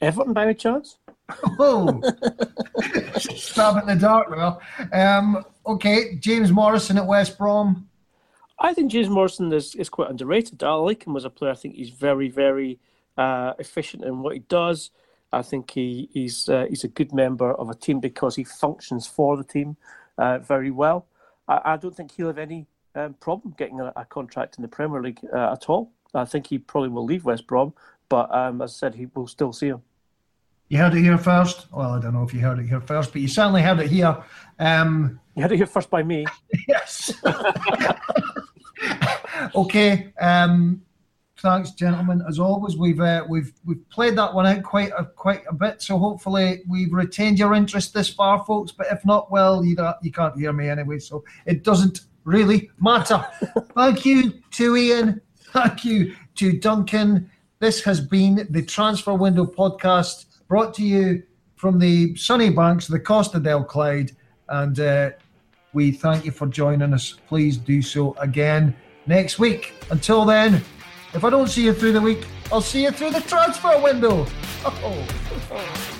Everton, 0.00 0.32
by 0.32 0.44
any 0.44 0.54
chance? 0.54 0.98
Oh, 1.60 2.00
stab 3.18 3.82
in 3.82 3.86
the 3.86 3.98
dark 4.00 4.30
well. 4.30 4.62
Um, 4.94 5.44
okay, 5.66 6.14
James 6.14 6.50
Morrison 6.50 6.96
at 6.96 7.06
West 7.06 7.36
Brom. 7.36 7.86
I 8.60 8.74
think 8.74 8.90
James 8.90 9.08
Morrison 9.08 9.52
is, 9.52 9.74
is 9.76 9.88
quite 9.88 10.10
underrated. 10.10 10.62
I 10.62 10.72
like 10.74 11.06
him 11.06 11.16
as 11.16 11.24
a 11.24 11.30
player. 11.30 11.52
I 11.52 11.54
think 11.54 11.76
he's 11.76 11.90
very, 11.90 12.28
very 12.28 12.78
uh, 13.16 13.52
efficient 13.58 14.04
in 14.04 14.20
what 14.20 14.34
he 14.34 14.40
does. 14.40 14.90
I 15.32 15.42
think 15.42 15.70
he, 15.70 16.08
he's 16.12 16.48
uh, 16.48 16.66
he's 16.68 16.84
a 16.84 16.88
good 16.88 17.12
member 17.12 17.52
of 17.52 17.68
a 17.68 17.74
team 17.74 18.00
because 18.00 18.34
he 18.34 18.44
functions 18.44 19.06
for 19.06 19.36
the 19.36 19.44
team 19.44 19.76
uh, 20.16 20.38
very 20.38 20.70
well. 20.70 21.06
I, 21.46 21.60
I, 21.64 21.76
don't 21.76 21.94
think 21.94 22.12
he'll 22.12 22.28
have 22.28 22.38
any 22.38 22.66
um, 22.94 23.14
problem 23.14 23.54
getting 23.58 23.80
a, 23.80 23.92
a, 23.94 24.06
contract 24.06 24.56
in 24.56 24.62
the 24.62 24.68
Premier 24.68 25.02
League 25.02 25.20
uh, 25.32 25.52
at 25.52 25.68
all. 25.68 25.92
I 26.14 26.24
think 26.24 26.46
he 26.46 26.58
probably 26.58 26.88
will 26.88 27.04
leave 27.04 27.26
West 27.26 27.46
Brom, 27.46 27.74
but 28.08 28.34
um, 28.34 28.62
as 28.62 28.72
I 28.72 28.76
said, 28.76 28.94
he 28.94 29.06
will 29.14 29.26
still 29.26 29.52
see 29.52 29.68
him. 29.68 29.82
You 30.68 30.78
heard 30.78 30.94
it 30.94 31.02
here 31.02 31.16
first. 31.16 31.66
Well, 31.72 31.92
I 31.92 32.00
don't 32.00 32.12
know 32.12 32.24
if 32.24 32.34
you 32.34 32.40
heard 32.40 32.58
it 32.58 32.66
here 32.66 32.80
first, 32.80 33.12
but 33.12 33.22
you 33.22 33.28
certainly 33.28 33.62
heard 33.62 33.80
it 33.80 33.90
here. 33.90 34.22
Um, 34.58 35.18
you 35.34 35.42
heard 35.42 35.52
it 35.52 35.56
here 35.56 35.66
first 35.66 35.88
by 35.88 36.02
me. 36.02 36.26
yes. 36.68 37.10
okay. 39.54 40.12
Um, 40.20 40.82
thanks, 41.38 41.70
gentlemen. 41.70 42.22
As 42.28 42.38
always, 42.38 42.76
we've 42.76 43.00
uh, 43.00 43.24
we've 43.26 43.52
we've 43.64 43.88
played 43.88 44.16
that 44.16 44.34
one 44.34 44.46
out 44.46 44.62
quite 44.62 44.90
a 44.98 45.06
quite 45.06 45.42
a 45.48 45.54
bit. 45.54 45.80
So 45.80 45.96
hopefully 45.96 46.62
we've 46.68 46.92
retained 46.92 47.38
your 47.38 47.54
interest 47.54 47.94
this 47.94 48.10
far, 48.10 48.44
folks. 48.44 48.70
But 48.70 48.88
if 48.90 49.02
not, 49.06 49.30
well, 49.30 49.64
you 49.64 49.74
don't, 49.74 49.96
you 50.02 50.12
can't 50.12 50.38
hear 50.38 50.52
me 50.52 50.68
anyway, 50.68 50.98
so 50.98 51.24
it 51.46 51.64
doesn't 51.64 52.00
really 52.24 52.70
matter. 52.78 53.26
Thank 53.74 54.04
you 54.04 54.34
to 54.52 54.76
Ian. 54.76 55.22
Thank 55.52 55.86
you 55.86 56.14
to 56.34 56.58
Duncan. 56.58 57.30
This 57.58 57.82
has 57.84 58.00
been 58.00 58.46
the 58.50 58.62
Transfer 58.62 59.14
Window 59.14 59.46
podcast, 59.46 60.26
brought 60.48 60.74
to 60.74 60.82
you 60.82 61.22
from 61.56 61.78
the 61.78 62.16
sunny 62.16 62.50
banks 62.50 62.88
of 62.88 62.92
the 62.92 63.00
Costa 63.00 63.38
del 63.38 63.64
Clyde, 63.64 64.12
and 64.48 64.80
uh, 64.80 65.10
we 65.72 65.92
thank 65.92 66.24
you 66.24 66.30
for 66.30 66.46
joining 66.46 66.94
us. 66.94 67.16
Please 67.28 67.56
do 67.56 67.82
so 67.82 68.14
again 68.18 68.74
next 69.06 69.38
week. 69.38 69.74
Until 69.90 70.24
then. 70.24 70.62
If 71.14 71.24
I 71.24 71.30
don't 71.30 71.48
see 71.48 71.64
you 71.64 71.72
through 71.72 71.92
the 71.92 72.00
week, 72.00 72.26
I'll 72.52 72.60
see 72.60 72.82
you 72.82 72.90
through 72.90 73.12
the 73.12 73.20
transfer 73.22 73.80
window. 73.80 74.26
Oh. 74.64 75.94